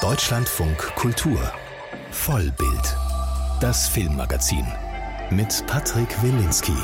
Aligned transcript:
Deutschlandfunk 0.00 0.78
Kultur 0.94 1.40
Vollbild 2.12 2.96
Das 3.60 3.88
Filmmagazin 3.88 4.64
mit 5.30 5.64
Patrick 5.66 6.22
Wilinski. 6.22 6.76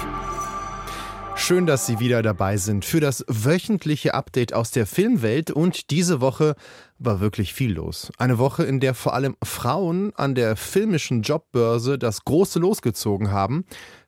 Schön, 1.37 1.65
dass 1.65 1.87
Sie 1.87 2.01
wieder 2.01 2.23
dabei 2.23 2.57
sind 2.57 2.85
für 2.85 2.99
das 2.99 3.25
wöchentliche 3.29 4.15
Update 4.15 4.53
aus 4.53 4.73
der 4.73 4.85
Filmwelt 4.85 5.53
und 5.53 5.93
diese 5.93 6.21
Woche 6.21 6.57
war 6.99 7.21
wirklich 7.21 7.55
viel 7.55 7.75
los. 7.75 8.11
Eine 8.19 8.39
Woche, 8.39 8.65
in 8.65 8.81
der 8.81 8.95
vor 8.95 9.15
allem 9.15 9.37
Frauen 9.45 10.13
an 10.17 10.35
der 10.35 10.57
filmischen 10.57 11.23
Jobbörse 11.23 12.01
das 12.01 12.25
große 12.25 12.59
losgezogen 12.59 13.31
haben. 13.31 13.65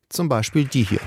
Zum 0.09 0.29
Beispiel 0.29 0.64
die 0.64 0.82
hier. 0.82 1.00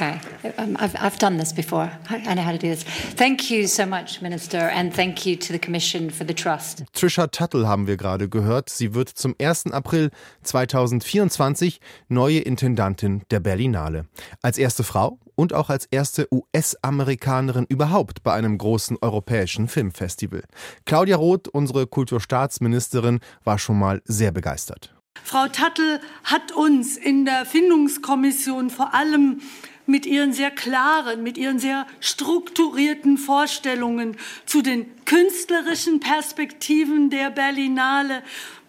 Okay, 0.00 0.18
I've, 0.56 0.96
I've 0.98 1.18
done 1.18 1.36
this 1.36 1.52
before. 1.52 1.92
I 2.08 2.32
know 2.32 2.40
how 2.40 2.52
to 2.52 2.58
do 2.58 2.70
this. 2.70 2.84
Thank 2.84 3.50
you 3.50 3.66
so 3.66 3.84
much, 3.84 4.22
Minister, 4.22 4.70
and 4.70 4.94
thank 4.94 5.26
you 5.26 5.36
to 5.36 5.52
the 5.52 5.58
Commission 5.58 6.08
for 6.08 6.26
the 6.26 6.32
trust. 6.32 6.84
Trisha 6.94 7.26
Tuttle 7.26 7.68
haben 7.68 7.86
wir 7.86 7.98
gerade 7.98 8.30
gehört. 8.30 8.70
Sie 8.70 8.94
wird 8.94 9.10
zum 9.10 9.34
1. 9.38 9.72
April 9.72 10.10
2024 10.42 11.80
neue 12.08 12.38
Intendantin 12.38 13.24
der 13.30 13.40
Berlinale. 13.40 14.06
Als 14.40 14.56
erste 14.56 14.84
Frau 14.84 15.18
und 15.34 15.52
auch 15.52 15.68
als 15.68 15.84
erste 15.84 16.26
US-Amerikanerin 16.32 17.66
überhaupt 17.68 18.22
bei 18.22 18.32
einem 18.32 18.56
großen 18.56 18.96
europäischen 19.02 19.68
Filmfestival. 19.68 20.44
Claudia 20.86 21.16
Roth, 21.16 21.46
unsere 21.46 21.86
Kulturstaatsministerin, 21.86 23.20
war 23.44 23.58
schon 23.58 23.78
mal 23.78 24.00
sehr 24.06 24.32
begeistert. 24.32 24.94
Frau 25.22 25.46
Tattel 25.48 26.00
hat 26.24 26.52
uns 26.52 26.96
in 26.96 27.26
der 27.26 27.44
Findungskommission 27.44 28.70
vor 28.70 28.94
allem 28.94 29.42
mit 29.86 30.06
ihren 30.06 30.32
sehr 30.32 30.50
klaren, 30.50 31.22
mit 31.22 31.36
ihren 31.38 31.58
sehr 31.58 31.86
strukturierten 32.00 33.18
Vorstellungen 33.18 34.16
zu 34.46 34.62
den 34.62 34.86
künstlerischen 35.04 36.00
Perspektiven 36.00 37.10
der 37.10 37.30
Berlinale, 37.30 38.22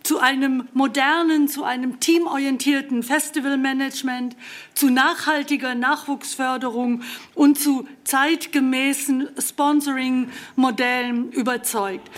zu 0.04 0.18
einem 0.20 0.68
modernen, 0.74 1.48
zu 1.48 1.64
einem 1.64 2.00
teamorientierten 2.00 3.04
Festivalmanagement, 3.04 4.36
zu 4.74 4.90
nachhaltiger 4.90 5.76
Nachwuchsförderung 5.76 7.04
und 7.36 7.60
zu 7.60 7.88
zeitgemäßen 8.04 9.30
Sponsoring-Modellen 9.38 11.32
überzeugt. 11.32 12.10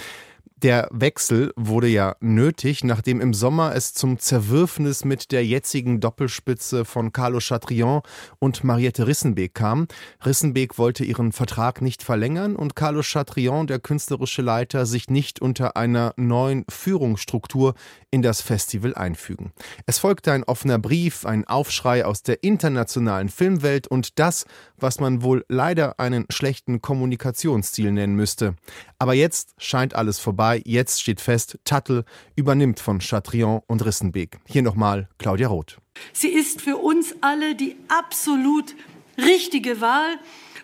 Der 0.64 0.88
Wechsel 0.92 1.52
wurde 1.58 1.89
ja 1.89 2.16
nötig, 2.22 2.86
nachdem 2.86 3.19
im 3.19 3.33
Sommer 3.33 3.75
es 3.75 3.94
zum 3.94 4.17
Zerwürfnis 4.17 5.03
mit 5.03 5.33
der 5.33 5.45
jetzigen 5.45 6.00
Doppelspitze 6.00 6.86
von 6.86 7.11
Carlo 7.11 7.39
Chatrion 7.42 8.02
und 8.39 8.64
Mariette 8.64 9.05
Rissenbeek 9.05 9.53
kam. 9.53 9.89
Rissenbeek 10.25 10.78
wollte 10.78 11.03
ihren 11.03 11.33
Vertrag 11.33 11.81
nicht 11.81 12.02
verlängern 12.02 12.55
und 12.55 12.78
Carlo 12.78 13.02
Chatrion, 13.02 13.67
der 13.67 13.80
künstlerische 13.80 14.42
Leiter, 14.42 14.86
sich 14.86 15.09
nicht 15.09 15.42
unter 15.42 15.75
einer 15.75 16.14
neuen 16.16 16.64
Führungsstruktur 16.70 17.73
in 18.09 18.22
das 18.22 18.39
Festival 18.42 18.95
einfügen. 18.95 19.52
Es 19.86 20.00
folgte 20.00 20.31
ein 20.31 20.45
offener 20.45 20.80
Brief, 20.80 21.25
ein 21.25 21.45
Aufschrei 21.45 22.05
aus 22.05 22.23
der 22.23 22.42
internationalen 22.42 23.27
Filmwelt 23.27 23.88
und 23.88 24.17
das, 24.17 24.45
was 24.77 25.02
man 25.02 25.23
wohl 25.23 25.44
leider 25.50 26.00
einen 26.00 26.25
schlechten 26.30 26.81
Kommunikationsstil 26.81 27.92
nennen 27.92 28.16
müsste. 28.16 28.55
Aber 28.98 29.14
jetzt 29.14 29.55
scheint 29.58 29.95
alles 29.95 30.20
vorbei. 30.20 30.52
Jetzt 30.63 31.01
steht 31.01 31.21
fest, 31.21 31.59
Tattel 31.65 32.05
übernimmt 32.35 32.79
von 32.79 32.99
Chatrion 32.99 33.61
und 33.67 33.85
Rissenbeek. 33.85 34.37
Hier 34.45 34.61
nochmal 34.61 35.09
Claudia 35.17 35.47
Roth. 35.47 35.77
Sie 36.11 36.29
ist 36.29 36.61
für 36.61 36.77
uns 36.77 37.15
alle 37.21 37.55
die 37.55 37.75
absolut 37.87 38.75
richtige 39.17 39.81
Wahl, 39.81 40.17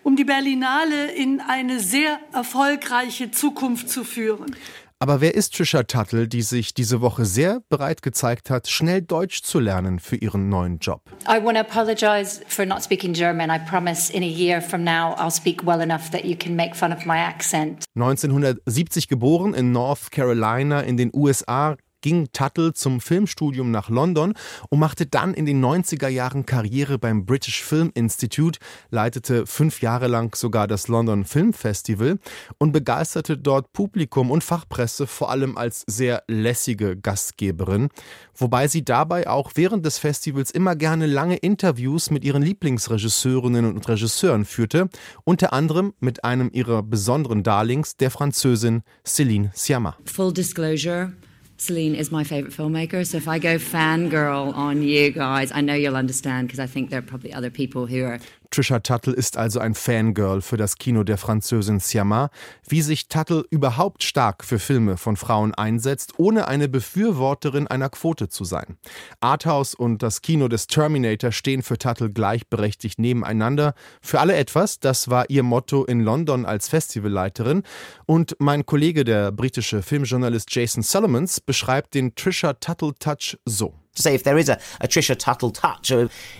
um 0.03 0.15
die 0.15 0.23
Berlinale 0.23 1.11
in 1.11 1.41
eine 1.41 1.79
sehr 1.79 2.19
erfolgreiche 2.33 3.31
Zukunft 3.31 3.89
zu 3.89 4.03
führen. 4.03 4.55
Aber 5.01 5.21
wer 5.21 5.33
ist 5.33 5.55
Trisha 5.55 5.83
Tuttle, 5.83 6.27
die 6.27 6.41
sich 6.41 6.73
diese 6.73 6.99
Woche 6.99 7.23
sehr 7.23 7.61
bereit 7.69 8.01
gezeigt 8.01 8.49
hat, 8.49 8.67
schnell 8.67 9.01
Deutsch 9.01 9.43
zu 9.43 9.61
lernen 9.61 9.99
für 9.99 10.17
ihren 10.17 10.49
neuen 10.49 10.79
Job? 10.79 11.03
I 11.25 11.41
want 11.41 11.57
to 11.57 11.61
apologize 11.61 12.41
for 12.49 12.65
not 12.65 12.83
speaking 12.83 13.13
German. 13.13 13.49
I 13.49 13.59
promise 13.59 14.11
in 14.11 14.23
a 14.23 14.25
year 14.25 14.61
from 14.61 14.83
now 14.83 15.15
I'll 15.17 15.31
speak 15.31 15.65
well 15.65 15.79
enough 15.79 16.11
that 16.11 16.25
you 16.25 16.35
can 16.35 16.53
make 16.53 16.75
fun 16.75 16.91
of 16.91 17.05
my 17.05 17.17
accent. 17.17 17.85
1970 17.95 19.07
geboren 19.07 19.53
in 19.53 19.71
North 19.71 20.11
Carolina 20.11 20.81
in 20.81 20.97
den 20.97 21.11
USA, 21.13 21.77
ging 22.01 22.29
Tuttle 22.33 22.73
zum 22.73 23.01
Filmstudium 23.01 23.71
nach 23.71 23.89
London 23.89 24.33
und 24.69 24.79
machte 24.79 25.05
dann 25.05 25.33
in 25.33 25.45
den 25.45 25.63
90er 25.63 26.07
Jahren 26.07 26.45
Karriere 26.45 26.97
beim 26.97 27.25
British 27.25 27.63
Film 27.63 27.91
Institute, 27.93 28.59
leitete 28.89 29.45
fünf 29.45 29.81
Jahre 29.81 30.07
lang 30.07 30.35
sogar 30.35 30.67
das 30.67 30.87
London 30.87 31.25
Film 31.25 31.53
Festival 31.53 32.19
und 32.57 32.71
begeisterte 32.71 33.37
dort 33.37 33.73
Publikum 33.73 34.31
und 34.31 34.43
Fachpresse 34.43 35.07
vor 35.07 35.31
allem 35.31 35.57
als 35.57 35.83
sehr 35.87 36.23
lässige 36.27 36.97
Gastgeberin, 36.97 37.89
wobei 38.35 38.67
sie 38.67 38.83
dabei 38.83 39.27
auch 39.27 39.51
während 39.55 39.85
des 39.85 39.97
Festivals 39.97 40.51
immer 40.51 40.75
gerne 40.75 41.05
lange 41.05 41.37
Interviews 41.37 42.09
mit 42.11 42.23
ihren 42.23 42.41
Lieblingsregisseurinnen 42.41 43.65
und 43.65 43.87
Regisseuren 43.87 44.45
führte, 44.45 44.89
unter 45.23 45.53
anderem 45.53 45.93
mit 45.99 46.23
einem 46.23 46.49
ihrer 46.53 46.83
besonderen 46.83 47.43
Darlings, 47.43 47.97
der 47.97 48.11
Französin 48.11 48.83
Céline 49.05 49.53
Sciamma. 49.55 49.97
Full 50.05 50.33
disclosure. 50.33 51.13
Celine 51.61 51.95
is 51.95 52.11
my 52.11 52.23
favorite 52.23 52.53
filmmaker. 52.53 53.05
So 53.05 53.17
if 53.17 53.27
I 53.27 53.37
go 53.37 53.57
fangirl 53.57 54.55
on 54.55 54.81
you 54.81 55.11
guys, 55.11 55.51
I 55.51 55.61
know 55.61 55.73
you'll 55.73 55.97
understand 55.97 56.47
because 56.47 56.59
I 56.59 56.67
think 56.67 56.89
there 56.89 56.99
are 56.99 57.03
probably 57.03 57.33
other 57.33 57.49
people 57.49 57.85
who 57.85 58.05
are 58.05 58.19
Trisha 58.51 58.79
Tuttle 58.79 59.13
ist 59.13 59.37
also 59.37 59.59
ein 59.59 59.75
Fangirl 59.75 60.41
für 60.41 60.57
das 60.57 60.77
Kino 60.77 61.03
der 61.03 61.17
Französin 61.17 61.79
Siama. 61.79 62.29
Wie 62.67 62.81
sich 62.81 63.07
Tuttle 63.07 63.43
überhaupt 63.49 64.03
stark 64.03 64.43
für 64.43 64.59
Filme 64.59 64.97
von 64.97 65.17
Frauen 65.17 65.53
einsetzt, 65.53 66.13
ohne 66.17 66.47
eine 66.47 66.67
Befürworterin 66.67 67.67
einer 67.67 67.89
Quote 67.89 68.29
zu 68.29 68.43
sein. 68.45 68.77
Arthouse 69.19 69.75
und 69.75 70.01
das 70.01 70.21
Kino 70.21 70.47
des 70.47 70.67
Terminator 70.67 71.31
stehen 71.31 71.61
für 71.61 71.77
Tuttle 71.77 72.09
gleichberechtigt 72.11 72.99
nebeneinander. 72.99 73.75
Für 74.01 74.19
alle 74.19 74.35
etwas, 74.35 74.79
das 74.79 75.09
war 75.09 75.29
ihr 75.29 75.43
Motto 75.43 75.85
in 75.85 76.01
London 76.01 76.45
als 76.45 76.69
Festivalleiterin. 76.69 77.63
Und 78.05 78.35
mein 78.39 78.65
Kollege, 78.65 79.03
der 79.03 79.31
britische 79.31 79.83
Filmjournalist 79.83 80.53
Jason 80.53 80.81
Solomons, 80.81 81.39
beschreibt 81.39 81.93
den 81.93 82.15
Trisha 82.15 82.53
Tuttle 82.53 82.95
Touch 82.97 83.37
so. 83.45 83.75
To 83.99 84.03
say 84.03 84.15
if 84.15 84.23
there 84.23 84.39
is 84.39 84.49
a, 84.49 84.57
a 84.79 84.87
Trisha 84.87 85.15
Tuttle 85.15 85.51
touch. 85.51 85.91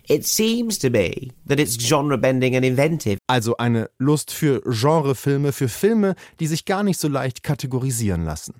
It 0.07 0.25
seems 0.25 0.77
to 0.79 0.89
me 0.89 1.31
that 1.45 1.59
it's 1.59 1.77
genre 1.79 2.17
bending 2.17 2.55
and 2.55 2.65
inventive. 2.65 3.19
Also 3.27 3.55
eine 3.57 3.89
Lust 3.99 4.31
für 4.31 4.61
Genrefilme, 4.61 5.51
für 5.51 5.69
Filme, 5.69 6.15
die 6.39 6.47
sich 6.47 6.65
gar 6.65 6.83
nicht 6.83 6.99
so 6.99 7.07
leicht 7.07 7.43
kategorisieren 7.43 8.23
lassen. 8.23 8.55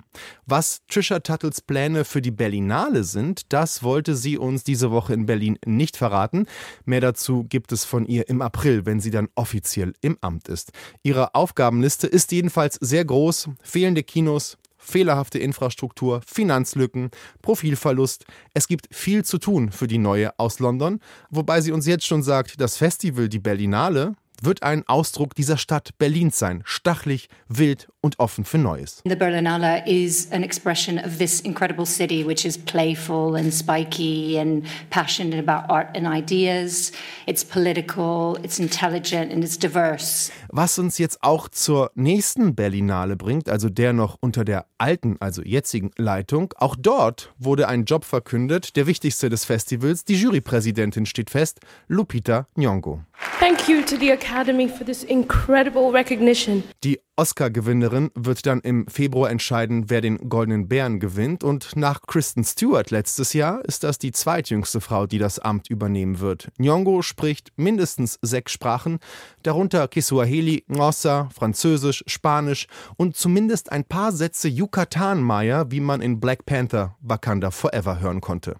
Was 0.45 0.81
Trisha 0.87 1.19
Tuttles 1.19 1.61
Pläne 1.61 2.05
für 2.05 2.21
die 2.21 2.31
Berlinale 2.31 3.03
sind, 3.03 3.53
das 3.53 3.83
wollte 3.83 4.15
sie 4.15 4.37
uns 4.37 4.63
diese 4.63 4.91
Woche 4.91 5.13
in 5.13 5.25
Berlin 5.25 5.57
nicht 5.66 5.97
verraten. 5.97 6.45
Mehr 6.85 7.01
dazu 7.01 7.45
gibt 7.47 7.71
es 7.71 7.85
von 7.85 8.05
ihr 8.05 8.27
im 8.29 8.41
April, 8.41 8.85
wenn 8.85 8.99
sie 8.99 9.11
dann 9.11 9.29
offiziell 9.35 9.93
im 10.01 10.17
Amt 10.21 10.47
ist. 10.49 10.71
Ihre 11.03 11.35
Aufgabenliste 11.35 12.07
ist 12.07 12.31
jedenfalls 12.31 12.75
sehr 12.81 13.05
groß. 13.05 13.49
Fehlende 13.63 14.03
Kinos, 14.03 14.57
fehlerhafte 14.89 15.39
Infrastruktur, 15.39 16.22
Finanzlücken, 16.25 17.11
Profilverlust. 17.41 18.25
Es 18.53 18.67
gibt 18.67 18.88
viel 18.91 19.23
zu 19.23 19.38
tun 19.38 19.72
für 19.72 19.88
die 19.88 19.97
neue 19.97 20.38
aus 20.39 20.59
London, 20.59 21.00
wobei 21.29 21.61
sie 21.61 21.72
uns 21.72 21.85
jetzt 21.85 22.05
schon 22.05 22.23
sagt, 22.23 22.59
das 22.59 22.77
Festival, 22.77 23.29
die 23.29 23.39
Berlinale, 23.39 24.16
wird 24.44 24.63
ein 24.63 24.88
Ausdruck 24.88 25.35
dieser 25.35 25.57
Stadt 25.57 25.97
Berlins 25.97 26.39
sein. 26.39 26.61
Stachlich, 26.66 27.29
wild 27.47 27.88
und 28.01 28.19
offen 28.19 28.45
für 28.45 28.57
Neues. 28.57 29.01
The 29.05 29.16
Berlinale 29.16 29.85
is 29.85 30.31
an 30.31 30.44
expression 30.44 30.97
of 31.00 31.17
this 31.17 31.41
incredible 31.41 31.85
city, 31.85 32.25
which 32.25 32.45
is 32.45 32.57
playful 32.57 33.35
and 33.35 33.53
spiky 33.53 34.39
and 34.39 34.66
passionate 34.89 35.39
about 35.39 35.72
art 35.72 35.95
and 35.95 36.07
ideas. 36.07 36.91
It's 37.25 37.44
political, 37.44 38.38
it's 38.44 38.59
intelligent 38.59 39.31
and 39.31 39.44
it's 39.44 39.57
diverse. 39.57 40.31
Was 40.49 40.79
uns 40.79 40.97
jetzt 40.97 41.22
auch 41.22 41.49
zur 41.49 41.91
nächsten 41.95 42.55
Berlinale 42.55 43.16
bringt, 43.16 43.49
also 43.49 43.69
der 43.69 43.94
noch 43.94 44.17
unter 44.22 44.45
der 44.45 44.66
alten, 44.78 45.17
also 45.19 45.41
jetzigen 45.43 45.91
Leitung. 45.97 46.53
Auch 46.58 46.75
dort 46.78 47.34
wurde 47.37 47.67
ein 47.67 47.85
Job 47.85 48.05
verkündet, 48.05 48.75
der 48.75 48.87
wichtigste 48.87 49.29
des 49.29 49.46
Festivals. 49.46 50.05
Die 50.05 50.16
Jurypräsidentin 50.16 51.05
steht 51.05 51.29
fest, 51.29 51.59
Lupita 51.87 52.47
Nyong'o. 52.58 53.02
Thank 53.40 53.67
you 53.67 53.81
to 53.81 53.97
the 53.97 54.11
Academy 54.29 54.67
for 54.67 54.84
this 54.84 55.03
incredible 55.03 55.91
recognition. 55.91 56.64
Die 56.84 56.99
Oscar-Gewinnerin 57.19 58.11
wird 58.16 58.45
dann 58.45 58.61
im 58.61 58.87
Februar 58.87 59.29
entscheiden, 59.29 59.89
wer 59.89 59.99
den 59.99 60.29
Goldenen 60.29 60.69
Bären 60.69 61.01
gewinnt. 61.01 61.43
Und 61.43 61.75
nach 61.75 62.03
Kristen 62.03 62.45
Stewart 62.45 62.91
letztes 62.91 63.33
Jahr 63.33 63.61
ist 63.66 63.83
das 63.83 63.97
die 63.97 64.13
zweitjüngste 64.13 64.79
Frau, 64.79 65.05
die 65.05 65.17
das 65.17 65.37
Amt 65.37 65.69
übernehmen 65.69 66.21
wird. 66.21 66.47
Nyong'o 66.57 67.03
spricht 67.03 67.51
mindestens 67.57 68.19
sechs 68.21 68.53
Sprachen, 68.53 68.99
darunter 69.43 69.89
Kiswahili, 69.89 70.63
Ngossa, 70.69 71.27
Französisch, 71.35 72.05
Spanisch 72.07 72.67
und 72.95 73.17
zumindest 73.17 73.69
ein 73.69 73.83
paar 73.83 74.13
Sätze 74.13 74.47
Yucatan-Maya, 74.47 75.71
wie 75.71 75.81
man 75.81 76.01
in 76.01 76.21
Black 76.21 76.45
Panther 76.45 76.95
Wakanda 77.01 77.51
Forever 77.51 77.99
hören 77.99 78.21
konnte. 78.21 78.55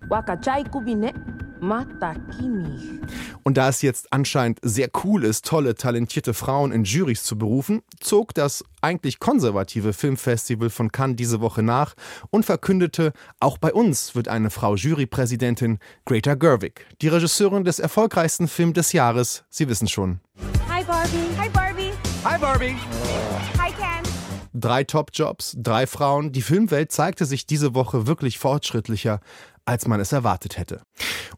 Und 3.44 3.58
da 3.58 3.70
es 3.70 3.82
jetzt 3.82 4.14
anscheinend 4.14 4.60
sehr 4.62 4.90
cool 5.04 5.24
ist, 5.24 5.46
tolle, 5.46 5.76
talentierte 5.76 6.34
Frauen 6.34 6.72
in 6.72 6.84
Jurys 6.84 7.24
zu 7.24 7.38
berufen, 7.38 7.82
zog 8.00 8.34
das 8.34 8.49
das 8.50 8.66
eigentlich 8.82 9.20
konservative 9.20 9.94
Filmfestival 9.94 10.72
von 10.72 10.92
Cannes 10.92 11.18
diese 11.18 11.40
Woche 11.40 11.62
nach 11.62 11.94
und 12.32 12.48
verkündete, 12.48 13.14
auch 13.40 13.60
bei 13.60 13.72
uns 13.72 14.16
wird 14.16 14.28
eine 14.28 14.50
Frau 14.50 14.76
Jurypräsidentin, 14.76 15.78
Greta 16.06 16.34
Gerwig, 16.34 16.88
die 17.02 17.10
Regisseurin 17.10 17.64
des 17.64 17.78
erfolgreichsten 17.78 18.48
Films 18.48 18.74
des 18.74 18.92
Jahres. 18.92 19.44
Sie 19.50 19.70
wissen 19.70 19.88
schon. 19.88 20.20
Hi 20.68 20.84
Barbie. 20.84 21.28
Hi 21.38 21.50
Barbie. 21.50 21.92
Hi 22.24 22.40
Barbie. 22.40 22.76
Hi 23.60 23.72
Ken. 23.72 24.12
Drei 24.54 24.84
Top-Jobs, 24.84 25.56
drei 25.60 25.86
Frauen. 25.86 26.32
Die 26.32 26.42
Filmwelt 26.42 26.92
zeigte 26.92 27.26
sich 27.26 27.46
diese 27.46 27.76
Woche 27.76 28.08
wirklich 28.08 28.40
fortschrittlicher, 28.40 29.20
als 29.70 29.88
man 29.88 30.00
es 30.00 30.12
erwartet 30.12 30.58
hätte. 30.58 30.82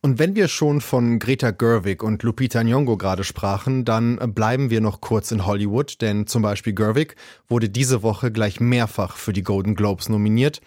Und 0.01 0.17
wenn 0.17 0.35
wir 0.35 0.47
schon 0.47 0.81
von 0.81 1.19
Greta 1.19 1.51
Gerwig 1.51 2.01
und 2.01 2.23
Lupita 2.23 2.61
Nyong'o 2.61 2.97
gerade 2.97 3.23
sprachen, 3.23 3.85
dann 3.85 4.17
bleiben 4.33 4.69
wir 4.69 4.81
noch 4.81 5.01
kurz 5.01 5.31
in 5.31 5.45
Hollywood, 5.45 6.01
denn 6.01 6.25
zum 6.25 6.41
Beispiel 6.41 6.73
Gerwig 6.73 7.15
wurde 7.47 7.69
diese 7.69 8.01
Woche 8.01 8.31
gleich 8.31 8.59
mehrfach 8.59 9.17
für 9.17 9.33
die 9.33 9.43
Golden 9.43 9.75
Globes 9.75 10.09
nominiert. 10.09 10.61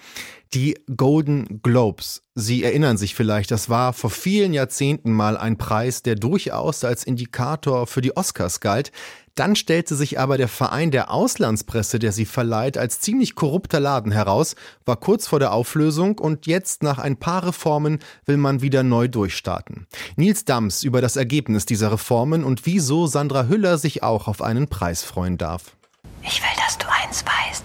Die 0.53 0.79
Golden 0.97 1.63
Globes, 1.63 2.23
Sie 2.37 2.63
erinnern 2.63 2.97
sich 2.97 3.15
vielleicht, 3.17 3.51
das 3.51 3.69
war 3.69 3.93
vor 3.93 4.11
vielen 4.11 4.53
Jahrzehnten 4.53 5.11
mal 5.11 5.37
ein 5.37 5.57
Preis, 5.57 6.03
der 6.03 6.15
durchaus 6.15 6.85
als 6.85 7.03
Indikator 7.03 7.89
für 7.89 8.03
die 8.03 8.17
Oscars 8.17 8.61
galt. 8.61 8.93
Dann 9.35 9.57
stellte 9.57 9.97
sich 9.97 10.21
aber 10.21 10.39
der 10.39 10.47
Verein 10.47 10.93
der 10.93 11.11
Auslandspresse, 11.11 11.99
der 11.99 12.13
sie 12.13 12.25
verleiht, 12.25 12.79
als 12.79 13.01
ziemlich 13.01 13.35
korrupter 13.35 13.81
Laden 13.81 14.13
heraus, 14.13 14.55
war 14.85 14.97
kurz 14.97 15.27
vor 15.27 15.41
der 15.41 15.53
Auflösung 15.53 16.19
und 16.19 16.47
jetzt 16.47 16.85
nach 16.85 16.99
ein 16.99 17.17
paar 17.17 17.45
Reformen 17.45 17.99
will 18.27 18.37
man 18.37 18.63
wieder 18.63 18.85
neu 18.85 19.09
durchstarten. 19.09 19.89
Nils 20.15 20.45
Dams 20.45 20.85
über 20.85 21.01
das 21.01 21.17
Ergebnis 21.17 21.67
dieser 21.67 21.91
Reformen 21.91 22.45
und 22.45 22.65
wieso 22.65 23.09
Sandra 23.09 23.49
Hüller 23.49 23.77
sich 23.77 24.05
auch 24.05 24.29
auf 24.29 24.41
einen 24.41 24.69
Preis 24.69 25.03
freuen 25.03 25.37
darf. 25.37 25.77
Ich 26.23 26.41
will, 26.41 26.65
dass 26.65 26.79
du 26.79 26.87
eins 27.03 27.25
weißt. 27.25 27.65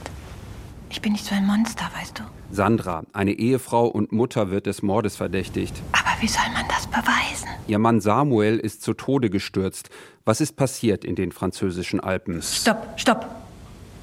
Ich 0.89 1.01
bin 1.01 1.11
nicht 1.11 1.25
so 1.25 1.35
ein 1.35 1.45
Monster, 1.45 1.85
weißt 1.95 2.17
du? 2.17 2.23
Sandra, 2.51 3.03
eine 3.13 3.33
Ehefrau 3.33 3.85
und 3.85 4.11
Mutter, 4.11 4.49
wird 4.49 4.65
des 4.65 4.81
Mordes 4.81 5.15
verdächtigt. 5.15 5.79
Aber 5.91 6.19
wie 6.19 6.27
soll 6.27 6.49
man 6.51 6.65
das 6.67 6.87
beweisen? 6.87 7.47
Ihr 7.67 7.77
Mann 7.77 8.01
Samuel 8.01 8.57
ist 8.57 8.81
zu 8.81 8.95
Tode 8.95 9.29
gestürzt. 9.29 9.89
Was 10.25 10.41
ist 10.41 10.55
passiert 10.55 11.05
in 11.05 11.15
den 11.15 11.31
französischen 11.31 11.99
Alpen? 11.99 12.41
Stopp, 12.41 12.87
stopp. 12.97 13.25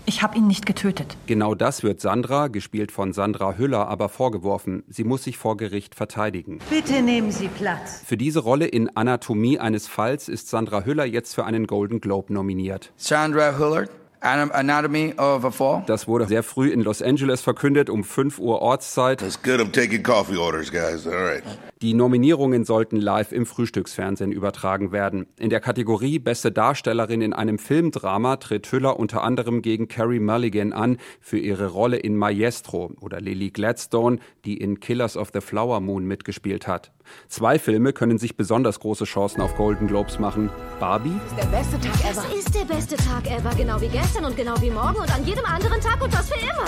Ich 0.09 0.23
habe 0.23 0.39
ihn 0.39 0.47
nicht 0.47 0.67
getötet. 0.67 1.17
Genau 1.27 1.57
das 1.57 1.83
wird 1.83 2.01
Sandra, 2.01 2.47
gespielt 2.47 2.93
von 2.93 3.13
Sandra 3.13 3.55
Hüller, 3.55 3.89
aber 3.89 4.09
vorgeworfen. 4.09 4.85
Sie 4.89 5.03
muss 5.03 5.25
sich 5.25 5.37
vor 5.37 5.57
Gericht 5.57 5.97
verteidigen. 5.97 6.61
Bitte 6.71 7.03
nehmen 7.03 7.33
Sie 7.33 7.49
Platz. 7.49 8.03
Für 8.07 8.17
diese 8.17 8.39
Rolle 8.39 8.67
in 8.67 8.97
Anatomie 8.97 9.59
eines 9.59 9.89
Falls 9.89 10.29
ist 10.29 10.49
Sandra 10.49 10.85
Hüller 10.85 11.05
jetzt 11.05 11.35
für 11.35 11.45
einen 11.45 11.67
Golden 11.67 12.01
Globe 12.01 12.33
nominiert. 12.33 12.93
Sandra 12.97 13.59
Hüller 13.59 13.89
Anatomy 14.21 15.15
of 15.17 15.45
a 15.45 15.51
Fall. 15.51 15.85
Das 15.87 16.09
wurde 16.09 16.27
sehr 16.27 16.43
früh 16.43 16.71
in 16.71 16.81
Los 16.81 17.03
Angeles 17.03 17.41
verkündet, 17.41 17.91
um 17.91 18.05
5 18.05 18.39
Uhr 18.39 18.63
Ortszeit. 18.63 19.21
That's 19.21 19.43
good. 19.43 19.61
I'm 19.61 19.73
taking 19.73 20.03
coffee 20.03 20.37
orders, 20.37 20.71
guys. 20.71 21.07
All 21.07 21.15
right. 21.15 21.43
Die 21.83 21.93
Nominierungen 21.93 22.65
sollten 22.65 22.97
live 22.97 23.33
im 23.33 23.45
Frühstücksfernsehen 23.45 24.33
übertragen 24.33 24.93
werden. 24.93 25.27
In 25.39 25.51
der 25.51 25.61
Kategorie 25.61 26.19
Beste 26.19 26.51
Darstellerin 26.51 27.21
in 27.21 27.35
einem 27.35 27.59
Filmdrama 27.59 28.37
tritt 28.37 28.73
Hüller 28.73 28.99
unter 28.99 29.23
anderem 29.23 29.61
gegen 29.61 29.87
Carrie 29.87 30.21
Mulligan 30.21 30.73
an 30.73 30.97
für 31.21 31.39
ihre 31.39 31.67
Rolle 31.67 31.99
in 31.99 32.17
Maestro 32.17 32.93
oder 33.01 33.21
Lily 33.21 33.51
Gladstone, 33.51 34.19
die 34.45 34.57
in 34.57 34.81
Killers 34.81 35.17
of 35.17 35.31
the 35.35 35.41
Flower 35.43 35.81
Moon 35.81 36.07
mitgespielt 36.07 36.67
hat. 36.67 36.93
Zwei 37.29 37.59
Filme 37.59 37.93
können 37.93 38.19
sich 38.19 38.37
besonders 38.37 38.81
große 38.81 39.05
Chancen 39.05 39.41
auf 39.41 39.57
Golden 39.57 39.87
Globes 39.87 40.19
machen. 40.19 40.51
Barbie? 40.81 41.19
Das 41.37 41.67
ist 41.67 41.77
der 41.77 41.79
beste 41.79 41.81
Tag 41.81 42.11
ever. 42.11 42.25
Es 42.29 42.39
ist 42.39 42.55
der 42.55 42.65
beste 42.65 42.97
Tag 42.97 43.31
ever, 43.31 43.55
genau 43.57 43.81
wie 43.81 43.89
gestern 43.89 44.25
und 44.25 44.37
genau 44.37 44.61
wie 44.61 44.71
morgen 44.71 44.97
und 44.97 45.15
an 45.15 45.25
jedem 45.25 45.45
anderen 45.45 45.81
Tag 45.81 46.03
und 46.03 46.13
das 46.13 46.29
für 46.29 46.41
immer. 46.41 46.67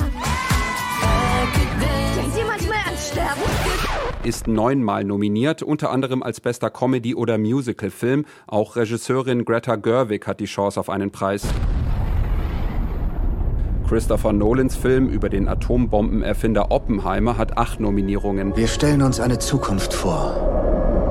Denkt 2.16 2.36
ihr 2.36 2.44
manchmal 2.44 2.78
ans 2.86 3.08
Sterben? 3.08 3.42
Ist 4.24 4.48
neunmal 4.48 5.04
nominiert, 5.04 5.62
unter 5.62 5.90
anderem 5.90 6.22
als 6.22 6.40
bester 6.40 6.70
Comedy- 6.70 7.14
oder 7.14 7.38
Musical-Film. 7.38 8.24
Auch 8.46 8.76
Regisseurin 8.76 9.44
Greta 9.44 9.76
Gerwig 9.76 10.26
hat 10.26 10.40
die 10.40 10.46
Chance 10.46 10.80
auf 10.80 10.90
einen 10.90 11.10
Preis. 11.10 11.46
Christopher 13.88 14.34
Nolans 14.34 14.76
Film 14.76 15.08
über 15.08 15.30
den 15.30 15.48
Atombombenerfinder 15.48 16.70
Oppenheimer 16.70 17.38
hat 17.38 17.56
acht 17.56 17.80
Nominierungen. 17.80 18.54
Wir 18.54 18.68
stellen 18.68 19.00
uns 19.00 19.18
eine 19.18 19.38
Zukunft 19.38 19.94
vor. 19.94 21.07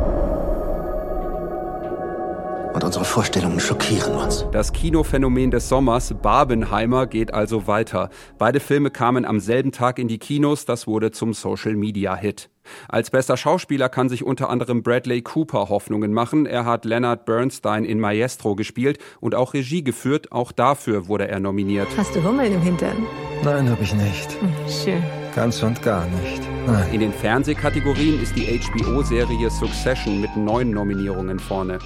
Und 2.78 2.84
unsere 2.84 3.06
Vorstellungen 3.06 3.60
schockieren 3.60 4.14
uns. 4.14 4.46
Das 4.52 4.72
Kinophänomen 4.72 5.50
des 5.50 5.68
Sommers, 5.68 6.14
Barbenheimer, 6.22 7.08
geht 7.08 7.34
also 7.34 7.66
weiter. 7.66 8.12
Beide 8.38 8.60
Filme 8.60 8.92
kamen 8.92 9.26
am 9.26 9.40
selben 9.40 9.72
Tag 9.72 9.98
in 9.98 10.08
die 10.08 10.20
Kinos, 10.20 10.66
das 10.66 10.86
wurde 10.86 11.10
zum 11.10 11.34
Social-Media-Hit. 11.34 12.52
Als 12.88 13.10
bester 13.10 13.36
Schauspieler 13.36 13.90
kann 13.90 14.10
sich 14.10 14.24
unter 14.24 14.52
anderem 14.52 14.84
Bradley 14.84 15.24
Cooper 15.24 15.70
Hoffnungen 15.70 16.14
machen. 16.14 16.46
Er 16.46 16.66
hat 16.66 16.86
Leonard 16.86 17.26
Bernstein 17.26 17.84
in 17.84 18.00
Maestro 18.00 18.56
gespielt 18.56 19.00
und 19.22 19.34
auch 19.34 19.56
Regie 19.56 19.84
geführt. 19.84 20.32
Auch 20.32 20.52
dafür 20.52 21.08
wurde 21.08 21.28
er 21.28 21.40
nominiert. 21.40 21.88
Hast 21.98 22.14
du 22.14 22.24
Hummeln 22.24 22.54
im 22.54 22.62
Hintern? 22.62 23.08
Nein, 23.44 23.68
habe 23.72 23.82
ich 23.82 23.96
nicht. 23.96 24.38
Schön. 24.68 25.02
Ganz 25.34 25.64
und 25.64 25.82
gar 25.82 26.06
nicht. 26.06 26.44
Nein. 26.68 26.94
In 26.94 27.00
den 27.00 27.14
Fernsehkategorien 27.14 28.22
ist 28.22 28.36
die 28.36 28.60
HBO-Serie 28.60 29.50
Succession 29.50 30.22
mit 30.22 30.38
neun 30.38 30.70
Nominierungen 30.70 31.40
vorne. 31.40 31.80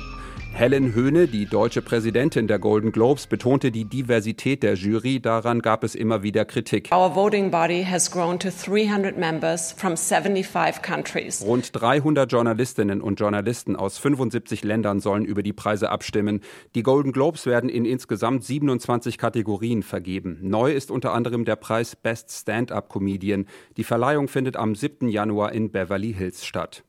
Helen 0.54 0.94
Höhne, 0.94 1.28
die 1.28 1.46
deutsche 1.46 1.82
Präsidentin 1.82 2.48
der 2.48 2.60
Golden 2.60 2.92
Globes, 2.92 3.26
betonte 3.26 3.72
die 3.72 3.86
Diversität 3.86 4.62
der 4.62 4.76
Jury. 4.76 5.20
Daran 5.20 5.62
gab 5.62 5.84
es 5.84 5.96
immer 5.96 6.22
wieder 6.22 6.46
Kritik. 6.46 6.92
Our 6.92 7.16
voting 7.16 7.50
body 7.50 7.84
has 7.84 8.12
grown 8.12 8.38
to 8.38 8.50
300 8.50 9.18
members 9.18 9.72
from 9.72 9.98
75 9.98 10.84
countries. 10.84 11.44
Rund 11.44 11.72
300 11.74 12.32
Journalistinnen 12.32 13.02
und 13.02 13.20
Journalisten 13.20 13.76
aus 13.76 13.98
75 13.98 14.64
Ländern 14.64 15.00
sollen 15.00 15.26
über 15.26 15.42
die 15.42 15.54
Preise 15.54 15.90
abstimmen. 15.90 16.42
Die 16.76 16.84
Golden 16.84 17.12
Globes 17.12 17.46
werden 17.48 17.70
in 17.70 17.86
insgesamt 17.86 18.44
27 18.44 19.18
Kategorien 19.18 19.82
vergeben. 19.82 20.38
Neu 20.42 20.74
ist 20.74 20.92
unter 20.92 21.14
anderem 21.14 21.46
der 21.46 21.56
Preis 21.56 21.96
Best 21.96 22.30
Stand-up 22.30 22.90
Comedian. 22.90 23.48
Die 23.78 23.84
Verleihung 23.84 24.28
findet 24.28 24.58
am 24.58 24.76
7. 24.76 25.08
Januar 25.08 25.54
in 25.54 25.72
Beverly 25.72 26.14
Hills 26.14 26.46
statt. 26.46 26.84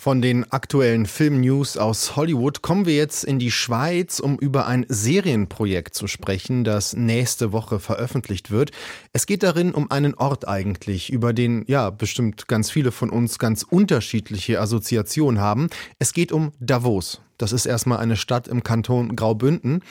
Von 0.00 0.22
den 0.22 0.50
aktuellen 0.50 1.04
Filmnews 1.04 1.76
aus 1.76 2.16
Hollywood 2.16 2.62
kommen 2.62 2.86
wir 2.86 2.96
jetzt 2.96 3.22
in 3.22 3.38
die 3.38 3.50
Schweiz, 3.50 4.18
um 4.18 4.38
über 4.38 4.66
ein 4.66 4.86
Serienprojekt 4.88 5.94
zu 5.94 6.06
sprechen, 6.06 6.64
das 6.64 6.96
nächste 6.96 7.52
Woche 7.52 7.80
veröffentlicht 7.80 8.50
wird. 8.50 8.70
Es 9.12 9.26
geht 9.26 9.42
darin 9.42 9.72
um 9.72 9.90
einen 9.90 10.14
Ort 10.14 10.48
eigentlich, 10.48 11.12
über 11.12 11.34
den 11.34 11.64
ja 11.66 11.90
bestimmt 11.90 12.48
ganz 12.48 12.70
viele 12.70 12.92
von 12.92 13.10
uns 13.10 13.38
ganz 13.38 13.62
unterschiedliche 13.62 14.58
Assoziationen 14.58 15.38
haben. 15.38 15.68
Es 15.98 16.14
geht 16.14 16.32
um 16.32 16.52
Davos. 16.60 17.20
Das 17.36 17.52
ist 17.52 17.66
erstmal 17.66 17.98
eine 17.98 18.16
Stadt 18.16 18.48
im 18.48 18.62
Kanton 18.62 19.16
Graubünden 19.16 19.82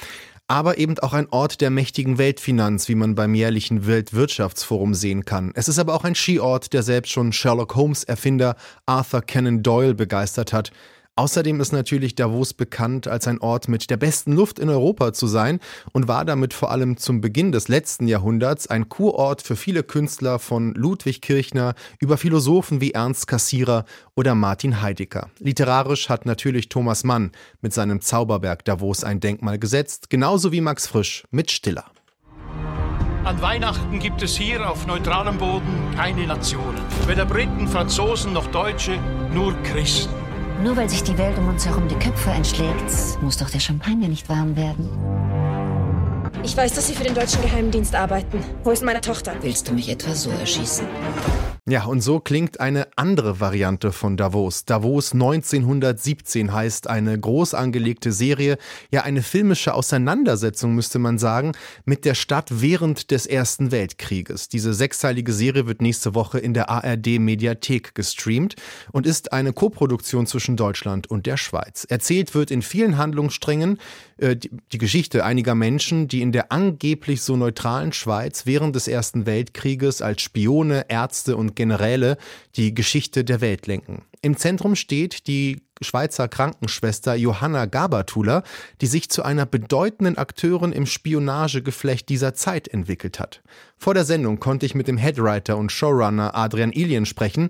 aber 0.49 0.79
eben 0.79 0.97
auch 0.99 1.13
ein 1.13 1.27
Ort 1.29 1.61
der 1.61 1.69
mächtigen 1.69 2.17
Weltfinanz, 2.17 2.89
wie 2.89 2.95
man 2.95 3.13
beim 3.13 3.35
jährlichen 3.35 3.85
Weltwirtschaftsforum 3.85 4.95
sehen 4.95 5.23
kann. 5.23 5.51
Es 5.53 5.67
ist 5.67 5.77
aber 5.77 5.93
auch 5.93 6.03
ein 6.03 6.15
Skiort, 6.15 6.73
der 6.73 6.81
selbst 6.81 7.11
schon 7.11 7.31
Sherlock 7.31 7.75
Holmes 7.75 8.03
Erfinder 8.03 8.55
Arthur 8.87 9.21
Conan 9.21 9.61
Doyle 9.61 9.93
begeistert 9.93 10.51
hat. 10.51 10.71
Außerdem 11.19 11.59
ist 11.59 11.73
natürlich 11.73 12.15
Davos 12.15 12.53
bekannt 12.53 13.09
als 13.09 13.27
ein 13.27 13.41
Ort 13.41 13.67
mit 13.67 13.89
der 13.89 13.97
besten 13.97 14.31
Luft 14.31 14.57
in 14.57 14.69
Europa 14.69 15.11
zu 15.11 15.27
sein 15.27 15.59
und 15.91 16.07
war 16.07 16.23
damit 16.23 16.53
vor 16.53 16.71
allem 16.71 16.95
zum 16.95 17.19
Beginn 17.19 17.51
des 17.51 17.67
letzten 17.67 18.07
Jahrhunderts 18.07 18.67
ein 18.67 18.87
Kurort 18.87 19.41
für 19.41 19.57
viele 19.57 19.83
Künstler 19.83 20.39
von 20.39 20.73
Ludwig 20.75 21.21
Kirchner 21.21 21.75
über 21.99 22.15
Philosophen 22.15 22.79
wie 22.79 22.91
Ernst 22.91 23.27
Cassirer 23.27 23.83
oder 24.15 24.33
Martin 24.33 24.81
Heidegger. 24.81 25.29
Literarisch 25.39 26.07
hat 26.07 26.25
natürlich 26.25 26.69
Thomas 26.69 27.03
Mann 27.03 27.33
mit 27.59 27.73
seinem 27.73 27.99
Zauberberg 27.99 28.63
Davos 28.63 29.03
ein 29.03 29.19
Denkmal 29.19 29.59
gesetzt, 29.59 30.09
genauso 30.09 30.53
wie 30.53 30.61
Max 30.61 30.87
Frisch 30.87 31.25
mit 31.31 31.51
Stiller. 31.51 31.83
An 33.25 33.41
Weihnachten 33.41 33.99
gibt 33.99 34.21
es 34.21 34.37
hier 34.37 34.69
auf 34.69 34.87
neutralem 34.87 35.37
Boden 35.37 35.93
keine 35.97 36.25
Nationen. 36.25 36.79
Weder 37.07 37.25
Briten, 37.25 37.67
Franzosen 37.67 38.31
noch 38.31 38.47
Deutsche, 38.47 38.97
nur 39.33 39.53
Christen. 39.63 40.28
Nur 40.63 40.75
weil 40.75 40.89
sich 40.89 41.03
die 41.03 41.17
Welt 41.17 41.37
um 41.37 41.47
uns 41.47 41.65
herum 41.65 41.87
die 41.87 41.95
Köpfe 41.95 42.31
einschlägt, 42.31 43.21
muss 43.21 43.37
doch 43.37 43.49
der 43.49 43.59
Champagner 43.59 44.09
nicht 44.09 44.27
warm 44.27 44.57
werden. 44.57 44.89
Ich 46.43 46.55
weiß, 46.55 46.73
dass 46.73 46.87
Sie 46.87 46.93
für 46.93 47.03
den 47.03 47.15
deutschen 47.15 47.41
Geheimdienst 47.41 47.95
arbeiten. 47.95 48.43
Wo 48.63 48.71
ist 48.71 48.83
meine 48.83 49.01
Tochter? 49.01 49.33
Willst 49.41 49.67
du 49.67 49.73
mich 49.73 49.89
etwa 49.89 50.13
so 50.15 50.29
erschießen? 50.29 50.85
Ja, 51.69 51.83
und 51.85 52.01
so 52.01 52.19
klingt 52.19 52.59
eine 52.59 52.87
andere 52.95 53.39
Variante 53.39 53.91
von 53.91 54.17
Davos. 54.17 54.65
Davos 54.65 55.13
1917 55.13 56.51
heißt 56.51 56.89
eine 56.89 57.19
groß 57.19 57.53
angelegte 57.53 58.11
Serie, 58.11 58.57
ja 58.89 59.03
eine 59.03 59.21
filmische 59.21 59.75
Auseinandersetzung 59.75 60.73
müsste 60.73 60.97
man 60.97 61.19
sagen, 61.19 61.51
mit 61.85 62.05
der 62.05 62.15
Stadt 62.15 62.47
während 62.49 63.11
des 63.11 63.27
Ersten 63.27 63.71
Weltkrieges. 63.71 64.49
Diese 64.49 64.73
sechsteilige 64.73 65.31
Serie 65.31 65.67
wird 65.67 65.83
nächste 65.83 66.15
Woche 66.15 66.39
in 66.39 66.55
der 66.55 66.69
ARD 66.69 67.19
Mediathek 67.19 67.93
gestreamt 67.93 68.55
und 68.91 69.05
ist 69.05 69.31
eine 69.31 69.53
Koproduktion 69.53 70.25
zwischen 70.25 70.57
Deutschland 70.57 71.05
und 71.05 71.27
der 71.27 71.37
Schweiz. 71.37 71.85
Erzählt 71.87 72.33
wird 72.33 72.49
in 72.49 72.63
vielen 72.63 72.97
Handlungssträngen 72.97 73.77
äh, 74.17 74.35
die, 74.35 74.49
die 74.71 74.79
Geschichte 74.79 75.23
einiger 75.23 75.53
Menschen, 75.53 76.07
die 76.07 76.18
in 76.21 76.31
der 76.31 76.51
angeblich 76.51 77.21
so 77.21 77.35
neutralen 77.35 77.93
Schweiz 77.93 78.45
während 78.45 78.75
des 78.75 78.87
Ersten 78.87 79.25
Weltkrieges 79.25 80.01
als 80.01 80.21
Spione, 80.21 80.85
Ärzte 80.89 81.35
und 81.35 81.55
Generäle 81.55 82.17
die 82.55 82.73
Geschichte 82.73 83.23
der 83.23 83.41
Welt 83.41 83.67
lenken. 83.67 84.03
Im 84.21 84.35
Zentrum 84.35 84.75
steht 84.75 85.27
die 85.27 85.61
Schweizer 85.81 86.27
Krankenschwester 86.27 87.15
Johanna 87.15 87.65
Gabertuler, 87.65 88.43
die 88.81 88.87
sich 88.87 89.09
zu 89.09 89.23
einer 89.23 89.45
bedeutenden 89.45 90.17
Akteurin 90.17 90.73
im 90.73 90.85
Spionagegeflecht 90.85 92.09
dieser 92.09 92.33
Zeit 92.33 92.67
entwickelt 92.67 93.19
hat. 93.19 93.41
Vor 93.77 93.93
der 93.93 94.03
Sendung 94.03 94.39
konnte 94.39 94.65
ich 94.65 94.75
mit 94.75 94.89
dem 94.89 94.97
Headwriter 94.97 95.57
und 95.57 95.71
Showrunner 95.71 96.35
Adrian 96.35 96.73
Ilien 96.73 97.05
sprechen. 97.05 97.49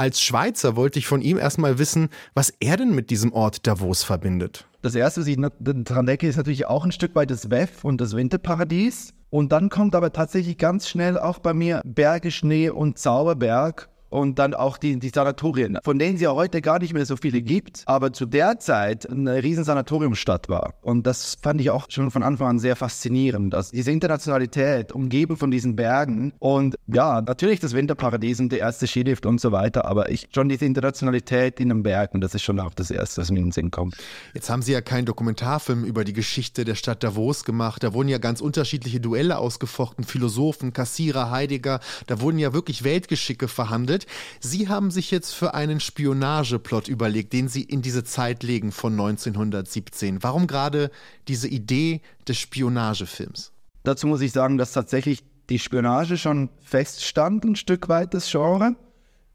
Als 0.00 0.22
Schweizer 0.22 0.76
wollte 0.76 0.98
ich 0.98 1.06
von 1.06 1.20
ihm 1.20 1.36
erstmal 1.36 1.78
wissen, 1.78 2.08
was 2.32 2.54
er 2.58 2.78
denn 2.78 2.94
mit 2.94 3.10
diesem 3.10 3.34
Ort 3.34 3.66
Davos 3.66 4.02
verbindet. 4.02 4.66
Das 4.80 4.94
erste, 4.94 5.20
was 5.20 5.26
ich 5.26 5.36
daran 5.36 6.06
denke, 6.06 6.26
ist 6.26 6.38
natürlich 6.38 6.66
auch 6.66 6.86
ein 6.86 6.90
Stück 6.92 7.14
weit 7.14 7.30
das 7.30 7.50
WEF 7.50 7.84
und 7.84 8.00
das 8.00 8.16
Winterparadies. 8.16 9.12
Und 9.28 9.52
dann 9.52 9.68
kommt 9.68 9.94
aber 9.94 10.10
tatsächlich 10.10 10.56
ganz 10.56 10.88
schnell 10.88 11.18
auch 11.18 11.38
bei 11.38 11.52
mir 11.52 11.82
Berge, 11.84 12.30
Schnee 12.30 12.70
und 12.70 12.98
Zauberberg 12.98 13.90
und 14.10 14.38
dann 14.38 14.54
auch 14.54 14.76
die, 14.76 14.98
die 14.98 15.08
Sanatorien, 15.08 15.78
von 15.82 15.98
denen 15.98 16.16
es 16.16 16.20
ja 16.20 16.32
heute 16.32 16.60
gar 16.60 16.78
nicht 16.80 16.92
mehr 16.92 17.06
so 17.06 17.16
viele 17.16 17.40
gibt, 17.40 17.82
aber 17.86 18.12
zu 18.12 18.26
der 18.26 18.58
Zeit 18.58 19.08
eine 19.08 19.42
riesen 19.42 19.64
Sanatoriumstadt 19.64 20.48
war. 20.48 20.74
Und 20.82 21.06
das 21.06 21.38
fand 21.40 21.60
ich 21.60 21.70
auch 21.70 21.86
schon 21.88 22.10
von 22.10 22.22
Anfang 22.22 22.48
an 22.48 22.58
sehr 22.58 22.76
faszinierend, 22.76 23.54
dass 23.54 23.70
diese 23.70 23.90
Internationalität 23.90 24.92
umgeben 24.92 25.36
von 25.36 25.50
diesen 25.50 25.76
Bergen 25.76 26.32
und 26.38 26.76
ja, 26.86 27.22
natürlich 27.22 27.60
das 27.60 27.72
Winterparadies 27.72 28.40
und 28.40 28.52
der 28.52 28.58
erste 28.58 28.86
Skilift 28.86 29.24
und 29.26 29.40
so 29.40 29.52
weiter, 29.52 29.84
aber 29.84 30.10
ich 30.10 30.28
schon 30.34 30.48
diese 30.48 30.64
Internationalität 30.64 31.60
in 31.60 31.68
den 31.68 31.82
Bergen, 31.82 32.20
das 32.20 32.34
ist 32.34 32.42
schon 32.42 32.58
auch 32.60 32.74
das 32.74 32.90
Erste, 32.90 33.20
was 33.20 33.30
mir 33.30 33.38
in 33.38 33.46
den 33.46 33.52
Sinn 33.52 33.70
kommt. 33.70 33.96
Jetzt 34.34 34.50
haben 34.50 34.62
Sie 34.62 34.72
ja 34.72 34.80
keinen 34.80 35.06
Dokumentarfilm 35.06 35.84
über 35.84 36.04
die 36.04 36.12
Geschichte 36.12 36.64
der 36.64 36.74
Stadt 36.74 37.04
Davos 37.04 37.44
gemacht. 37.44 37.82
Da 37.82 37.94
wurden 37.94 38.08
ja 38.08 38.18
ganz 38.18 38.40
unterschiedliche 38.40 39.00
Duelle 39.00 39.38
ausgefochten, 39.38 40.04
Philosophen, 40.04 40.72
Kassierer, 40.72 41.30
Heidegger, 41.30 41.80
da 42.06 42.20
wurden 42.20 42.38
ja 42.38 42.52
wirklich 42.52 42.82
Weltgeschicke 42.82 43.48
verhandelt 43.48 43.99
gespielt. 44.04 44.40
Sie 44.40 44.68
haben 44.68 44.90
sich 44.90 45.10
jetzt 45.10 45.32
für 45.32 45.54
einen 45.54 45.80
Spionageplot 45.80 46.88
überlegt, 46.88 47.32
den 47.32 47.48
Sie 47.48 47.62
in 47.62 47.82
diese 47.82 48.04
Zeit 48.04 48.42
legen 48.42 48.72
von 48.72 48.92
1917. 48.92 50.22
Warum 50.22 50.46
gerade 50.46 50.90
diese 51.28 51.48
Idee 51.48 52.00
des 52.26 52.38
Spionagefilms? 52.38 53.52
Dazu 53.82 54.06
muss 54.06 54.20
ich 54.20 54.32
sagen, 54.32 54.58
dass 54.58 54.72
tatsächlich 54.72 55.24
die 55.48 55.58
Spionage 55.58 56.16
schon 56.16 56.50
feststand, 56.62 57.44
ein 57.44 57.56
Stück 57.56 57.88
weit 57.88 58.14
das 58.14 58.30
Genre. 58.30 58.76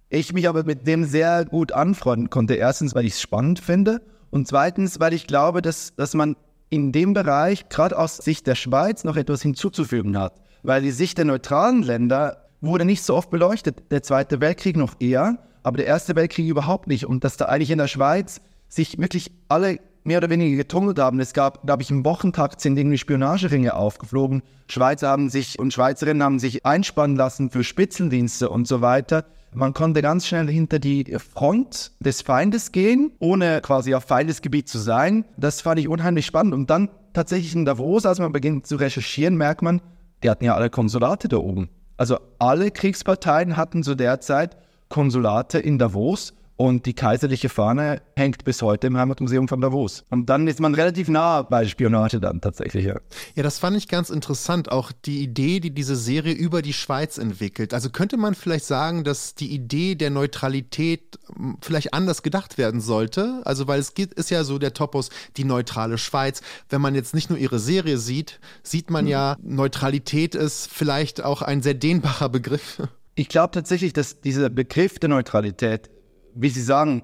Ich 0.09 0.33
mich 0.33 0.47
aber 0.47 0.63
mit 0.63 0.87
dem 0.87 1.03
sehr 1.03 1.45
gut 1.45 1.71
anfreunden 1.71 2.29
konnte. 2.29 2.53
Erstens, 2.55 2.95
weil 2.95 3.05
ich 3.05 3.13
es 3.13 3.21
spannend 3.21 3.59
finde 3.59 4.01
und 4.29 4.47
zweitens, 4.47 4.99
weil 4.99 5.13
ich 5.13 5.27
glaube, 5.27 5.61
dass, 5.61 5.95
dass 5.95 6.13
man 6.13 6.35
in 6.69 6.91
dem 6.91 7.13
Bereich, 7.13 7.69
gerade 7.69 7.97
aus 7.97 8.17
Sicht 8.17 8.47
der 8.47 8.55
Schweiz, 8.55 9.03
noch 9.03 9.17
etwas 9.17 9.41
hinzuzufügen 9.41 10.17
hat. 10.17 10.41
Weil 10.63 10.81
die 10.81 10.91
Sicht 10.91 11.17
der 11.17 11.25
neutralen 11.25 11.83
Länder 11.83 12.44
wurde 12.61 12.85
nicht 12.85 13.03
so 13.03 13.15
oft 13.15 13.29
beleuchtet. 13.29 13.83
Der 13.91 14.03
Zweite 14.03 14.41
Weltkrieg 14.41 14.77
noch 14.77 14.95
eher, 14.99 15.37
aber 15.63 15.77
der 15.77 15.87
Erste 15.87 16.15
Weltkrieg 16.15 16.47
überhaupt 16.47 16.87
nicht. 16.87 17.05
Und 17.05 17.23
dass 17.23 17.37
da 17.37 17.45
eigentlich 17.45 17.71
in 17.71 17.77
der 17.77 17.87
Schweiz 17.87 18.41
sich 18.67 18.97
wirklich 18.99 19.31
alle 19.47 19.79
mehr 20.03 20.19
oder 20.19 20.29
weniger 20.29 20.55
getummelt 20.55 20.99
haben. 20.99 21.19
Es 21.19 21.33
gab, 21.33 21.65
glaube 21.65 21.81
ich, 21.81 21.89
im 21.89 22.05
Wochentakt 22.05 22.61
sind 22.61 22.77
irgendwie 22.77 22.97
Spionageringe 22.97 23.73
aufgeflogen. 23.73 24.43
Schweizer 24.69 25.09
haben 25.09 25.29
sich 25.29 25.59
und 25.59 25.73
Schweizerinnen 25.73 26.23
haben 26.23 26.39
sich 26.39 26.65
einspannen 26.65 27.15
lassen 27.15 27.49
für 27.49 27.63
Spitzendienste 27.63 28.49
und 28.49 28.67
so 28.67 28.81
weiter. 28.81 29.25
Man 29.53 29.73
konnte 29.73 30.01
ganz 30.01 30.27
schnell 30.27 30.47
hinter 30.47 30.79
die 30.79 31.17
Front 31.17 31.93
des 31.99 32.21
Feindes 32.21 32.71
gehen, 32.71 33.11
ohne 33.19 33.61
quasi 33.61 33.95
auf 33.95 34.03
Feindesgebiet 34.03 34.67
zu 34.67 34.77
sein. 34.77 35.25
Das 35.37 35.61
fand 35.61 35.79
ich 35.79 35.87
unheimlich 35.87 36.25
spannend. 36.25 36.53
Und 36.53 36.69
dann 36.69 36.89
tatsächlich 37.13 37.55
in 37.55 37.65
Davos, 37.65 38.05
als 38.05 38.19
man 38.19 38.31
beginnt 38.31 38.67
zu 38.67 38.75
recherchieren, 38.75 39.37
merkt 39.37 39.61
man, 39.61 39.81
die 40.23 40.29
hatten 40.29 40.43
ja 40.43 40.55
alle 40.55 40.69
Konsulate 40.69 41.29
da 41.29 41.37
oben. 41.37 41.69
Also 41.97 42.19
alle 42.39 42.71
Kriegsparteien 42.71 43.57
hatten 43.57 43.83
zu 43.83 43.95
der 43.95 44.19
Zeit 44.19 44.57
Konsulate 44.89 45.59
in 45.59 45.77
Davos 45.79 46.33
und 46.57 46.85
die 46.85 46.93
kaiserliche 46.93 47.49
Fahne 47.49 48.01
hängt 48.15 48.45
bis 48.45 48.61
heute 48.61 48.87
im 48.87 48.97
Heimatmuseum 48.97 49.47
von 49.47 49.59
Davos. 49.59 50.05
Und 50.09 50.27
dann 50.27 50.47
ist 50.47 50.61
man 50.61 50.73
relativ 50.73 51.09
nah 51.09 51.41
bei 51.41 51.67
Spionage 51.67 52.21
dann 52.21 52.39
tatsächlich. 52.39 52.85
Ja. 52.85 52.99
ja, 53.35 53.43
das 53.43 53.59
fand 53.59 53.75
ich 53.75 53.89
ganz 53.89 54.09
interessant. 54.09 54.71
Auch 54.71 54.93
die 54.93 55.21
Idee, 55.21 55.59
die 55.59 55.71
diese 55.71 55.97
Serie 55.97 56.33
über 56.33 56.61
die 56.61 56.71
Schweiz 56.71 57.17
entwickelt. 57.17 57.73
Also 57.73 57.89
könnte 57.89 58.15
man 58.15 58.35
vielleicht 58.35 58.65
sagen, 58.65 59.03
dass 59.03 59.35
die 59.35 59.53
Idee 59.53 59.95
der 59.95 60.11
Neutralität 60.11 61.19
hm, 61.35 61.57
vielleicht 61.61 61.93
anders 61.93 62.23
gedacht 62.23 62.57
werden 62.57 62.79
sollte. 62.79 63.41
Also 63.43 63.67
weil 63.67 63.81
es 63.81 63.93
geht, 63.93 64.13
ist 64.13 64.29
ja 64.29 64.45
so 64.45 64.57
der 64.57 64.73
Topos, 64.73 65.09
die 65.35 65.43
neutrale 65.43 65.97
Schweiz. 65.97 66.41
Wenn 66.69 66.79
man 66.79 66.95
jetzt 66.95 67.13
nicht 67.13 67.29
nur 67.29 67.37
ihre 67.37 67.59
Serie 67.59 67.97
sieht, 67.97 68.39
sieht 68.63 68.89
man 68.89 69.05
mhm. 69.05 69.11
ja, 69.11 69.37
Neutralität 69.41 70.35
ist 70.35 70.69
vielleicht 70.71 71.21
auch 71.21 71.41
ein 71.41 71.61
sehr 71.61 71.73
dehnbarer 71.73 72.29
Begriff. 72.29 72.81
Ich 73.17 73.29
glaube 73.29 73.51
tatsächlich, 73.51 73.93
dass 73.93 74.19
dieser 74.19 74.49
Begriff 74.49 74.99
der 74.99 75.07
Neutralität 75.07 75.89
wie 76.35 76.49
Sie 76.49 76.61
sagen, 76.61 77.03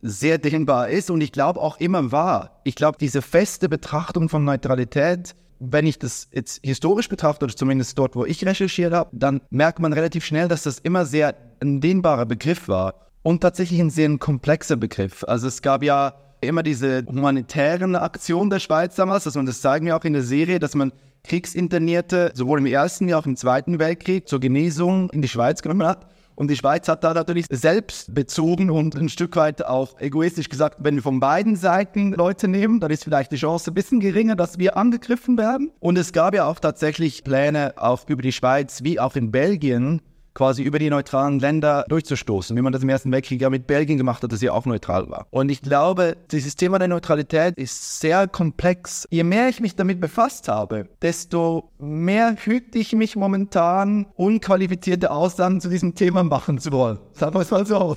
sehr 0.00 0.38
dehnbar 0.38 0.88
ist 0.88 1.10
und 1.10 1.20
ich 1.20 1.32
glaube 1.32 1.60
auch 1.60 1.78
immer 1.78 2.12
war. 2.12 2.60
Ich 2.64 2.76
glaube, 2.76 2.98
diese 2.98 3.20
feste 3.20 3.68
Betrachtung 3.68 4.28
von 4.28 4.44
Neutralität, 4.44 5.34
wenn 5.58 5.86
ich 5.86 5.98
das 5.98 6.28
jetzt 6.32 6.60
historisch 6.64 7.08
betrachte 7.08 7.44
oder 7.44 7.56
zumindest 7.56 7.98
dort, 7.98 8.14
wo 8.14 8.24
ich 8.24 8.46
recherchiert 8.46 8.92
habe, 8.92 9.10
dann 9.12 9.40
merkt 9.50 9.80
man 9.80 9.92
relativ 9.92 10.24
schnell, 10.24 10.46
dass 10.46 10.62
das 10.62 10.78
immer 10.78 11.04
sehr 11.04 11.34
ein 11.60 11.80
dehnbarer 11.80 12.26
Begriff 12.26 12.68
war 12.68 13.08
und 13.22 13.40
tatsächlich 13.40 13.80
ein 13.80 13.90
sehr 13.90 14.16
komplexer 14.18 14.76
Begriff. 14.76 15.24
Also 15.24 15.48
es 15.48 15.62
gab 15.62 15.82
ja 15.82 16.14
immer 16.40 16.62
diese 16.62 17.04
humanitären 17.06 17.96
Aktionen 17.96 18.50
der 18.50 18.60
Schweiz 18.60 18.94
damals, 18.94 19.24
dass 19.24 19.34
man 19.34 19.46
das 19.46 19.60
zeigen 19.60 19.86
wir 19.86 19.96
auch 19.96 20.04
in 20.04 20.12
der 20.12 20.22
Serie, 20.22 20.60
dass 20.60 20.76
man 20.76 20.92
Kriegsinternierte 21.24 22.30
sowohl 22.34 22.60
im 22.60 22.66
Ersten 22.66 23.08
wie 23.08 23.14
auch 23.14 23.26
im 23.26 23.36
Zweiten 23.36 23.80
Weltkrieg 23.80 24.28
zur 24.28 24.38
Genesung 24.38 25.10
in 25.10 25.20
die 25.20 25.28
Schweiz 25.28 25.62
genommen 25.62 25.86
hat. 25.86 26.06
Und 26.38 26.52
die 26.52 26.56
Schweiz 26.56 26.86
hat 26.86 27.02
da 27.02 27.14
natürlich 27.14 27.46
selbst 27.50 28.14
bezogen 28.14 28.70
und 28.70 28.94
ein 28.94 29.08
Stück 29.08 29.34
weit 29.34 29.66
auch 29.66 29.98
egoistisch 29.98 30.48
gesagt, 30.48 30.76
wenn 30.78 30.94
wir 30.94 31.02
von 31.02 31.18
beiden 31.18 31.56
Seiten 31.56 32.12
Leute 32.12 32.46
nehmen, 32.46 32.78
dann 32.78 32.92
ist 32.92 33.02
vielleicht 33.02 33.32
die 33.32 33.36
Chance 33.38 33.72
ein 33.72 33.74
bisschen 33.74 33.98
geringer, 33.98 34.36
dass 34.36 34.56
wir 34.56 34.76
angegriffen 34.76 35.36
werden. 35.36 35.72
Und 35.80 35.98
es 35.98 36.12
gab 36.12 36.36
ja 36.36 36.46
auch 36.46 36.60
tatsächlich 36.60 37.24
Pläne 37.24 37.74
auch 37.74 38.08
über 38.08 38.22
die 38.22 38.30
Schweiz 38.30 38.84
wie 38.84 39.00
auch 39.00 39.16
in 39.16 39.32
Belgien, 39.32 40.00
quasi 40.38 40.62
über 40.62 40.78
die 40.78 40.88
neutralen 40.88 41.40
Länder 41.40 41.84
durchzustoßen, 41.88 42.56
wie 42.56 42.62
man 42.62 42.72
das 42.72 42.84
im 42.84 42.88
Ersten 42.88 43.10
Weltkrieg 43.10 43.40
ja 43.40 43.50
mit 43.50 43.66
Belgien 43.66 43.98
gemacht 43.98 44.22
hat, 44.22 44.30
das 44.30 44.40
ja 44.40 44.52
auch 44.52 44.66
neutral 44.66 45.10
war. 45.10 45.26
Und 45.30 45.48
ich 45.48 45.62
glaube, 45.62 46.16
dieses 46.30 46.54
Thema 46.54 46.78
der 46.78 46.86
Neutralität 46.86 47.56
ist 47.56 47.98
sehr 47.98 48.28
komplex. 48.28 49.08
Je 49.10 49.24
mehr 49.24 49.48
ich 49.48 49.58
mich 49.58 49.74
damit 49.74 50.00
befasst 50.00 50.46
habe, 50.46 50.88
desto 51.02 51.72
mehr 51.80 52.36
hüte 52.36 52.78
ich 52.78 52.92
mich 52.92 53.16
momentan, 53.16 54.06
unqualifizierte 54.14 55.10
Aussagen 55.10 55.60
zu 55.60 55.70
diesem 55.70 55.96
Thema 55.96 56.22
machen 56.22 56.58
zu 56.58 56.70
wollen. 56.70 57.00
Sagen 57.14 57.34
wir 57.34 57.40
es 57.40 57.50
mal 57.50 57.66
so. 57.66 57.96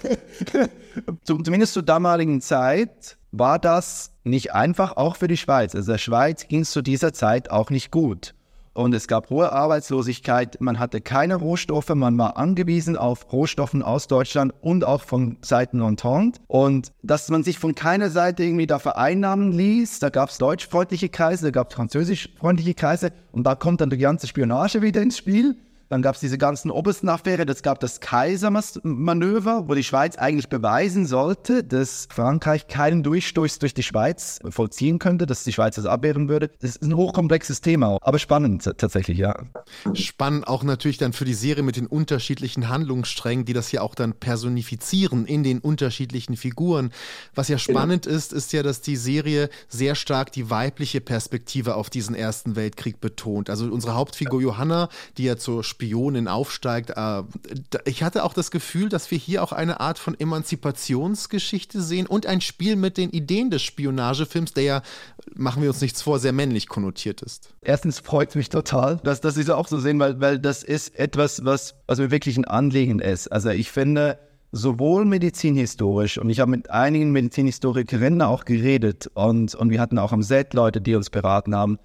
Zumindest 1.24 1.74
zur 1.74 1.84
damaligen 1.84 2.42
Zeit 2.42 3.18
war 3.32 3.60
das 3.60 4.16
nicht 4.24 4.52
einfach, 4.56 4.98
auch 4.98 5.16
für 5.16 5.28
die 5.28 5.38
Schweiz. 5.38 5.76
Also 5.76 5.92
der 5.92 6.00
Schweiz 6.00 6.48
ging 6.48 6.62
es 6.62 6.72
zu 6.72 6.82
dieser 6.82 7.14
Zeit 7.14 7.52
auch 7.52 7.70
nicht 7.70 7.92
gut 7.92 8.34
und 8.74 8.94
es 8.94 9.08
gab 9.08 9.30
hohe 9.30 9.52
Arbeitslosigkeit. 9.52 10.60
Man 10.62 10.80
hatte 10.80 11.02
keine 11.02 11.36
Rohstoffe, 11.36 11.90
man 11.90 12.18
war 12.18 12.38
angewiesen 12.38 12.98
auf 12.98 13.32
Rohstoffen 13.32 13.84
aus 13.84 14.08
Deutschland 14.08 14.54
und 14.62 14.86
auch 14.86 15.02
von 15.02 15.38
Seiten 15.42 15.82
Entente. 15.82 16.40
Und 16.48 16.92
dass 17.04 17.30
man 17.30 17.44
sich 17.44 17.60
von 17.60 17.76
keiner 17.76 18.10
Seite 18.10 18.44
irgendwie 18.44 18.68
da 18.68 18.80
vereinnahmen 18.80 19.52
ließ, 19.52 20.00
da 20.00 20.10
gab 20.10 20.30
es 20.30 20.38
deutschfreundliche 20.38 21.10
Kreise, 21.10 21.46
da 21.48 21.52
gab 21.52 21.70
es 21.70 21.76
französischfreundliche 21.76 22.74
Kreise 22.74 23.12
und 23.32 23.46
da 23.46 23.56
kommt 23.56 23.82
dann 23.82 23.90
die 23.90 23.98
ganze 23.98 24.28
Spionage 24.28 24.82
wieder 24.82 25.02
ins 25.02 25.18
Spiel. 25.18 25.56
Dann 25.92 26.02
gab 26.02 26.16
es 26.16 26.22
diese 26.22 26.38
ganzen 26.38 26.72
Oberstenaffäre, 26.72 27.46
das 27.46 27.64
gab 27.64 27.82
das 27.82 28.00
Kaisermanöver, 28.00 29.68
wo 29.68 29.74
die 29.74 29.84
Schweiz 29.84 30.16
eigentlich 30.16 30.48
beweisen 30.48 31.06
sollte, 31.06 31.66
dass 31.66 32.08
Frankreich 32.10 32.70
keinen 32.70 33.04
Durchstoß 33.04 33.60
durch 33.60 33.74
die 33.74 33.84
Schweiz 33.84 34.40
vollziehen 34.50 35.00
könnte, 35.00 35.26
dass 35.26 35.44
die 35.44 35.52
Schweiz 35.52 35.76
das 35.76 35.86
abwehren 35.86 36.30
würde. 36.30 36.50
Das 36.62 36.78
ist 36.78 36.82
ein 36.82 36.96
hochkomplexes 36.96 37.60
Thema, 37.60 37.98
aber 38.00 38.20
spannend 38.20 38.64
tatsächlich, 38.78 39.18
ja. 39.18 39.36
Spannend 39.94 40.48
auch 40.48 40.64
natürlich 40.64 40.98
dann 40.98 41.12
für 41.12 41.26
die 41.26 41.34
Serie 41.34 41.62
mit 41.62 41.76
den 41.76 41.88
unterschiedlichen 41.88 42.70
Handlungssträngen, 42.70 43.44
die 43.44 43.52
das 43.52 43.74
ja 43.74 43.82
auch 43.82 43.94
dann 43.94 44.14
personifizieren 44.14 45.26
in 45.26 45.44
den 45.44 45.60
unterschiedlichen 45.60 46.38
Figuren. 46.38 46.92
Was 47.36 47.50
ja 47.50 47.58
spannend 47.58 48.06
genau. 48.06 48.16
ist, 48.16 48.32
ist 48.32 48.54
ja, 48.54 48.64
dass 48.64 48.80
die 48.80 48.96
Serie 48.96 49.50
sehr 49.68 49.96
stark 49.96 50.32
die 50.32 50.50
weibliche 50.50 51.02
Perspektive 51.02 51.76
auf 51.76 51.90
diesen 51.90 52.16
Ersten 52.16 52.56
Weltkrieg 52.56 53.02
betont. 53.02 53.50
Also 53.50 53.66
unsere 53.66 53.96
Hauptfigur 53.96 54.42
Johanna, 54.42 54.88
die 55.18 55.26
ja 55.26 55.36
zur 55.36 55.66
Spionin 55.82 56.28
aufsteigt. 56.28 56.92
Äh, 56.96 57.24
ich 57.86 58.04
hatte 58.04 58.24
auch 58.24 58.34
das 58.34 58.52
Gefühl, 58.52 58.90
dass 58.90 59.10
wir 59.10 59.18
hier 59.18 59.44
auch 59.44 59.52
eine 59.52 59.80
Art 59.80 59.98
von 59.98 60.20
Emanzipationsgeschichte 60.20 61.82
sehen 61.82 62.06
und 62.06 62.28
ein 62.28 62.42
Spiel 62.42 62.76
mit 62.76 62.98
den 62.98 63.10
Ideen 63.10 63.50
des 63.50 63.64
Spionagefilms, 63.64 64.54
der 64.54 64.64
ja, 64.64 64.82
machen 65.34 65.64
wir 65.64 65.70
uns 65.70 65.82
nichts 65.82 66.04
vor, 66.04 66.20
sehr 66.20 66.34
männlich 66.34 66.68
konnotiert 66.68 67.24
ist. 67.24 67.50
Erstens 67.62 68.00
freut 68.00 68.30
es 68.30 68.36
mich 68.36 68.50
total, 68.50 68.98
dass, 69.04 69.22
dass 69.22 69.36
Sie 69.36 69.42
es 69.42 69.50
auch 69.50 69.68
so 69.68 69.80
sehen, 69.80 70.00
weil, 70.00 70.22
weil 70.22 70.38
das 70.38 70.62
ist 70.62 70.96
etwas, 71.00 71.44
was, 71.46 71.74
was 71.88 71.98
mir 71.98 72.12
wirklich 72.12 72.38
ein 72.38 72.46
Anliegen 72.46 73.00
ist. 73.00 73.28
Also 73.30 73.50
ich 73.50 73.72
finde, 73.72 74.20
sowohl 74.52 75.06
medizinhistorisch 75.06 76.20
und 76.20 76.30
ich 76.30 76.40
habe 76.40 76.52
mit 76.52 76.70
einigen 76.70 77.12
Medizinhistorikerinnen 77.12 78.22
auch 78.22 78.46
geredet 78.46 79.10
und, 79.16 79.56
und 79.56 79.72
wir 79.72 79.82
hatten 79.82 79.98
auch 79.98 80.12
am 80.12 80.22
Set 80.22 80.54
Leute, 80.54 80.80
die 80.80 80.94
uns 80.94 81.10
beraten 81.10 81.56
haben, 81.56 81.80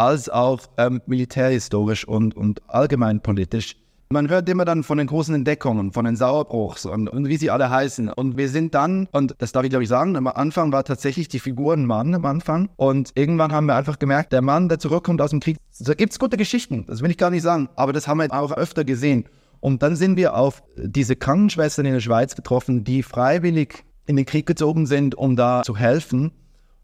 als 0.00 0.30
auch 0.30 0.60
ähm, 0.78 1.02
militärhistorisch 1.04 2.08
und, 2.08 2.34
und 2.34 2.62
allgemeinpolitisch. 2.68 3.76
Man 4.08 4.30
hört 4.30 4.48
immer 4.48 4.64
dann 4.64 4.82
von 4.82 4.96
den 4.96 5.06
großen 5.06 5.34
Entdeckungen, 5.34 5.92
von 5.92 6.06
den 6.06 6.16
Sauerbruchs 6.16 6.86
und, 6.86 7.06
und, 7.06 7.28
wie 7.28 7.36
sie 7.36 7.50
alle 7.50 7.68
heißen. 7.68 8.08
Und 8.08 8.38
wir 8.38 8.48
sind 8.48 8.74
dann, 8.74 9.08
und 9.12 9.34
das 9.38 9.52
darf 9.52 9.62
ich 9.62 9.70
glaube 9.70 9.82
ich 9.82 9.90
sagen, 9.90 10.16
am 10.16 10.26
Anfang 10.26 10.72
war 10.72 10.84
tatsächlich 10.84 11.28
die 11.28 11.38
Figur 11.38 11.74
ein 11.74 11.84
Mann 11.84 12.14
am 12.14 12.24
Anfang. 12.24 12.70
Und 12.76 13.12
irgendwann 13.14 13.52
haben 13.52 13.66
wir 13.66 13.76
einfach 13.76 13.98
gemerkt, 13.98 14.32
der 14.32 14.40
Mann, 14.40 14.70
der 14.70 14.78
zurückkommt 14.78 15.20
aus 15.20 15.30
dem 15.30 15.40
Krieg, 15.40 15.58
da 15.78 15.92
gibt 15.92 16.12
es 16.12 16.18
gute 16.18 16.38
Geschichten, 16.38 16.86
das 16.86 17.02
will 17.02 17.10
ich 17.10 17.18
gar 17.18 17.30
nicht 17.30 17.42
sagen, 17.42 17.68
aber 17.76 17.92
das 17.92 18.08
haben 18.08 18.18
wir 18.18 18.32
auch 18.32 18.52
öfter 18.52 18.84
gesehen. 18.84 19.26
Und 19.60 19.82
dann 19.82 19.96
sind 19.96 20.16
wir 20.16 20.34
auf 20.34 20.62
diese 20.76 21.14
Krankenschwestern 21.14 21.84
in 21.84 21.92
der 21.92 22.00
Schweiz 22.00 22.34
getroffen, 22.34 22.84
die 22.84 23.02
freiwillig 23.02 23.84
in 24.06 24.16
den 24.16 24.24
Krieg 24.24 24.46
gezogen 24.46 24.86
sind, 24.86 25.14
um 25.14 25.36
da 25.36 25.62
zu 25.62 25.76
helfen. 25.76 26.32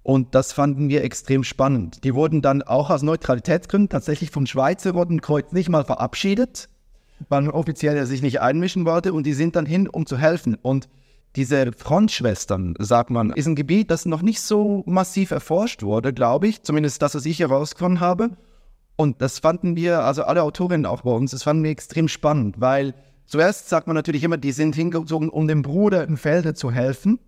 Und 0.07 0.37
das 0.37 0.53
fanden 0.53 0.89
wir 0.89 1.03
extrem 1.03 1.43
spannend. 1.43 2.05
Die 2.05 2.15
wurden 2.15 2.41
dann 2.41 2.63
auch 2.63 2.91
aus 2.91 3.03
Neutralitätsgründen 3.03 3.89
tatsächlich 3.89 4.31
vom 4.31 4.47
Schweizer 4.47 4.93
Rotenkreuz 4.93 5.51
nicht 5.51 5.69
mal 5.69 5.85
verabschiedet, 5.85 6.69
weil 7.29 7.51
offiziell 7.51 7.97
er 7.97 8.07
sich 8.07 8.23
nicht 8.23 8.41
einmischen 8.41 8.87
wollte. 8.87 9.13
Und 9.13 9.27
die 9.27 9.33
sind 9.33 9.57
dann 9.57 9.67
hin, 9.67 9.89
um 9.89 10.07
zu 10.07 10.17
helfen. 10.17 10.55
Und 10.63 10.89
diese 11.35 11.73
Frontschwestern, 11.73 12.75
sagt 12.79 13.11
man, 13.11 13.31
ist 13.31 13.49
ein 13.49 13.57
Gebiet, 13.57 13.91
das 13.91 14.07
noch 14.07 14.23
nicht 14.23 14.41
so 14.41 14.85
massiv 14.87 15.33
erforscht 15.33 15.83
wurde, 15.83 16.13
glaube 16.13 16.47
ich. 16.47 16.63
Zumindest 16.63 17.03
das, 17.03 17.17
was 17.17 17.27
ich 17.27 17.41
herausgefunden 17.41 17.99
habe. 17.99 18.31
Und 18.95 19.21
das 19.21 19.41
fanden 19.41 19.75
wir, 19.75 20.05
also 20.05 20.23
alle 20.23 20.45
Autorinnen 20.45 20.87
auch 20.87 21.03
bei 21.03 21.11
uns, 21.11 21.33
das 21.33 21.43
fanden 21.43 21.65
wir 21.65 21.73
extrem 21.73 22.07
spannend, 22.07 22.61
weil 22.61 22.95
zuerst 23.25 23.69
sagt 23.69 23.89
man 23.89 23.97
natürlich 23.97 24.23
immer, 24.23 24.37
die 24.37 24.53
sind 24.53 24.77
hingezogen, 24.77 25.31
um 25.31 25.49
dem 25.49 25.63
Bruder 25.63 26.05
im 26.05 26.17
Felde 26.17 26.55
zu 26.55 26.71
helfen. 26.71 27.19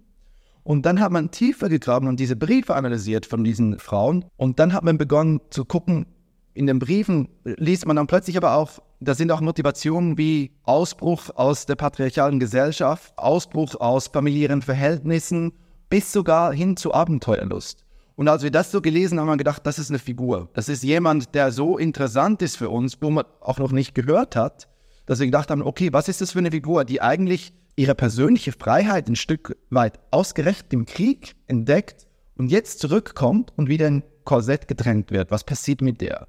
Und 0.63 0.85
dann 0.85 1.01
hat 1.01 1.13
man 1.13 1.31
tiefer 1.31 1.69
gegraben 1.69 2.09
und 2.09 2.21
diese 2.21 2.37
Briefe 2.37 2.75
analysiert 2.75 3.27
von 3.27 3.45
diesen 3.45 3.79
Frauen. 3.79 4.25
Und 4.37 4.59
dann 4.59 4.73
hat 4.73 4.85
man 4.85 4.99
begonnen 4.99 5.41
zu 5.51 5.65
gucken, 5.65 6.07
in 6.55 6.67
den 6.67 6.79
Briefen 6.79 7.29
liest 7.45 7.87
man 7.87 7.97
dann 7.97 8.07
plötzlich 8.07 8.37
aber 8.37 8.55
auch, 8.55 8.81
da 9.01 9.15
sind 9.15 9.31
auch 9.31 9.41
Motivationen 9.41 10.19
wie 10.19 10.51
Ausbruch 10.65 11.31
aus 11.37 11.67
der 11.67 11.77
patriarchalen 11.77 12.41
Gesellschaft, 12.41 13.13
Ausbruch 13.17 13.77
aus 13.77 14.09
familiären 14.09 14.61
Verhältnissen, 14.61 15.53
bis 15.89 16.13
sogar 16.13 16.53
hin 16.53 16.77
zu 16.77 16.93
Abenteuerlust. 16.93 17.85
Und 18.17 18.27
als 18.27 18.43
wir 18.43 18.51
das 18.51 18.73
so 18.73 18.81
gelesen 18.81 19.21
haben, 19.21 19.29
haben 19.29 19.35
wir 19.35 19.45
gedacht, 19.45 19.65
das 19.65 19.79
ist 19.79 19.91
eine 19.91 20.01
Figur. 20.01 20.49
Das 20.55 20.69
ist 20.69 20.83
jemand, 20.83 21.37
der 21.37 21.53
so 21.53 21.79
interessant 21.79 22.43
ist 22.43 22.57
für 22.57 22.69
uns, 22.69 23.01
wo 23.01 23.11
man 23.11 23.25
auch 23.41 23.59
noch 23.59 23.71
nicht 23.71 23.95
gehört 23.95 24.35
hat, 24.35 24.69
dass 25.07 25.21
wir 25.21 25.27
gedacht 25.27 25.51
haben, 25.51 25.63
okay, 25.63 25.93
was 25.93 26.09
ist 26.09 26.21
das 26.21 26.33
für 26.33 26.41
eine 26.41 26.51
Figur, 26.51 26.85
die 26.85 27.01
eigentlich 27.01 27.53
ihre 27.79 27.95
persönliche 27.95 28.53
Freiheit 28.53 29.09
ein 29.09 29.15
Stück 29.17 29.57
weit 29.71 30.01
ausgerechnet 30.11 30.73
im 30.73 30.85
Krieg 30.85 31.37
entdeckt 31.47 32.09
und 32.37 32.51
jetzt 32.51 32.81
zurückkommt 32.81 33.53
und 33.57 33.69
wieder 33.69 33.87
in 33.87 34.03
Korsett 34.25 34.67
gedrängt 34.67 35.13
wird. 35.13 35.31
Was 35.31 35.45
passiert 35.45 35.81
mit 35.81 36.01
der? 36.01 36.27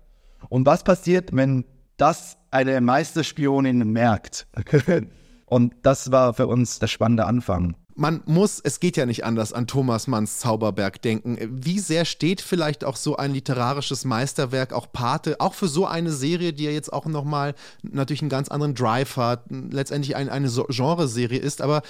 Und 0.50 0.68
was 0.68 0.84
passiert, 0.84 1.36
wenn 1.36 1.65
das 1.98 2.38
eine 2.51 2.79
Meisterspionin 2.82 3.79
merkt? 3.91 4.48
und 5.48 5.74
das 5.82 6.12
war 6.12 6.36
für 6.36 6.46
uns 6.46 6.77
der 6.77 6.88
spannende 6.88 7.25
Anfang 7.25 7.75
man 8.00 8.22
muss, 8.25 8.62
es 8.63 8.79
geht 8.79 8.96
ja 8.96 9.06
nicht 9.06 9.25
anders, 9.25 9.51
an 9.51 9.68
Thomas 9.68 10.08
Manns 10.08 10.39
Zauberberg 10.39 11.01
denken. 11.01 11.38
Wie 11.51 11.79
sehr 11.79 12.06
steht 12.06 12.39
vielleicht 12.39 12.86
auch 12.86 12.96
so 12.96 13.18
ein 13.18 13.34
literarisches 13.34 14.06
Meisterwerk, 14.06 14.72
auch 14.72 14.91
Pate, 14.91 15.39
auch 15.39 15.53
für 15.53 15.68
so 15.68 15.86
eine 15.86 16.12
Serie, 16.12 16.53
die 16.53 16.63
ja 16.63 16.72
jetzt 16.72 16.94
auch 16.94 17.06
nochmal 17.06 17.56
natürlich 17.84 18.22
einen 18.22 18.29
ganz 18.29 18.48
anderen 18.48 18.74
Drive 18.74 19.18
hat, 19.18 19.44
letztendlich 19.50 20.15
ein, 20.15 20.29
eine 20.29 20.50
Genreserie 20.50 21.39
ist, 21.39 21.62
aber 21.62 21.82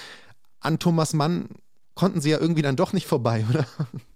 an 0.60 0.80
Thomas 0.80 1.14
Mann 1.14 1.50
konnten 1.94 2.22
sie 2.22 2.32
ja 2.32 2.40
irgendwie 2.40 2.64
dann 2.64 2.76
doch 2.76 2.92
nicht 2.92 3.06
vorbei, 3.06 3.46
oder? 3.50 3.66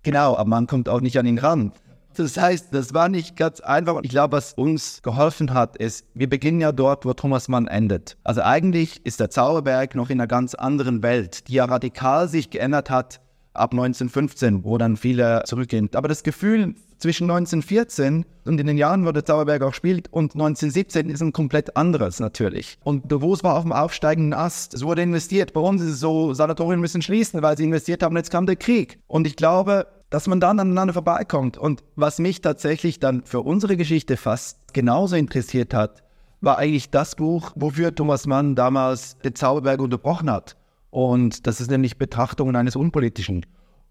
Genau, 0.02 0.36
aber 0.36 0.50
man 0.50 0.68
kommt 0.68 0.90
auch 0.90 1.00
nicht 1.00 1.18
an 1.20 1.28
ihn 1.28 1.38
ran. 1.38 1.72
Das 2.20 2.38
heißt, 2.38 2.67
das 2.72 2.93
war 2.93 3.10
nicht 3.10 3.36
ganz 3.36 3.60
einfach. 3.60 4.00
Ich 4.03 4.12
glaube, 4.12 4.38
was 4.38 4.53
uns 4.53 5.01
geholfen 5.01 5.53
hat, 5.53 5.77
ist, 5.77 6.05
wir 6.13 6.29
beginnen 6.29 6.62
ja 6.62 6.72
dort, 6.72 7.05
wo 7.05 7.13
Thomas 7.13 7.48
Mann 7.48 7.67
endet. 7.67 8.17
Also 8.24 8.41
eigentlich 8.41 9.05
ist 9.05 9.20
der 9.20 9.29
Zauberberg 9.29 9.96
noch 9.96 10.10
in 10.10 10.20
einer 10.20 10.27
ganz 10.27 10.55
anderen 10.55 11.03
Welt, 11.03 11.48
die 11.48 11.53
ja 11.53 11.65
radikal 11.65 12.27
sich 12.27 12.50
geändert 12.50 12.90
hat 12.90 13.20
ab 13.53 13.72
1915, 13.72 14.64
wo 14.64 14.77
dann 14.77 14.98
viele 14.98 15.44
zurückgehen. 15.46 15.90
Aber 15.94 16.07
das 16.07 16.24
Gefühl 16.24 16.75
zwischen 16.98 17.29
1914 17.29 18.25
und 18.46 18.59
in 18.59 18.68
den 18.68 18.77
Jahren, 18.77 19.05
wo 19.05 19.11
der 19.11 19.25
Zauberberg 19.25 19.61
auch 19.61 19.74
spielt, 19.74 20.11
und 20.11 20.33
1917 20.33 21.09
ist 21.09 21.22
ein 21.22 21.33
komplett 21.33 21.75
anderes 21.75 22.20
natürlich. 22.20 22.77
Und 22.83 23.11
Davos 23.11 23.44
war 23.44 23.55
auf 23.55 23.64
dem 23.64 23.74
aufsteigenden 23.74 24.33
Ast. 24.33 24.74
Es 24.74 24.83
wurde 24.83 25.01
investiert. 25.01 25.53
Bei 25.53 25.61
uns 25.61 25.81
ist 25.81 25.90
es 25.90 26.00
so, 26.00 26.33
Sanatorien 26.33 26.79
müssen 26.79 27.01
schließen, 27.01 27.42
weil 27.42 27.57
sie 27.57 27.66
investiert 27.66 28.03
haben, 28.03 28.16
jetzt 28.16 28.31
kam 28.31 28.46
der 28.46 28.55
Krieg. 28.55 29.00
Und 29.07 29.27
ich 29.27 29.35
glaube, 29.35 29.88
dass 30.14 30.28
man 30.28 30.40
dann 30.40 30.60
aneinander 30.60 30.94
vorbeikommt. 30.94 31.58
Und 31.58 31.84
was 31.96 32.20
mich 32.20 32.42
tatsächlich 32.42 33.00
dann 33.00 33.24
für 33.24 33.42
unsere 33.42 33.78
Geschichte 33.78 34.16
fast 34.16 34.72
genauso 34.72 35.16
interessiert 35.16 35.74
hat, 35.74 36.04
war 36.40 36.60
eigentlich 36.60 36.92
das 36.92 37.16
Buch, 37.16 37.52
wofür 37.56 37.96
Thomas 37.96 38.28
Mann 38.28 38.54
damals 38.54 39.18
den 39.18 39.34
Zauberberg 39.34 39.82
unterbrochen 39.82 40.30
hat. 40.30 40.56
Und 40.92 41.48
das 41.48 41.60
ist 41.60 41.72
nämlich 41.72 41.98
Betrachtungen 41.98 42.56
eines 42.56 42.76
Unpolitischen. 42.76 43.44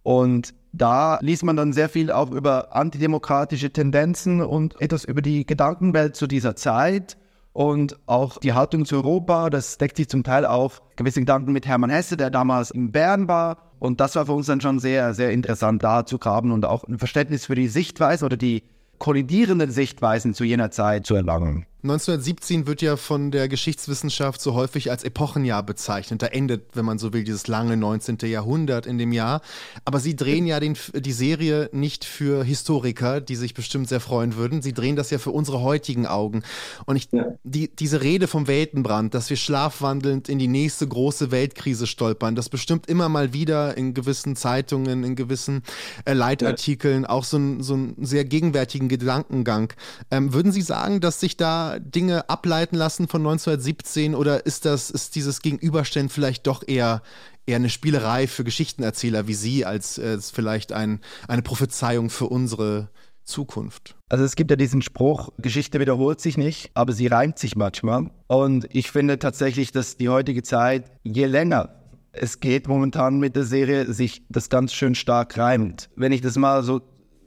Und 0.05 0.55
da 0.73 1.19
liest 1.23 1.43
man 1.43 1.57
dann 1.57 1.73
sehr 1.73 1.89
viel 1.89 2.13
auch 2.13 2.31
über 2.31 2.73
antidemokratische 2.77 3.73
Tendenzen 3.73 4.43
und 4.43 4.81
etwas 4.81 5.03
über 5.03 5.23
die 5.23 5.45
Gedankenwelt 5.45 6.15
zu 6.15 6.29
dieser 6.29 6.55
Zeit 6.55 7.17
und 7.53 7.99
auch 8.07 8.39
die 8.39 8.53
Haltung 8.53 8.85
zu 8.85 8.95
Europa. 8.95 9.51
Das 9.51 9.77
deckt 9.77 9.97
sich 9.97 10.09
zum 10.09 10.23
Teil 10.23 10.47
auch 10.47 10.83
gewisse 10.95 11.19
Gedanken 11.19 11.51
mit 11.51 11.67
Hermann 11.67 11.91
Hesse, 11.91 12.17
der 12.17 12.31
damals 12.31 12.71
in 12.71 12.93
Bern 12.93 13.27
war 13.27 13.72
und 13.83 14.01
das 14.01 14.15
war 14.15 14.27
für 14.27 14.33
uns 14.33 14.47
dann 14.47 14.61
schon 14.61 14.79
sehr, 14.79 15.13
sehr 15.13 15.33
interessant, 15.33 15.83
da 15.83 16.07
zu 16.07 16.19
graben 16.19 16.53
und 16.53 16.65
auch 16.65 16.85
ein 16.85 17.01
Verständnis 17.01 17.47
für 17.47 17.57
die 17.57 17.67
Sichtweise 17.67 18.25
oder 18.25 18.37
die 18.37 18.63
kollidierenden 18.99 19.73
Sichtweisen 19.73 20.35
zu 20.35 20.45
jener 20.45 20.71
Zeit 20.71 21.05
zu 21.05 21.17
erlangen. 21.17 21.67
1917 21.85 22.69
wird 22.69 22.81
ja 22.81 22.97
von 22.97 23.33
der 23.33 23.49
Geschichtswissenschaft 23.49 24.41
so 24.41 24.55
häufig 24.55 24.93
als 24.93 25.03
Epochenjahr 25.03 25.65
bezeichnet. 25.65 26.23
Da 26.23 26.27
endet, 26.27 26.63
wenn 26.75 26.85
man 26.85 26.99
so 26.99 27.13
will, 27.13 27.25
dieses 27.25 27.49
lange 27.49 27.77
19. 27.77 28.19
Jahrhundert 28.23 28.87
in 28.87 28.99
dem 28.99 29.11
Jahr. 29.11 29.41
Aber 29.85 29.99
Sie 29.99 30.15
drehen 30.15 30.47
ja 30.47 30.61
den, 30.61 30.77
die 30.95 31.13
Serie 31.13 31.69
nicht 31.73 32.05
für 32.05 32.45
Historiker, 32.45 33.21
die 33.21 33.35
sich 33.35 33.55
bestimmt 33.55 33.89
sehr 33.89 33.99
freuen 33.99 34.37
würden. 34.37 34.63
Sie 34.63 34.73
drehen 34.73 34.95
das 34.95 35.11
ja 35.11 35.19
für 35.19 35.33
unsere 35.33 35.61
heutigen 35.63 36.07
Augen. 36.07 36.45
Und 36.87 36.95
ich, 36.95 37.09
ja. 37.11 37.27
die, 37.43 37.75
diese 37.75 38.01
Rede 38.01 38.29
vom 38.29 38.47
Weltenbrand, 38.47 39.13
dass 39.13 39.29
wir 39.29 39.37
schlafwandelnd 39.37 40.29
in 40.29 40.39
die 40.39 40.47
nächste 40.47 40.87
große 40.87 41.33
Weltkrise 41.33 41.89
stolpern, 41.89 42.37
das 42.37 42.49
bestimmt 42.49 42.87
immer 42.87 43.09
mal 43.09 43.33
wieder 43.33 43.77
in 43.77 43.93
gewissen 43.93 44.37
Zeitungen, 44.37 45.03
in 45.03 45.17
gewissen 45.17 45.63
äh, 46.05 46.13
Leitartikeln 46.13 47.07
auch 47.07 47.25
so, 47.25 47.39
ein, 47.39 47.61
so 47.61 47.75
einen 47.75 47.97
sehr 48.05 48.25
gegenwärtigen 48.25 48.89
Gedankengang. 48.89 49.73
Ähm, 50.13 50.33
würden 50.33 50.53
Sie 50.53 50.63
sagen, 50.63 51.01
dass 51.01 51.19
sich 51.19 51.37
da 51.37 51.72
Dinge 51.81 52.29
ableiten 52.29 52.77
lassen 52.77 53.09
von 53.09 53.23
1917 53.23 54.15
oder 54.15 54.47
ist 54.47 54.65
das, 54.65 54.91
ist 54.91 55.15
dieses 55.15 55.41
Gegenüberstellen 55.43 56.09
vielleicht 56.09 56.47
doch 56.47 56.63
eher, 56.67 57.03
eher 57.47 57.57
eine 57.57 57.71
Spielerei 57.71 58.27
für 58.27 58.45
Geschichtenerzähler 58.45 59.27
wie 59.29 59.35
Sie, 59.35 59.65
als 59.65 59.99
äh, 59.99 60.19
vielleicht 60.21 60.73
ein, 60.73 61.01
eine 61.29 61.43
Prophezeiung 61.43 62.11
für 62.11 62.27
unsere 62.27 62.89
Zukunft? 63.25 63.97
Also 64.09 64.25
es 64.25 64.37
gibt 64.37 64.51
ja 64.51 64.57
diesen 64.57 64.83
Spruch, 64.83 65.31
Geschichte 65.39 65.81
wiederholt 65.81 66.21
sich 66.21 66.37
nicht, 66.37 66.71
aber 66.75 66.93
sie 66.93 67.07
reimt 67.07 67.39
sich 67.39 67.57
manchmal. 67.57 68.11
Und 68.27 68.67
ich 68.71 68.91
finde 68.91 69.19
tatsächlich, 69.19 69.73
dass 69.73 69.97
die 69.97 70.09
heutige 70.09 70.43
Zeit, 70.43 70.91
je 71.03 71.27
länger 71.27 71.83
es 72.13 72.41
geht 72.41 72.69
momentan 72.69 73.19
mit 73.19 73.37
der 73.37 73.45
Serie, 73.45 73.91
sich 73.93 74.23
das 74.29 74.51
ganz 74.51 74.73
schön 74.73 74.95
stark 74.95 75.39
reimt. 75.39 75.89
Wenn 75.97 76.13
ich 76.13 76.21
das 76.21 76.37
mal 76.37 76.63
so 76.63 76.81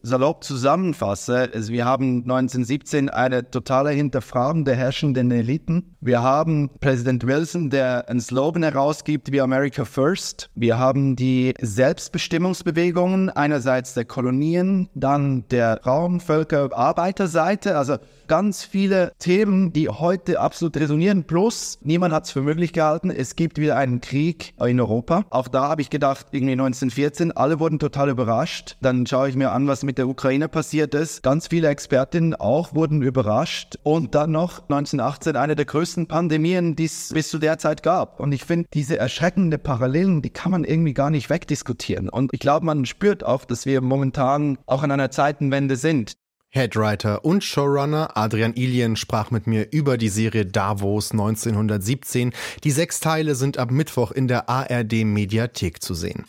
salopp 0.05 0.43
zusammenfasse, 0.43 1.49
also 1.53 1.73
wir 1.73 1.85
haben 1.85 2.21
1917 2.21 3.09
eine 3.09 3.49
totale 3.49 3.89
Hinterfragen 3.89 4.63
der 4.63 4.75
herrschenden 4.75 5.31
Eliten. 5.31 5.95
Wir 5.99 6.21
haben 6.21 6.69
Präsident 6.79 7.25
Wilson, 7.25 7.71
der 7.71 8.07
ein 8.07 8.19
Slogan 8.19 8.61
herausgibt 8.61 9.31
wie 9.31 9.41
America 9.41 9.83
First. 9.83 10.51
Wir 10.53 10.77
haben 10.77 11.15
die 11.15 11.55
Selbstbestimmungsbewegungen 11.59 13.31
einerseits 13.31 13.95
der 13.95 14.05
Kolonien, 14.05 14.89
dann 14.93 15.47
der 15.49 15.81
Raumvölker, 15.83 16.69
Arbeiterseite, 16.71 17.77
also 17.77 17.97
ganz 18.27 18.63
viele 18.63 19.11
Themen, 19.17 19.73
die 19.73 19.89
heute 19.89 20.39
absolut 20.39 20.77
resonieren. 20.77 21.23
Plus, 21.23 21.79
niemand 21.81 22.13
hat 22.13 22.25
es 22.25 22.31
für 22.31 22.41
möglich 22.41 22.73
gehalten, 22.73 23.09
es 23.09 23.35
gibt 23.35 23.59
wieder 23.59 23.77
einen 23.77 24.01
Krieg 24.01 24.53
in 24.63 24.79
Europa. 24.79 25.25
Auch 25.31 25.47
da 25.47 25.69
habe 25.69 25.81
ich 25.81 25.89
gedacht, 25.89 26.27
irgendwie 26.31 26.53
1914, 26.53 27.31
alle 27.31 27.59
wurden 27.59 27.79
total 27.79 28.09
überrascht. 28.09 28.77
Dann 28.81 29.07
schaue 29.07 29.29
ich 29.29 29.35
mir 29.35 29.51
an, 29.51 29.67
was 29.67 29.83
mit 29.83 29.94
mit 29.95 29.99
der 29.99 30.09
Ukraine 30.09 30.49
passiert 30.49 30.93
ist. 30.93 31.23
Ganz 31.23 31.47
viele 31.47 31.69
Expertinnen 31.69 32.35
auch 32.35 32.75
wurden 32.75 33.01
überrascht. 33.01 33.77
Und 33.81 34.13
dann 34.13 34.31
noch 34.31 34.63
1918 34.63 35.37
eine 35.37 35.55
der 35.55 35.63
größten 35.63 36.07
Pandemien, 36.07 36.75
die 36.75 36.83
es 36.83 37.13
bis 37.13 37.29
zu 37.29 37.37
der 37.37 37.59
Zeit 37.59 37.81
gab. 37.81 38.19
Und 38.19 38.33
ich 38.33 38.43
finde, 38.43 38.67
diese 38.73 38.97
erschreckende 38.97 39.57
Parallelen, 39.57 40.21
die 40.21 40.31
kann 40.31 40.51
man 40.51 40.65
irgendwie 40.65 40.93
gar 40.93 41.09
nicht 41.09 41.29
wegdiskutieren. 41.29 42.09
Und 42.09 42.33
ich 42.33 42.41
glaube, 42.41 42.65
man 42.65 42.85
spürt 42.85 43.23
auch, 43.23 43.45
dass 43.45 43.65
wir 43.65 43.79
momentan 43.79 44.57
auch 44.65 44.83
in 44.83 44.91
einer 44.91 45.11
Zeitenwende 45.11 45.77
sind. 45.77 46.17
Headwriter 46.49 47.23
und 47.23 47.45
Showrunner 47.45 48.17
Adrian 48.17 48.53
Ilien 48.53 48.97
sprach 48.97 49.31
mit 49.31 49.47
mir 49.47 49.71
über 49.71 49.97
die 49.97 50.09
Serie 50.09 50.45
Davos 50.45 51.11
1917. 51.11 52.33
Die 52.65 52.71
sechs 52.71 52.99
Teile 52.99 53.35
sind 53.35 53.57
ab 53.57 53.71
Mittwoch 53.71 54.11
in 54.11 54.27
der 54.27 54.49
ARD 54.49 55.05
Mediathek 55.05 55.81
zu 55.81 55.93
sehen. 55.93 56.25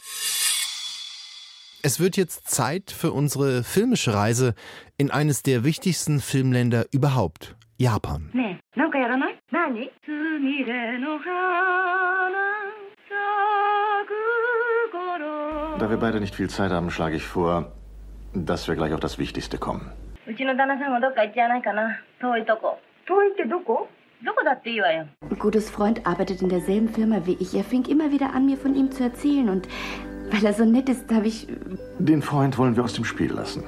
Es 1.87 2.01
wird 2.01 2.17
jetzt 2.17 2.51
Zeit 2.51 2.91
für 2.91 3.13
unsere 3.13 3.63
filmische 3.63 4.13
Reise 4.13 4.55
in 4.99 5.13
eines 5.13 5.45
der 5.45 5.63
wichtigsten 5.63 6.19
Filmländer 6.19 6.87
überhaupt, 6.91 7.55
Japan. 7.79 8.29
Nee. 8.33 8.59
Da 15.79 15.89
wir 15.89 15.97
beide 15.99 16.19
nicht 16.19 16.35
viel 16.35 16.51
Zeit 16.51 16.73
haben, 16.73 16.91
schlage 16.91 17.15
ich 17.15 17.25
vor, 17.25 17.71
dass 18.35 18.67
wir 18.67 18.75
gleich 18.75 18.93
auf 18.93 18.99
das 18.99 19.21
Wichtigste 19.21 19.57
kommen. 19.57 19.93
Ein 20.27 20.35
gutes 25.39 25.71
Freund 25.71 26.05
arbeitet 26.05 26.43
in 26.43 26.49
derselben 26.49 26.89
Firma 26.89 27.27
wie 27.27 27.37
ich. 27.39 27.55
Er 27.55 27.63
fing 27.63 27.85
immer 27.85 28.11
wieder 28.11 28.35
an, 28.35 28.47
mir 28.47 28.57
von 28.57 28.75
ihm 28.75 28.91
zu 28.91 29.05
erzählen 29.05 29.49
und 29.49 29.69
weil 30.31 30.45
er 30.45 30.55
so 30.55 30.65
nett 30.65 30.89
ist, 30.89 31.11
habe 31.11 31.27
ich... 31.27 31.47
Den 31.99 32.23
Freund 32.23 32.59
wollen 32.59 32.77
wir 32.77 32.85
aus 32.85 32.95
dem 32.95 33.05
Spiel 33.05 33.33
lassen. 33.33 33.65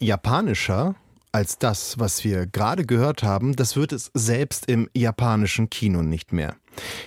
Japanischer 0.00 0.94
als 1.32 1.58
das, 1.58 1.98
was 1.98 2.24
wir 2.24 2.46
gerade 2.46 2.86
gehört 2.86 3.22
haben, 3.22 3.54
das 3.54 3.76
wird 3.76 3.92
es 3.92 4.10
selbst 4.14 4.68
im 4.68 4.88
japanischen 4.94 5.70
Kino 5.70 6.02
nicht 6.02 6.32
mehr. 6.32 6.54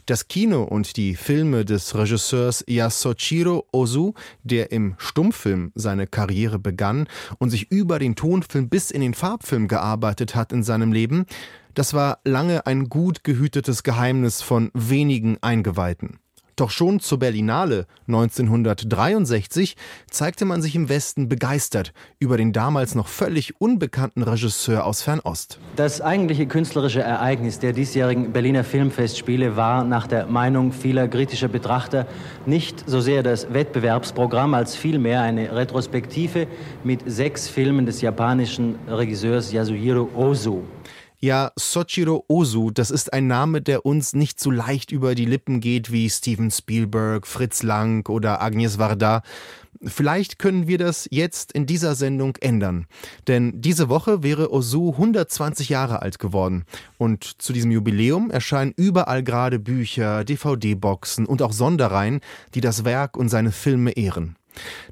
Das 0.06 0.28
Kino 0.28 0.64
und 0.64 0.98
die 0.98 1.16
Filme 1.16 1.66
des 1.66 1.96
Regisseurs 1.96 2.64
Yasuchiro 2.68 3.68
Ozu, 3.72 4.14
der 4.44 4.72
im 4.72 4.96
Stummfilm 4.98 5.72
seine 5.76 6.08
Karriere 6.08 6.60
begann 6.60 7.08
und 7.38 7.50
sich 7.50 7.72
über 7.72 8.00
den 8.00 8.16
Tonfilm 8.16 8.70
bis 8.70 8.92
in 8.92 9.02
den 9.02 9.14
Farbfilm 9.14 9.68
gearbeitet 9.68 10.36
hat 10.36 10.54
in 10.54 10.64
seinem 10.64 10.92
Leben, 10.94 11.26
das 11.74 11.94
war 11.94 12.20
lange 12.26 12.66
ein 12.66 12.90
gut 12.90 13.24
gehütetes 13.24 13.84
Geheimnis 13.84 14.42
von 14.42 14.72
wenigen 14.74 15.38
Eingeweihten. 15.42 16.20
Doch 16.56 16.70
schon 16.70 17.00
zur 17.00 17.20
Berlinale 17.20 17.86
1963 18.08 19.76
zeigte 20.10 20.46
man 20.46 20.62
sich 20.62 20.76
im 20.76 20.90
Westen 20.90 21.30
begeistert 21.30 21.94
über 22.20 22.38
den 22.38 22.54
damals 22.54 22.96
noch 22.96 23.08
völlig 23.08 23.60
unbekannten 23.60 24.24
Regisseur 24.24 24.86
aus 24.86 25.02
Fernost. 25.02 25.60
Das 25.76 26.02
eigentliche 26.02 26.46
künstlerische 26.46 27.02
Ereignis 27.02 27.60
der 27.60 27.74
diesjährigen 27.74 28.32
Berliner 28.32 28.64
Filmfestspiele 28.64 29.56
war 29.56 29.84
nach 29.84 30.08
der 30.08 30.28
Meinung 30.28 30.72
vieler 30.72 31.08
kritischer 31.08 31.48
Betrachter 31.48 32.08
nicht 32.46 32.84
so 32.88 33.02
sehr 33.02 33.24
das 33.24 33.54
Wettbewerbsprogramm 33.54 34.54
als 34.54 34.76
vielmehr 34.76 35.22
eine 35.22 35.56
Retrospektive 35.56 36.48
mit 36.84 37.02
sechs 37.06 37.48
Filmen 37.48 37.86
des 37.86 38.02
japanischen 38.02 38.76
Regisseurs 38.88 39.52
Yasuhiro 39.52 40.10
Ozu. 40.16 40.64
Ja, 41.24 41.52
Soichiro 41.56 42.26
Ozu, 42.30 42.72
das 42.72 42.90
ist 42.90 43.14
ein 43.14 43.28
Name, 43.28 43.62
der 43.62 43.86
uns 43.86 44.14
nicht 44.14 44.40
so 44.40 44.50
leicht 44.50 44.92
über 44.92 45.14
die 45.14 45.26
Lippen 45.26 45.60
geht 45.60 45.92
wie 45.92 46.10
Steven 46.10 46.50
Spielberg, 46.50 47.28
Fritz 47.28 47.62
Lang 47.62 48.10
oder 48.10 48.42
Agnes 48.42 48.80
Varda. 48.80 49.22
Vielleicht 49.84 50.40
können 50.40 50.66
wir 50.66 50.80
das 50.80 51.08
jetzt 51.12 51.52
in 51.52 51.68
dieser 51.68 51.94
Sendung 51.94 52.38
ändern. 52.42 52.88
Denn 53.28 53.62
diese 53.62 53.88
Woche 53.88 54.24
wäre 54.24 54.52
Ozu 54.52 54.94
120 54.94 55.70
Jahre 55.70 56.02
alt 56.02 56.18
geworden. 56.18 56.66
Und 56.98 57.40
zu 57.40 57.54
diesem 57.54 57.70
Jubiläum 57.70 58.32
erscheinen 58.32 58.74
überall 58.76 59.22
gerade 59.22 59.60
Bücher, 59.60 60.24
DVD-Boxen 60.24 61.28
und 61.28 61.44
auch 61.44 61.54
Sonderreihen, 61.54 62.22
die 62.56 62.62
das 62.62 62.84
Werk 62.84 63.16
und 63.16 63.30
seine 63.30 63.52
Filme 63.52 63.92
ehren. 63.92 64.38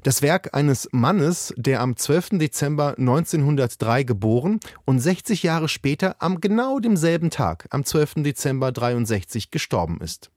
Das 0.02 0.22
Werk 0.22 0.54
eines 0.54 0.88
Mannes, 0.92 1.54
der 1.56 1.80
am 1.80 1.96
12. 1.96 2.38
Dezember 2.38 2.94
1903 2.98 4.04
geboren 4.04 4.60
und 4.84 4.98
60 4.98 5.42
Jahre 5.42 5.68
später 5.68 6.16
am 6.18 6.40
genau 6.40 6.78
demselben 6.78 7.30
Tag, 7.30 7.66
am 7.70 7.84
12. 7.84 8.22
Dezember 8.22 8.72
63 8.72 9.50
gestorben 9.50 10.00
ist. 10.00 10.30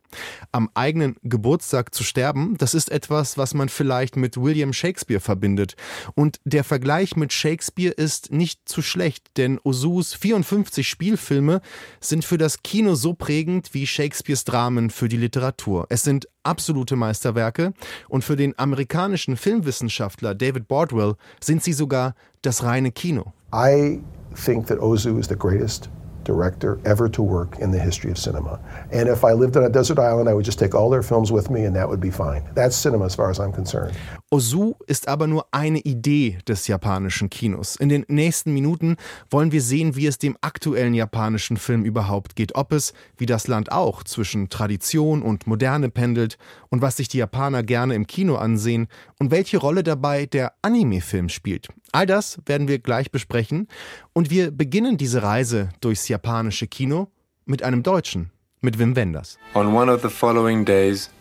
Am 0.51 0.69
eigenen 0.73 1.15
Geburtstag 1.23 1.93
zu 1.93 2.03
sterben, 2.03 2.55
das 2.57 2.73
ist 2.73 2.91
etwas, 2.91 3.37
was 3.37 3.53
man 3.53 3.69
vielleicht 3.69 4.15
mit 4.15 4.37
William 4.37 4.73
Shakespeare 4.73 5.19
verbindet. 5.19 5.75
Und 6.15 6.39
der 6.45 6.63
Vergleich 6.63 7.15
mit 7.15 7.33
Shakespeare 7.33 7.93
ist 7.93 8.31
nicht 8.31 8.67
zu 8.67 8.81
schlecht, 8.81 9.37
denn 9.37 9.59
Ozus 9.63 10.13
54 10.13 10.87
Spielfilme 10.87 11.61
sind 11.99 12.25
für 12.25 12.37
das 12.37 12.63
Kino 12.63 12.95
so 12.95 13.13
prägend 13.13 13.73
wie 13.73 13.87
Shakespeares 13.87 14.43
Dramen 14.43 14.89
für 14.89 15.07
die 15.07 15.17
Literatur. 15.17 15.87
Es 15.89 16.03
sind 16.03 16.27
absolute 16.43 16.95
Meisterwerke 16.95 17.73
und 18.09 18.23
für 18.23 18.35
den 18.35 18.57
amerikanischen 18.59 19.37
Filmwissenschaftler 19.37 20.35
David 20.35 20.67
Bordwell 20.67 21.15
sind 21.41 21.63
sie 21.63 21.73
sogar 21.73 22.15
das 22.41 22.63
reine 22.63 22.91
Kino. 22.91 23.33
I 23.53 24.01
think 24.35 24.67
that 24.67 24.79
Ozu 24.79 25.17
is 25.17 25.27
the 25.27 25.35
greatest 25.35 25.89
director 26.23 26.79
ever 26.85 27.09
to 27.09 27.21
work 27.21 27.59
in 27.59 27.71
the 27.71 27.79
history 27.79 28.11
of 28.11 28.17
cinema. 28.17 28.59
And 28.91 29.09
if 29.09 29.23
I 29.23 29.33
lived 29.33 29.57
on 29.57 29.63
a 29.63 29.69
desert 29.69 29.99
island, 29.99 30.29
I 30.29 30.33
would 30.33 30.45
just 30.45 30.59
take 30.59 30.75
all 30.75 30.89
their 30.89 31.03
films 31.03 31.31
with 31.31 31.49
me 31.49 31.65
and 31.65 31.75
that 31.75 31.87
would 31.87 31.99
be 31.99 32.11
fine. 32.11 32.43
That's 32.53 32.75
cinema 32.75 33.05
as 33.05 33.15
far 33.15 33.29
as 33.29 33.39
I'm 33.39 33.51
concerned. 33.51 33.95
Ozu 34.33 34.75
ist 34.87 35.09
aber 35.09 35.27
nur 35.27 35.45
eine 35.51 35.77
Idee 35.77 36.39
des 36.47 36.65
japanischen 36.65 37.29
Kinos. 37.29 37.75
In 37.75 37.87
den 37.87 38.03
nächsten 38.07 38.51
Minuten 38.51 38.97
wollen 39.29 39.51
wir 39.51 39.61
sehen, 39.61 39.95
wie 39.95 40.07
es 40.07 40.17
dem 40.17 40.35
aktuellen 40.41 40.95
japanischen 40.95 41.55
Film 41.55 41.85
überhaupt 41.85 42.35
geht, 42.35 42.55
ob 42.55 42.71
es, 42.71 42.93
wie 43.15 43.27
das 43.27 43.47
Land 43.47 43.71
auch, 43.71 44.03
zwischen 44.03 44.49
Tradition 44.49 45.21
und 45.21 45.45
Moderne 45.45 45.91
pendelt 45.91 46.39
und 46.69 46.81
was 46.81 46.97
sich 46.97 47.09
die 47.09 47.19
Japaner 47.19 47.61
gerne 47.61 47.93
im 47.93 48.07
Kino 48.07 48.33
ansehen 48.33 48.87
und 49.19 49.29
welche 49.29 49.59
Rolle 49.59 49.83
dabei 49.83 50.25
der 50.25 50.53
Anime-Film 50.63 51.29
spielt. 51.29 51.67
All 51.91 52.07
das 52.07 52.39
werden 52.47 52.67
wir 52.67 52.79
gleich 52.79 53.11
besprechen 53.11 53.67
und 54.13 54.31
wir 54.31 54.49
beginnen 54.49 54.97
diese 54.97 55.21
Reise 55.21 55.69
durchs 55.79 56.07
japanische 56.07 56.65
Kino 56.65 57.11
mit 57.45 57.61
einem 57.61 57.83
Deutschen, 57.83 58.31
mit 58.61 58.79
Wim 58.79 58.95
Wenders. 58.95 59.37
On 59.53 59.75
one 59.75 59.93
of 59.93 60.01
the 60.01 60.09
following 60.09 60.65
days, 60.65 61.11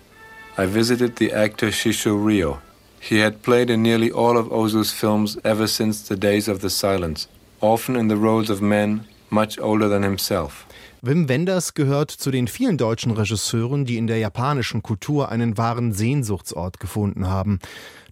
I 0.56 0.64
visited 0.64 1.18
the 1.18 1.30
actor 1.34 1.70
Shisho 1.70 2.16
Ryo. 2.16 2.56
He 3.04 3.18
had 3.18 3.42
played 3.42 3.68
in 3.68 3.82
nearly 3.82 4.12
all 4.12 4.38
of 4.38 4.52
Ozu's 4.52 4.92
films 4.92 5.36
ever 5.42 5.66
since 5.66 6.02
the 6.08 6.14
days 6.14 6.46
of 6.46 6.60
the 6.60 6.70
silence, 6.70 7.26
often 7.60 7.96
in 7.96 8.06
the 8.06 8.16
roles 8.16 8.48
of 8.48 8.62
men 8.62 9.00
much 9.28 9.58
older 9.58 9.88
than 9.88 10.04
himself. 10.04 10.66
Wim 11.02 11.28
Wenders 11.28 11.74
gehört 11.74 12.12
zu 12.12 12.30
den 12.30 12.46
vielen 12.46 12.78
deutschen 12.78 13.10
Regisseuren, 13.10 13.86
die 13.86 13.96
in 13.98 14.06
der 14.06 14.18
japanischen 14.18 14.82
Kultur 14.82 15.32
einen 15.32 15.58
wahren 15.58 15.92
Sehnsuchtsort 15.92 16.78
gefunden 16.78 17.26
haben. 17.26 17.58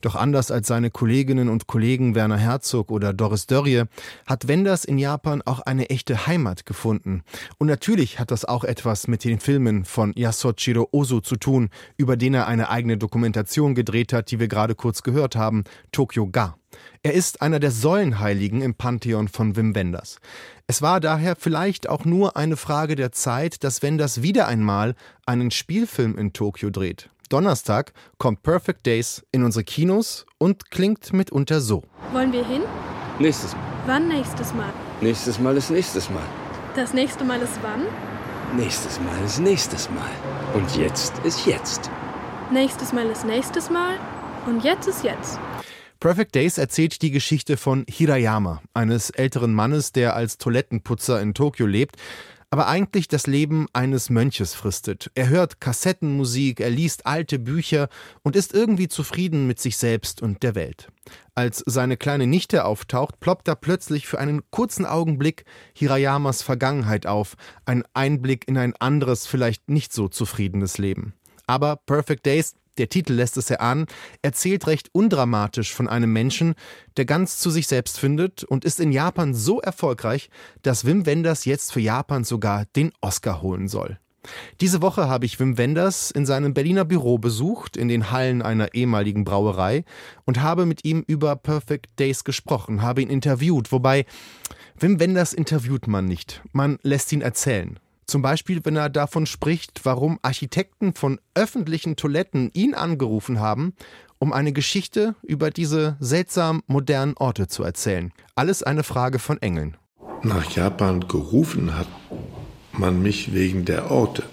Doch 0.01 0.17
anders 0.17 0.51
als 0.51 0.69
seine 0.69 0.91
Kolleginnen 0.91 1.49
und 1.49 1.67
Kollegen 1.67 2.15
Werner 2.15 2.39
Herzog 2.39 2.91
oder 2.91 3.13
Doris 3.13 3.47
Dörrie 3.47 3.85
hat 4.27 4.49
Wenders 4.49 4.85
in 4.85 4.99
Japan 4.99 5.43
auch 5.45 5.61
eine 5.61 5.91
echte 5.91 6.27
Heimat 6.27 6.65
gefunden. 6.65 7.23
Und 7.59 7.67
natürlich 7.67 8.19
hat 8.19 8.31
das 8.31 8.45
auch 8.45 8.65
etwas 8.65 9.09
mit 9.09 9.25
den 9.25 9.41
Filmen 9.41 9.85
von 9.85 10.13
Yasuchiro 10.17 10.89
Ozu 10.93 11.21
zu 11.21 11.37
tun, 11.37 11.69
über 11.97 12.17
den 12.17 12.35
er 12.35 12.47
eine 12.47 12.71
eigene 12.71 12.97
Dokumentation 12.97 13.75
gedreht 13.75 14.13
hat, 14.13 14.31
die 14.31 14.41
wir 14.41 14.49
gerade 14.49 14.75
kurz 14.75 15.03
gehört 15.03 15.37
haben, 15.37 15.65
Tokyo 15.93 16.29
Ga. 16.29 16.57
Er 17.03 17.15
ist 17.15 17.43
einer 17.43 17.61
der 17.61 17.71
Säulenheiligen 17.71 18.63
im 18.63 18.75
Pantheon 18.75 19.29
von 19.29 19.57
Wim 19.57 19.75
Wenders. 19.75 20.19
Es 20.67 20.83
war 20.83 21.01
daher 21.01 21.35
vielleicht 21.37 21.89
auch 21.89 22.05
nur 22.05 22.37
eine 22.37 22.57
Frage 22.57 22.95
der 22.95 23.13
Zeit, 23.13 23.65
dass 23.65 23.83
Wenders 23.83 24.23
wieder 24.23 24.47
einmal 24.47 24.95
einen 25.27 25.51
Spielfilm 25.51 26.17
in 26.17 26.33
Tokio 26.33 26.71
dreht. 26.71 27.11
Donnerstag 27.31 27.93
kommt 28.19 28.43
Perfect 28.43 28.85
Days 28.85 29.25
in 29.31 29.45
unsere 29.45 29.63
Kinos 29.63 30.27
und 30.39 30.71
klingt 30.71 31.13
mitunter 31.13 31.61
so. 31.61 31.85
Wollen 32.13 32.33
wir 32.33 32.45
hin? 32.45 32.63
Nächstes 33.21 33.53
Mal. 33.53 33.63
Wann 33.87 34.09
nächstes 34.09 34.53
Mal? 34.53 34.73
Nächstes 35.01 35.39
Mal 35.39 35.57
ist 35.57 35.71
nächstes 35.71 36.11
Mal. 36.11 36.25
Das 36.75 36.93
nächste 36.93 37.25
Mal 37.25 37.41
ist 37.41 37.59
wann? 37.63 37.87
Nächstes 38.57 38.99
Mal 39.01 39.25
ist 39.25 39.39
nächstes 39.39 39.89
Mal. 39.91 40.11
Und 40.55 40.77
jetzt 40.77 41.19
ist 41.21 41.47
jetzt. 41.47 41.89
Nächstes 42.51 42.93
Mal 42.93 43.07
ist 43.09 43.25
nächstes 43.25 43.71
Mal. 43.71 43.97
Und 44.47 44.65
jetzt 44.65 44.89
ist 44.89 45.05
jetzt. 45.05 45.39
Perfect 46.01 46.35
Days 46.35 46.59
erzählt 46.59 47.01
die 47.03 47.11
Geschichte 47.13 47.57
von 47.57 47.85
Hirayama, 47.89 48.61
eines 48.75 49.11
älteren 49.11 49.55
Mannes, 49.55 49.93
der 49.93 50.17
als 50.17 50.39
Toilettenputzer 50.39 51.21
in 51.21 51.35
Tokio 51.35 51.67
lebt. 51.67 51.97
Aber 52.51 52.67
eigentlich 52.67 53.07
das 53.07 53.29
Leben 53.29 53.69
eines 53.73 54.11
Mönches 54.11 54.55
fristet. 54.55 55.11
Er 55.15 55.29
hört 55.29 55.61
Kassettenmusik, 55.61 56.61
er 56.61 56.71
liest 56.71 57.07
alte 57.07 57.39
Bücher 57.39 57.89
und 58.23 58.35
ist 58.35 58.53
irgendwie 58.53 58.89
zufrieden 58.89 59.47
mit 59.47 59.61
sich 59.61 59.77
selbst 59.77 60.21
und 60.21 60.43
der 60.43 60.57
Welt. 60.57 60.89
Als 61.37 61.63
seine 61.65 61.97
kleine 61.97 62.27
Nichte 62.27 62.65
auftaucht, 62.65 63.21
ploppt 63.21 63.47
da 63.47 63.55
plötzlich 63.55 64.09
für 64.09 64.19
einen 64.19 64.43
kurzen 64.51 64.85
Augenblick 64.85 65.45
Hirayamas 65.75 66.43
Vergangenheit 66.43 67.07
auf, 67.07 67.37
ein 67.65 67.85
Einblick 67.95 68.49
in 68.49 68.59
ein 68.59 68.75
anderes, 68.77 69.27
vielleicht 69.27 69.71
nicht 69.71 69.93
so 69.93 70.09
zufriedenes 70.09 70.77
Leben. 70.79 71.15
Aber 71.47 71.77
Perfect 71.77 72.27
Days 72.27 72.55
der 72.81 72.89
Titel 72.89 73.13
lässt 73.13 73.37
es 73.37 73.51
erahnen, 73.51 73.87
erzählt 74.23 74.67
recht 74.67 74.89
undramatisch 74.93 75.75
von 75.75 75.87
einem 75.87 76.13
Menschen, 76.13 76.55
der 76.97 77.05
ganz 77.05 77.39
zu 77.39 77.51
sich 77.51 77.67
selbst 77.67 78.01
findet 78.01 78.43
und 78.43 78.65
ist 78.65 78.81
in 78.81 78.91
Japan 78.91 79.35
so 79.35 79.61
erfolgreich, 79.61 80.31
dass 80.63 80.87
Wim 80.87 81.05
Wenders 81.05 81.45
jetzt 81.45 81.73
für 81.73 81.81
Japan 81.81 82.25
sogar 82.25 82.65
den 82.75 82.93
Oscar 83.03 83.43
holen 83.43 83.69
soll. 83.69 83.99
Diese 84.61 84.83
Woche 84.83 85.09
habe 85.09 85.27
ich 85.27 85.39
Wim 85.41 85.59
Wenders 85.59 86.11
in 86.11 86.25
seinem 86.25 86.55
Berliner 86.55 86.85
Büro 86.85 87.19
besucht, 87.19 87.77
in 87.77 87.89
den 87.89 88.11
Hallen 88.11 88.43
einer 88.43 88.75
ehemaligen 88.75 89.25
Brauerei, 89.25 89.85
und 90.25 90.41
habe 90.41 90.67
mit 90.67 90.85
ihm 90.85 91.05
über 91.07 91.37
Perfect 91.37 91.99
Days 91.99 92.25
gesprochen, 92.25 92.83
habe 92.83 93.03
ihn 93.03 93.11
interviewt, 93.11 93.73
wobei 93.73 94.07
Wim 94.79 95.01
Wenders 95.01 95.35
interviewt 95.35 95.87
man 95.87 96.07
nicht, 96.07 96.43
man 96.53 96.79
lässt 96.83 97.13
ihn 97.13 97.21
erzählen. 97.21 97.79
Zum 98.11 98.23
Beispiel, 98.23 98.59
wenn 98.65 98.75
er 98.75 98.89
davon 98.89 99.25
spricht, 99.25 99.83
warum 99.85 100.19
Architekten 100.23 100.95
von 100.95 101.21
öffentlichen 101.37 101.95
Toiletten 101.95 102.51
ihn 102.55 102.75
angerufen 102.75 103.39
haben, 103.39 103.73
um 104.19 104.33
eine 104.33 104.53
Geschichte 104.53 105.15
über 105.23 105.53
diese 105.53 105.97
seltsam 106.01 106.65
modernen 106.67 107.17
Orte 107.17 107.47
zu 107.47 107.63
erzählen. 107.63 108.13
Alles 108.35 108.65
eine 108.65 108.83
Frage 108.83 109.21
von 109.21 109.41
Engeln. 109.41 109.77
Nach 110.25 110.51
Japan 110.51 111.07
gerufen 111.07 111.79
hat 111.79 111.87
man 112.73 113.01
mich 113.01 113.33
wegen 113.33 113.65
der 113.65 113.93
Orte. 113.93 114.25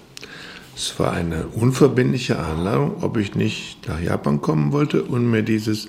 Es 0.74 0.98
war 0.98 1.12
eine 1.12 1.46
unverbindliche 1.46 2.36
Einladung, 2.36 3.04
ob 3.04 3.16
ich 3.16 3.36
nicht 3.36 3.86
nach 3.86 4.00
Japan 4.00 4.40
kommen 4.40 4.72
wollte 4.72 5.04
und 5.04 5.30
mir 5.30 5.44
dieses 5.44 5.86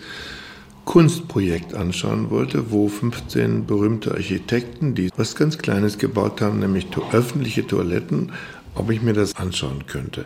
Kunstprojekt 0.85 1.73
anschauen 1.75 2.29
wollte, 2.29 2.71
wo 2.71 2.87
15 2.87 3.65
berühmte 3.65 4.11
Architekten, 4.11 4.95
die 4.95 5.09
was 5.17 5.35
ganz 5.35 5.57
Kleines 5.57 5.97
gebaut 5.97 6.41
haben, 6.41 6.59
nämlich 6.59 6.87
öffentliche 7.11 7.65
Toiletten, 7.65 8.31
ob 8.75 8.89
ich 8.89 9.01
mir 9.01 9.13
das 9.13 9.35
anschauen 9.35 9.85
könnte. 9.87 10.25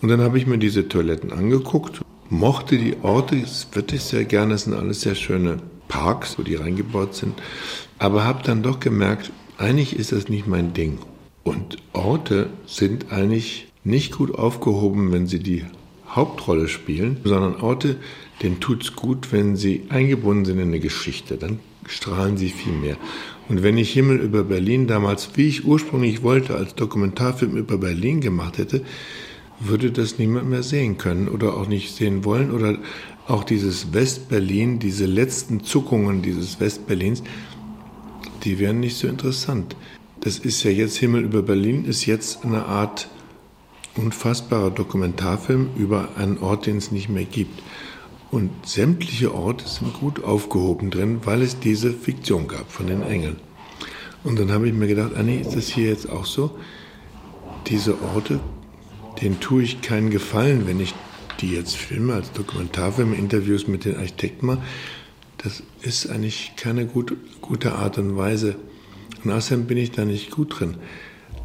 Und 0.00 0.08
dann 0.08 0.20
habe 0.20 0.38
ich 0.38 0.46
mir 0.46 0.58
diese 0.58 0.88
Toiletten 0.88 1.32
angeguckt, 1.32 2.00
mochte 2.30 2.78
die 2.78 2.96
Orte, 3.02 3.40
das 3.40 3.68
würde 3.72 3.96
ich 3.96 4.02
sehr 4.02 4.24
gerne, 4.24 4.54
es 4.54 4.64
sind 4.64 4.74
alles 4.74 5.02
sehr 5.02 5.14
schöne 5.14 5.58
Parks, 5.88 6.38
wo 6.38 6.42
die 6.42 6.54
reingebaut 6.54 7.14
sind, 7.14 7.34
aber 7.98 8.24
habe 8.24 8.42
dann 8.42 8.62
doch 8.62 8.80
gemerkt, 8.80 9.32
eigentlich 9.58 9.96
ist 9.96 10.12
das 10.12 10.28
nicht 10.28 10.46
mein 10.46 10.72
Ding. 10.72 10.98
Und 11.42 11.76
Orte 11.92 12.48
sind 12.66 13.12
eigentlich 13.12 13.68
nicht 13.84 14.16
gut 14.16 14.34
aufgehoben, 14.34 15.12
wenn 15.12 15.26
sie 15.26 15.40
die 15.40 15.64
Hauptrolle 16.08 16.68
spielen, 16.68 17.18
sondern 17.24 17.56
Orte, 17.56 17.96
denen 18.42 18.60
tut 18.60 18.82
es 18.82 18.96
gut, 18.96 19.32
wenn 19.32 19.56
sie 19.56 19.82
eingebunden 19.88 20.44
sind 20.44 20.58
in 20.58 20.68
eine 20.68 20.80
Geschichte. 20.80 21.36
Dann 21.36 21.60
strahlen 21.86 22.36
sie 22.36 22.50
viel 22.50 22.72
mehr. 22.72 22.96
Und 23.48 23.62
wenn 23.62 23.76
ich 23.76 23.92
Himmel 23.92 24.18
über 24.18 24.44
Berlin 24.44 24.86
damals, 24.86 25.30
wie 25.34 25.48
ich 25.48 25.64
ursprünglich 25.64 26.22
wollte, 26.22 26.54
als 26.54 26.74
Dokumentarfilm 26.74 27.56
über 27.56 27.78
Berlin 27.78 28.20
gemacht 28.20 28.58
hätte, 28.58 28.82
würde 29.58 29.90
das 29.90 30.18
niemand 30.18 30.48
mehr 30.48 30.62
sehen 30.62 30.96
können 30.96 31.28
oder 31.28 31.56
auch 31.56 31.66
nicht 31.66 31.94
sehen 31.94 32.24
wollen. 32.24 32.50
Oder 32.50 32.78
auch 33.26 33.44
dieses 33.44 33.92
Westberlin, 33.92 34.78
diese 34.78 35.06
letzten 35.06 35.62
Zuckungen 35.62 36.22
dieses 36.22 36.60
Westberlins, 36.60 37.22
die 38.44 38.58
wären 38.58 38.80
nicht 38.80 38.96
so 38.96 39.06
interessant. 39.06 39.76
Das 40.20 40.38
ist 40.38 40.62
ja 40.62 40.70
jetzt 40.70 40.96
Himmel 40.96 41.24
über 41.24 41.42
Berlin, 41.42 41.84
ist 41.84 42.06
jetzt 42.06 42.44
eine 42.44 42.66
Art 42.66 43.08
unfassbarer 43.96 44.70
Dokumentarfilm 44.70 45.70
über 45.76 46.10
einen 46.16 46.38
Ort, 46.38 46.66
den 46.66 46.76
es 46.76 46.90
nicht 46.90 47.08
mehr 47.08 47.24
gibt. 47.24 47.62
Und 48.30 48.50
sämtliche 48.64 49.34
Orte 49.34 49.66
sind 49.68 49.94
gut 49.94 50.22
aufgehoben 50.22 50.90
drin, 50.90 51.20
weil 51.24 51.42
es 51.42 51.58
diese 51.58 51.92
Fiktion 51.92 52.46
gab 52.46 52.70
von 52.70 52.86
den 52.86 53.02
Engeln. 53.02 53.36
Und 54.22 54.38
dann 54.38 54.52
habe 54.52 54.68
ich 54.68 54.74
mir 54.74 54.86
gedacht, 54.86 55.14
Anni, 55.16 55.36
ist 55.36 55.56
das 55.56 55.68
hier 55.68 55.88
jetzt 55.88 56.08
auch 56.08 56.26
so? 56.26 56.56
Diese 57.66 58.00
Orte, 58.02 58.38
denen 59.20 59.40
tue 59.40 59.62
ich 59.62 59.80
keinen 59.80 60.10
Gefallen, 60.10 60.66
wenn 60.66 60.78
ich 60.78 60.94
die 61.40 61.52
jetzt 61.52 61.76
filme, 61.76 62.14
als 62.14 62.32
Dokumentarfilme, 62.32 63.16
Interviews 63.16 63.66
mit 63.66 63.84
den 63.84 63.96
Architekten 63.96 64.46
mache. 64.46 64.62
Das 65.38 65.62
ist 65.80 66.08
eigentlich 66.10 66.52
keine 66.56 66.86
gut, 66.86 67.16
gute 67.40 67.72
Art 67.72 67.98
und 67.98 68.16
Weise. 68.16 68.56
Und 69.24 69.32
außerdem 69.32 69.66
bin 69.66 69.78
ich 69.78 69.90
da 69.90 70.04
nicht 70.04 70.30
gut 70.30 70.60
drin. 70.60 70.76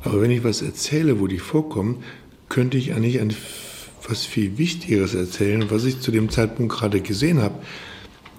Aber 0.04 0.22
wenn 0.22 0.32
ich 0.32 0.44
was 0.44 0.62
erzähle, 0.62 1.20
wo 1.20 1.28
die 1.28 1.40
vorkommen, 1.40 2.04
könnte 2.50 2.78
ich 2.78 2.94
eigentlich 2.94 3.22
ein 3.22 3.32
was 4.10 4.26
viel 4.26 4.58
Wichtigeres 4.58 5.14
erzählen, 5.14 5.70
was 5.70 5.86
ich 5.86 6.00
zu 6.00 6.12
dem 6.12 6.30
Zeitpunkt 6.30 6.76
gerade 6.76 7.02
gesehen 7.02 7.42
habe 7.42 7.56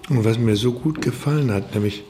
und 0.08 0.24
was 0.24 0.38
mir 0.38 0.56
so 0.56 0.72
gut 0.72 1.02
gefallen 1.02 1.50
hat, 1.50 1.74
nämlich 1.74 2.04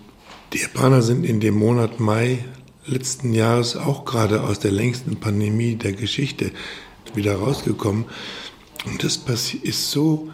die 0.53 0.59
Japaner 0.59 1.03
sind 1.03 1.25
in 1.25 1.41
dem 1.41 1.55
Monat 1.55 1.99
Mai 1.99 2.45
letzten 2.87 3.33
Jahres 3.33 3.77
auch 3.77 4.05
gerade 4.05 4.43
aus 4.43 4.61
der 4.61 4.71
längsten 4.71 5.17
Pandemie 5.17 5.75
der 5.75 5.93
Geschichte 5.93 6.53
wieder 7.15 7.37
rausgekommen. 7.37 8.05
Und 8.85 9.03
das 9.03 9.21
ist 9.63 9.91
so 9.91 10.31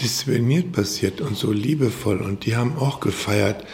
diszipliniert 0.00 0.72
passiert 0.72 1.22
und 1.22 1.36
so 1.36 1.52
liebevoll 1.52 2.18
und 2.18 2.44
die 2.44 2.56
haben 2.56 2.76
auch 2.76 3.00
gefeiert. 3.00 3.64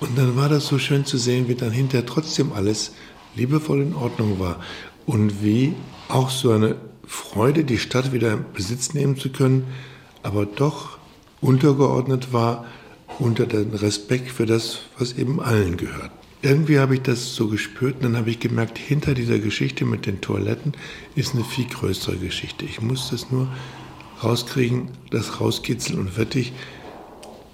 Und 0.00 0.16
dann 0.16 0.36
war 0.36 0.48
das 0.48 0.66
so 0.66 0.78
schön 0.78 1.04
zu 1.04 1.18
sehen, 1.18 1.48
wie 1.48 1.54
dann 1.54 1.72
hinterher 1.72 2.06
trotzdem 2.06 2.52
alles 2.52 2.92
liebevoll 3.34 3.82
in 3.82 3.94
Ordnung 3.94 4.38
war 4.38 4.60
und 5.04 5.42
wie 5.42 5.74
auch 6.08 6.30
so 6.30 6.52
eine 6.52 6.76
Freude, 7.08 7.64
die 7.64 7.78
Stadt 7.78 8.12
wieder 8.12 8.32
in 8.34 8.44
Besitz 8.54 8.94
nehmen 8.94 9.16
zu 9.16 9.30
können, 9.30 9.66
aber 10.22 10.46
doch 10.46 10.98
untergeordnet 11.40 12.32
war 12.32 12.66
unter 13.18 13.46
dem 13.46 13.74
Respekt 13.74 14.30
für 14.30 14.46
das, 14.46 14.80
was 14.98 15.14
eben 15.14 15.40
allen 15.40 15.76
gehört. 15.76 16.10
Irgendwie 16.42 16.78
habe 16.78 16.94
ich 16.94 17.02
das 17.02 17.34
so 17.34 17.48
gespürt 17.48 17.96
und 17.96 18.02
dann 18.02 18.16
habe 18.16 18.30
ich 18.30 18.38
gemerkt, 18.38 18.78
hinter 18.78 19.14
dieser 19.14 19.38
Geschichte 19.38 19.84
mit 19.84 20.06
den 20.06 20.20
Toiletten 20.20 20.74
ist 21.16 21.34
eine 21.34 21.42
viel 21.42 21.66
größere 21.66 22.16
Geschichte. 22.16 22.64
Ich 22.64 22.80
muss 22.80 23.10
das 23.10 23.30
nur 23.30 23.48
rauskriegen, 24.22 24.90
das 25.10 25.40
rauskitzeln 25.40 25.98
und 25.98 26.16
wirklich 26.16 26.52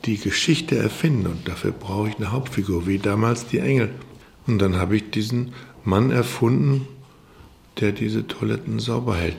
die 0.05 0.19
Geschichte 0.19 0.77
erfinden. 0.77 1.29
Und 1.29 1.49
dafür 1.49 1.73
brauche 1.73 2.11
ich 2.11 2.17
eine 2.17 2.33
Hauptfigur, 2.33 2.87
wie 2.87 2.99
damals 2.99 3.47
die 3.47 3.59
Engel. 3.59 3.91
Und 4.47 4.59
dann 4.59 4.77
habe 4.77 4.97
ich 4.97 5.11
diesen 5.11 5.53
Mann 5.85 6.11
erfunden, 6.11 6.87
der 7.81 7.93
diese 7.93 8.27
Toiletten 8.27 8.79
sauber 8.79 9.17
hält. 9.17 9.37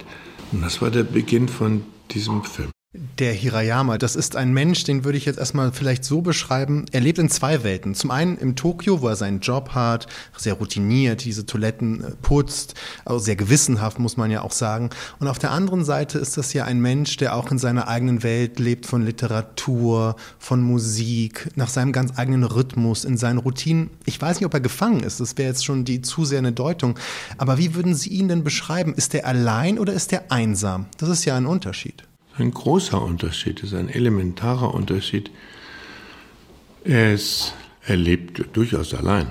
Und 0.51 0.61
das 0.61 0.81
war 0.81 0.91
der 0.91 1.03
Beginn 1.03 1.47
von 1.47 1.83
diesem 2.11 2.43
Film. 2.43 2.74
Der 3.19 3.33
Hirayama, 3.33 3.97
das 3.97 4.15
ist 4.15 4.37
ein 4.37 4.53
Mensch, 4.53 4.85
den 4.85 5.03
würde 5.03 5.17
ich 5.17 5.25
jetzt 5.25 5.39
erstmal 5.39 5.73
vielleicht 5.73 6.05
so 6.05 6.21
beschreiben. 6.21 6.85
Er 6.93 7.01
lebt 7.01 7.19
in 7.19 7.29
zwei 7.29 7.63
Welten. 7.63 7.93
Zum 7.93 8.09
einen 8.09 8.37
im 8.37 8.55
Tokio, 8.55 9.01
wo 9.01 9.09
er 9.09 9.17
seinen 9.17 9.41
Job 9.41 9.71
hat, 9.71 10.07
sehr 10.37 10.53
routiniert, 10.53 11.25
diese 11.25 11.45
Toiletten 11.45 12.03
äh, 12.03 12.11
putzt, 12.21 12.75
also 13.03 13.19
sehr 13.19 13.35
gewissenhaft, 13.35 13.99
muss 13.99 14.15
man 14.15 14.31
ja 14.31 14.41
auch 14.41 14.53
sagen. 14.53 14.91
Und 15.19 15.27
auf 15.27 15.39
der 15.39 15.51
anderen 15.51 15.83
Seite 15.83 16.19
ist 16.19 16.37
das 16.37 16.53
ja 16.53 16.63
ein 16.63 16.79
Mensch, 16.79 17.17
der 17.17 17.35
auch 17.35 17.51
in 17.51 17.57
seiner 17.57 17.89
eigenen 17.89 18.23
Welt 18.23 18.59
lebt 18.59 18.85
von 18.85 19.05
Literatur, 19.05 20.15
von 20.39 20.61
Musik, 20.61 21.49
nach 21.55 21.69
seinem 21.69 21.91
ganz 21.91 22.17
eigenen 22.17 22.43
Rhythmus, 22.43 23.03
in 23.03 23.17
seinen 23.17 23.39
Routinen. 23.39 23.89
Ich 24.05 24.21
weiß 24.21 24.37
nicht, 24.37 24.45
ob 24.45 24.53
er 24.53 24.61
gefangen 24.61 25.01
ist, 25.01 25.19
das 25.19 25.37
wäre 25.37 25.49
jetzt 25.49 25.65
schon 25.65 25.83
die 25.83 26.01
zu 26.01 26.23
sehr 26.23 26.39
eine 26.39 26.53
Deutung. 26.53 26.97
Aber 27.37 27.57
wie 27.57 27.75
würden 27.75 27.93
Sie 27.93 28.09
ihn 28.09 28.29
denn 28.29 28.43
beschreiben? 28.45 28.93
Ist 28.93 29.13
er 29.15 29.25
allein 29.25 29.79
oder 29.79 29.91
ist 29.91 30.13
er 30.13 30.31
einsam? 30.31 30.85
Das 30.97 31.09
ist 31.09 31.25
ja 31.25 31.35
ein 31.35 31.45
Unterschied 31.45 32.03
ein 32.37 32.51
großer 32.51 33.01
Unterschied 33.01 33.63
ist, 33.63 33.73
ein 33.73 33.89
elementarer 33.89 34.73
Unterschied. 34.73 35.31
Er, 36.83 37.13
ist, 37.13 37.53
er 37.85 37.95
lebt 37.95 38.55
durchaus 38.55 38.93
allein. 38.93 39.27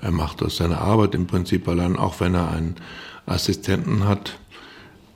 Er 0.00 0.10
macht 0.10 0.42
aus 0.42 0.56
seiner 0.56 0.80
Arbeit 0.80 1.14
im 1.14 1.26
Prinzip 1.26 1.66
allein, 1.68 1.96
auch 1.96 2.20
wenn 2.20 2.34
er 2.34 2.50
einen 2.50 2.76
Assistenten 3.26 4.04
hat, 4.04 4.38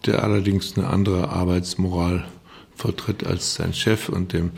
der 0.07 0.23
allerdings 0.23 0.77
eine 0.77 0.89
andere 0.89 1.29
Arbeitsmoral 1.29 2.27
vertritt 2.75 3.25
als 3.25 3.55
sein 3.55 3.75
Chef 3.75 4.09
und 4.09 4.33
dem, 4.33 4.51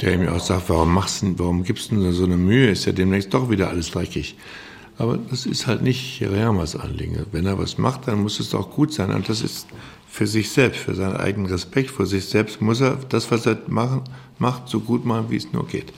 der 0.00 0.14
ihm 0.14 0.28
auch 0.28 0.40
sagt, 0.40 0.70
warum 0.70 0.94
machst 0.94 1.22
du, 1.22 1.38
warum 1.38 1.64
gibst 1.64 1.90
du 1.90 2.12
so 2.12 2.24
eine 2.24 2.36
Mühe, 2.36 2.70
ist 2.70 2.86
ja 2.86 2.92
demnächst 2.92 3.34
doch 3.34 3.50
wieder 3.50 3.68
alles 3.68 3.90
dreckig. 3.90 4.36
Aber 4.96 5.16
das 5.16 5.46
ist 5.46 5.66
halt 5.66 5.82
nicht 5.82 6.00
Hirayamas 6.18 6.74
Anliegen. 6.76 7.24
Wenn 7.30 7.46
er 7.46 7.58
was 7.58 7.78
macht, 7.78 8.08
dann 8.08 8.22
muss 8.22 8.40
es 8.40 8.54
auch 8.54 8.70
gut 8.70 8.92
sein. 8.92 9.12
Und 9.12 9.28
das 9.28 9.42
ist 9.42 9.68
für 10.18 10.26
sich 10.26 10.50
selbst, 10.50 10.80
für 10.80 10.96
seinen 10.96 11.16
eigenen 11.16 11.46
Respekt 11.46 11.92
vor 11.92 12.04
sich 12.04 12.24
selbst, 12.24 12.60
muss 12.60 12.80
er 12.80 12.96
das, 13.08 13.30
was 13.30 13.46
er 13.46 13.56
machen, 13.68 14.02
macht, 14.40 14.68
so 14.68 14.80
gut 14.80 15.04
machen, 15.04 15.26
wie 15.30 15.36
es 15.36 15.52
nur 15.52 15.64
geht. 15.64 15.92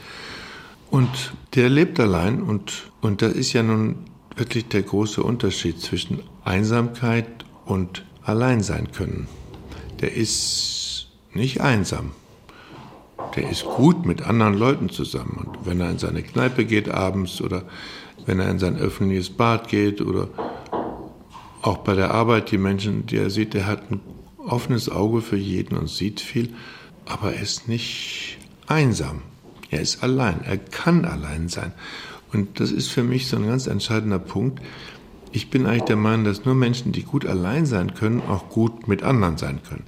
Und 0.90 1.32
der 1.54 1.70
lebt 1.70 1.98
allein 1.98 2.42
und, 2.42 2.90
und 3.00 3.22
das 3.22 3.32
ist 3.32 3.54
ja 3.54 3.62
nun 3.62 3.96
wirklich 4.36 4.68
der 4.68 4.82
große 4.82 5.22
Unterschied 5.22 5.80
zwischen 5.80 6.20
Einsamkeit 6.44 7.46
und 7.64 8.04
allein 8.22 8.62
sein 8.62 8.92
können. 8.92 9.26
Der 10.02 10.14
ist 10.14 11.06
nicht 11.32 11.62
einsam. 11.62 12.10
Der 13.36 13.48
ist 13.48 13.64
gut 13.64 14.04
mit 14.04 14.20
anderen 14.20 14.52
Leuten 14.52 14.90
zusammen. 14.90 15.46
Und 15.46 15.64
wenn 15.64 15.80
er 15.80 15.90
in 15.90 15.98
seine 15.98 16.22
Kneipe 16.22 16.66
geht 16.66 16.90
abends 16.90 17.40
oder 17.40 17.62
wenn 18.26 18.38
er 18.38 18.50
in 18.50 18.58
sein 18.58 18.76
öffentliches 18.76 19.30
Bad 19.30 19.68
geht 19.68 20.02
oder 20.02 20.28
auch 21.62 21.78
bei 21.78 21.94
der 21.94 22.12
Arbeit, 22.12 22.50
die 22.50 22.58
Menschen, 22.58 23.06
die 23.06 23.16
er 23.16 23.30
sieht, 23.30 23.54
er 23.54 23.66
hat 23.66 23.90
ein 23.90 24.00
offenes 24.38 24.88
Auge 24.88 25.20
für 25.20 25.36
jeden 25.36 25.76
und 25.76 25.88
sieht 25.88 26.20
viel, 26.20 26.54
aber 27.06 27.34
er 27.34 27.42
ist 27.42 27.68
nicht 27.68 28.38
einsam. 28.66 29.22
Er 29.70 29.80
ist 29.80 30.02
allein, 30.02 30.40
er 30.44 30.58
kann 30.58 31.04
allein 31.04 31.48
sein. 31.48 31.72
Und 32.32 32.60
das 32.60 32.72
ist 32.72 32.88
für 32.88 33.02
mich 33.02 33.26
so 33.26 33.36
ein 33.36 33.46
ganz 33.46 33.66
entscheidender 33.66 34.18
Punkt. 34.18 34.60
Ich 35.32 35.50
bin 35.50 35.66
eigentlich 35.66 35.84
der 35.84 35.96
Meinung, 35.96 36.24
dass 36.24 36.44
nur 36.44 36.54
Menschen, 36.54 36.92
die 36.92 37.02
gut 37.02 37.26
allein 37.26 37.66
sein 37.66 37.94
können, 37.94 38.20
auch 38.20 38.48
gut 38.48 38.88
mit 38.88 39.02
anderen 39.02 39.36
sein 39.36 39.60
können. 39.68 39.84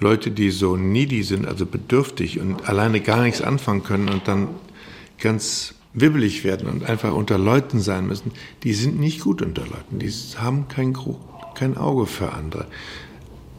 Leute, 0.00 0.30
die 0.30 0.50
so 0.50 0.76
needy 0.76 1.22
sind, 1.22 1.46
also 1.46 1.64
bedürftig 1.64 2.40
und 2.40 2.68
alleine 2.68 3.00
gar 3.00 3.22
nichts 3.22 3.40
anfangen 3.40 3.82
können 3.82 4.08
und 4.10 4.28
dann 4.28 4.48
ganz 5.18 5.74
wibbelig 5.96 6.44
werden 6.44 6.68
und 6.68 6.84
einfach 6.84 7.12
unter 7.12 7.38
Leuten 7.38 7.80
sein 7.80 8.06
müssen, 8.06 8.30
die 8.62 8.74
sind 8.74 9.00
nicht 9.00 9.20
gut 9.20 9.42
unter 9.42 9.62
Leuten. 9.62 9.98
Die 9.98 10.12
haben 10.36 10.68
kein, 10.68 10.96
kein 11.54 11.76
Auge 11.76 12.06
für 12.06 12.32
andere. 12.32 12.66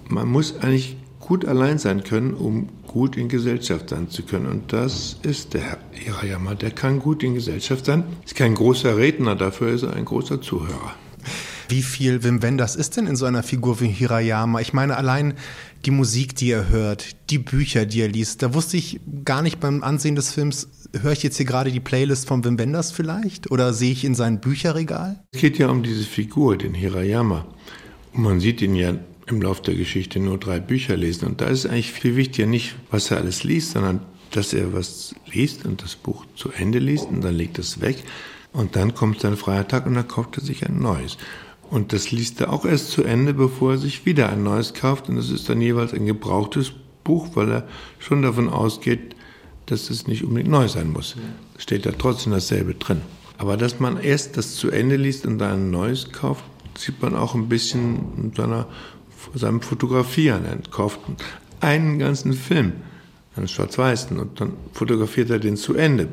Man 0.08 0.30
muss 0.30 0.56
eigentlich 0.62 0.96
gut 1.20 1.44
allein 1.44 1.78
sein 1.78 2.04
können, 2.04 2.34
um 2.34 2.70
gut 2.86 3.18
in 3.18 3.28
Gesellschaft 3.28 3.90
sein 3.90 4.10
zu 4.10 4.24
können. 4.24 4.46
Und 4.46 4.72
das 4.72 5.18
ist 5.24 5.54
der 5.54 5.62
Herr 5.62 5.78
Hirayama. 5.92 6.56
Der 6.56 6.72
kann 6.72 7.00
gut 7.00 7.24
in 7.24 7.34
Gesellschaft 7.34 7.86
sein. 7.86 8.04
Ist 8.24 8.36
kein 8.36 8.56
großer 8.56 8.96
Redner, 8.96 9.36
dafür 9.36 9.74
ist 9.74 9.84
er 9.84 9.94
ein 9.94 10.06
großer 10.06 10.42
Zuhörer. 10.42 10.96
Wie 11.70 11.82
viel 11.82 12.24
Wim 12.24 12.42
Wenders 12.42 12.78
ist 12.78 12.96
denn 12.96 13.08
in 13.08 13.18
so 13.18 13.26
einer 13.26 13.44
Figur 13.44 13.82
wie 13.82 13.88
Hirayama? 13.88 14.62
Ich 14.62 14.72
meine, 14.72 14.96
allein 14.96 15.34
die 15.86 15.92
Musik, 15.92 16.36
die 16.36 16.52
er 16.52 16.70
hört, 16.70 17.18
die 17.30 17.40
Bücher, 17.40 17.86
die 17.86 18.02
er 18.02 18.08
liest, 18.08 18.42
da 18.42 18.54
wusste 18.54 18.78
ich 18.78 19.02
gar 19.26 19.42
nicht 19.42 19.60
beim 19.60 19.84
Ansehen 19.84 20.16
des 20.16 20.32
Films, 20.32 20.70
höre 21.02 21.12
ich 21.12 21.24
jetzt 21.24 21.38
hier 21.38 21.46
gerade 21.46 21.72
die 21.72 21.80
Playlist 21.80 22.28
von 22.28 22.44
Wim 22.44 22.60
Wenders 22.60 22.92
vielleicht? 22.92 23.52
Oder 23.52 23.74
sehe 23.74 23.92
ich 23.92 24.06
in 24.06 24.16
sein 24.16 24.40
Bücherregal? 24.40 25.24
Es 25.32 25.42
geht 25.42 25.58
ja 25.58 25.70
um 25.70 25.84
diese 25.84 26.04
Figur, 26.04 26.58
den 26.58 26.74
Hirayama. 26.74 27.46
Und 28.14 28.24
man 28.24 28.40
sieht 28.40 28.62
ihn 28.62 28.76
ja 28.76 28.94
im 29.28 29.42
Laufe 29.42 29.62
der 29.62 29.76
Geschichte 29.76 30.20
nur 30.20 30.38
drei 30.38 30.60
Bücher 30.60 30.96
lesen. 30.96 31.28
Und 31.28 31.42
da 31.42 31.46
ist 31.46 31.66
eigentlich 31.66 31.92
viel 31.92 32.16
wichtiger 32.16 32.48
nicht, 32.48 32.76
was 32.90 33.12
er 33.12 33.18
alles 33.18 33.44
liest, 33.44 33.72
sondern 33.72 34.02
dass 34.32 34.54
er 34.54 34.74
was 34.74 35.16
liest 35.32 35.66
und 35.66 35.84
das 35.84 35.96
Buch 35.96 36.26
zu 36.36 36.52
Ende 36.52 36.80
liest 36.80 37.06
und 37.06 37.24
dann 37.24 37.36
legt 37.36 37.60
es 37.60 37.82
weg. 37.82 38.04
Und 38.54 38.76
dann 38.76 38.94
kommt 38.94 39.22
sein 39.22 39.38
freier 39.38 39.68
Tag 39.68 39.86
und 39.86 39.96
dann 39.96 40.08
kauft 40.08 40.38
er 40.38 40.44
sich 40.44 40.66
ein 40.66 40.80
neues. 40.80 41.18
Und 41.70 41.92
das 41.92 42.12
liest 42.12 42.40
er 42.40 42.54
auch 42.54 42.66
erst 42.66 42.92
zu 42.92 43.04
Ende, 43.04 43.34
bevor 43.34 43.72
er 43.72 43.78
sich 43.78 44.06
wieder 44.06 44.30
ein 44.30 44.44
neues 44.44 44.74
kauft. 44.74 45.10
Und 45.10 45.18
das 45.18 45.30
ist 45.30 45.50
dann 45.50 45.62
jeweils 45.62 45.94
ein 45.94 46.06
gebrauchtes 46.06 46.72
Buch, 47.04 47.30
weil 47.34 47.52
er 47.52 47.68
schon 48.00 48.22
davon 48.22 48.50
ausgeht, 48.50 49.17
dass 49.68 49.90
es 49.90 50.08
nicht 50.08 50.24
unbedingt 50.24 50.50
neu 50.50 50.68
sein 50.68 50.92
muss. 50.92 51.16
Steht 51.58 51.86
da 51.86 51.92
trotzdem 51.92 52.34
dasselbe 52.34 52.74
drin. 52.74 53.02
Aber 53.38 53.56
dass 53.56 53.80
man 53.80 54.02
erst 54.02 54.36
das 54.36 54.56
zu 54.56 54.72
Ende 54.72 54.96
liest 54.96 55.26
und 55.26 55.38
dann 55.38 55.52
ein 55.52 55.72
neues 55.72 56.12
kauft, 56.12 56.44
sieht 56.78 57.02
man 57.02 57.16
auch 57.16 57.36
ein 57.36 57.48
bisschen 57.48 58.34
seiner 58.36 58.68
seinem 59.34 59.62
Fotografieren. 59.62 60.46
Er 60.46 60.58
kauft 60.72 61.00
einen 61.60 62.00
ganzen 62.00 62.34
Film, 62.34 62.74
einen 63.36 63.48
schwarz-weißen, 63.48 64.20
und 64.20 64.40
dann 64.40 64.54
fotografiert 64.74 65.30
er 65.30 65.40
den 65.40 65.58
zu 65.58 65.76
Ende. 65.76 66.08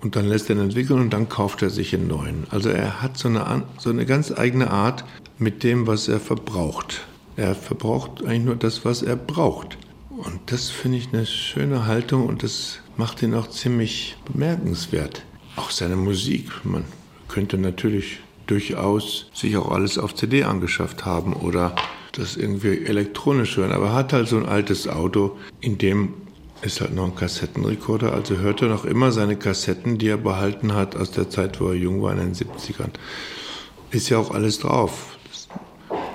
Und 0.00 0.16
dann 0.16 0.26
lässt 0.26 0.50
er 0.50 0.56
ihn 0.56 0.62
entwickeln 0.62 1.00
und 1.00 1.10
dann 1.10 1.28
kauft 1.28 1.62
er 1.62 1.70
sich 1.70 1.94
einen 1.94 2.08
neuen. 2.08 2.46
Also 2.50 2.68
er 2.68 3.00
hat 3.00 3.16
so 3.16 3.28
eine, 3.28 3.62
so 3.78 3.90
eine 3.90 4.04
ganz 4.04 4.32
eigene 4.32 4.70
Art 4.70 5.04
mit 5.38 5.62
dem, 5.62 5.86
was 5.86 6.08
er 6.08 6.20
verbraucht. 6.20 7.06
Er 7.36 7.54
verbraucht 7.54 8.22
eigentlich 8.24 8.44
nur 8.44 8.56
das, 8.56 8.84
was 8.84 9.02
er 9.02 9.16
braucht. 9.16 9.78
Und 10.24 10.40
das 10.46 10.70
finde 10.70 10.98
ich 10.98 11.08
eine 11.12 11.26
schöne 11.26 11.86
Haltung 11.86 12.26
und 12.26 12.42
das 12.42 12.78
macht 12.96 13.22
ihn 13.22 13.34
auch 13.34 13.48
ziemlich 13.48 14.16
bemerkenswert. 14.30 15.22
Auch 15.56 15.70
seine 15.70 15.96
Musik. 15.96 16.50
Man 16.64 16.84
könnte 17.28 17.58
natürlich 17.58 18.20
durchaus 18.46 19.30
sich 19.32 19.56
auch 19.56 19.70
alles 19.70 19.98
auf 19.98 20.14
CD 20.14 20.44
angeschafft 20.44 21.04
haben 21.04 21.34
oder 21.34 21.74
das 22.12 22.36
irgendwie 22.36 22.84
elektronisch 22.84 23.56
hören. 23.56 23.72
Aber 23.72 23.86
er 23.86 23.94
hat 23.94 24.12
halt 24.12 24.28
so 24.28 24.36
ein 24.36 24.46
altes 24.46 24.88
Auto, 24.88 25.36
in 25.60 25.78
dem 25.78 26.14
ist 26.62 26.80
halt 26.80 26.94
noch 26.94 27.04
ein 27.04 27.14
Kassettenrekorder. 27.14 28.12
Also 28.12 28.38
hört 28.38 28.62
er 28.62 28.68
noch 28.68 28.84
immer 28.84 29.12
seine 29.12 29.36
Kassetten, 29.36 29.98
die 29.98 30.08
er 30.08 30.16
behalten 30.16 30.74
hat 30.74 30.96
aus 30.96 31.10
der 31.10 31.28
Zeit, 31.28 31.60
wo 31.60 31.68
er 31.68 31.74
jung 31.74 32.02
war, 32.02 32.12
in 32.12 32.18
den 32.18 32.34
70ern. 32.34 32.90
Ist 33.90 34.08
ja 34.08 34.18
auch 34.18 34.30
alles 34.30 34.60
drauf. 34.60 35.18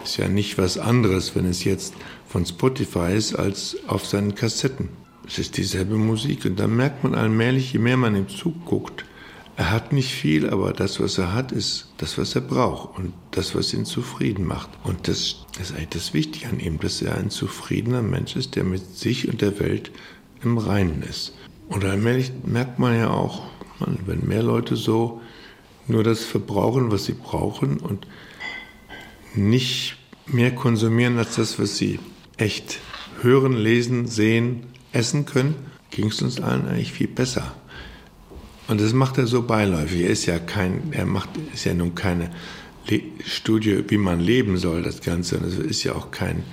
Das 0.01 0.11
ist 0.11 0.17
ja 0.17 0.27
nicht 0.27 0.57
was 0.57 0.77
anderes, 0.77 1.35
wenn 1.35 1.45
es 1.45 1.63
jetzt 1.63 1.93
von 2.29 2.45
Spotify 2.45 3.13
ist, 3.15 3.33
als 3.33 3.75
auf 3.87 4.05
seinen 4.05 4.35
Kassetten. 4.35 4.89
Es 5.27 5.39
ist 5.39 5.57
dieselbe 5.57 5.95
Musik. 5.95 6.45
Und 6.45 6.59
dann 6.59 6.75
merkt 6.75 7.03
man 7.03 7.15
allmählich, 7.15 7.73
je 7.73 7.79
mehr 7.79 7.97
man 7.97 8.15
ihm 8.15 8.29
zuguckt, 8.29 9.03
er 9.57 9.71
hat 9.71 9.91
nicht 9.91 10.13
viel, 10.13 10.49
aber 10.49 10.71
das, 10.71 11.01
was 11.01 11.17
er 11.17 11.33
hat, 11.33 11.51
ist 11.51 11.91
das, 11.97 12.17
was 12.17 12.33
er 12.35 12.41
braucht 12.41 12.97
und 12.97 13.13
das, 13.31 13.55
was 13.55 13.73
ihn 13.73 13.83
zufrieden 13.83 14.45
macht. 14.45 14.69
Und 14.83 15.07
das, 15.07 15.47
das 15.57 15.71
ist 15.71 15.75
eigentlich 15.75 15.89
das 15.89 16.13
Wichtige 16.13 16.47
an 16.47 16.59
ihm, 16.59 16.79
dass 16.79 17.01
er 17.01 17.17
ein 17.17 17.29
zufriedener 17.29 18.01
Mensch 18.01 18.35
ist, 18.35 18.55
der 18.55 18.63
mit 18.63 18.95
sich 18.95 19.27
und 19.27 19.41
der 19.41 19.59
Welt 19.59 19.91
im 20.43 20.57
Reinen 20.57 21.01
ist. 21.01 21.33
Und 21.67 21.83
allmählich 21.83 22.31
merkt 22.45 22.79
man 22.79 22.95
ja 22.95 23.09
auch, 23.09 23.43
man, 23.79 23.97
wenn 24.05 24.27
mehr 24.27 24.43
Leute 24.43 24.75
so 24.75 25.19
nur 25.87 26.03
das 26.03 26.23
verbrauchen, 26.23 26.91
was 26.91 27.05
sie 27.05 27.15
brauchen 27.15 27.79
und 27.79 28.07
nicht 29.35 29.97
mehr 30.25 30.53
konsumieren 30.53 31.17
als 31.17 31.35
das, 31.35 31.59
was 31.59 31.75
sie 31.77 31.99
echt 32.39 32.79
hören, 33.21 33.53
lesen, 33.53 34.07
sehen, 34.07 34.63
essen 34.91 35.25
können, 35.25 35.55
ging 35.91 36.07
es 36.07 36.21
uns 36.21 36.39
allen 36.41 36.67
eigentlich 36.67 36.93
viel 36.93 37.07
besser. 37.07 37.53
Und 38.67 38.79
das 38.81 38.93
macht 38.93 39.17
er 39.17 39.27
so 39.27 39.43
beiläufig. 39.43 40.01
Er 40.01 40.09
ist 40.09 40.25
ja 40.25 40.39
kein, 40.39 40.91
er 40.91 41.05
macht, 41.05 41.29
ist 41.53 41.65
ja 41.65 41.73
nun 41.73 41.95
keine 41.95 42.29
Le 42.87 43.01
Studie, 43.25 43.83
wie 43.87 43.97
man 43.97 44.19
leben 44.19 44.57
soll, 44.57 44.83
das 44.83 45.01
Ganze. 45.01 45.37
Und 45.37 45.45
es 45.45 45.57
ist 45.57 45.83
ja 45.83 45.93
auch 45.93 46.11
kein 46.11 46.43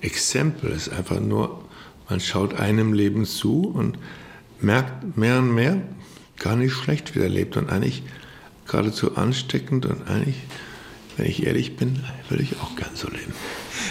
Exempel. 0.00 0.72
Es 0.72 0.88
ist 0.88 0.94
einfach 0.94 1.20
nur, 1.20 1.64
man 2.08 2.20
schaut 2.20 2.54
einem 2.54 2.92
Leben 2.92 3.26
zu 3.26 3.66
und 3.66 3.98
merkt 4.60 5.16
mehr 5.16 5.38
und 5.38 5.54
mehr, 5.54 5.80
gar 6.38 6.56
nicht 6.56 6.72
schlecht, 6.72 7.14
wie 7.14 7.20
er 7.20 7.28
lebt. 7.28 7.56
Und 7.56 7.70
eigentlich 7.70 8.02
geradezu 8.66 9.16
ansteckend 9.16 9.86
und 9.86 10.08
eigentlich, 10.08 10.36
wenn 11.16 11.26
ich 11.26 11.46
ehrlich 11.46 11.76
bin, 11.76 12.02
würde 12.28 12.42
ich 12.42 12.60
auch 12.60 12.76
gern 12.76 12.94
so 12.94 13.08
leben. 13.08 13.34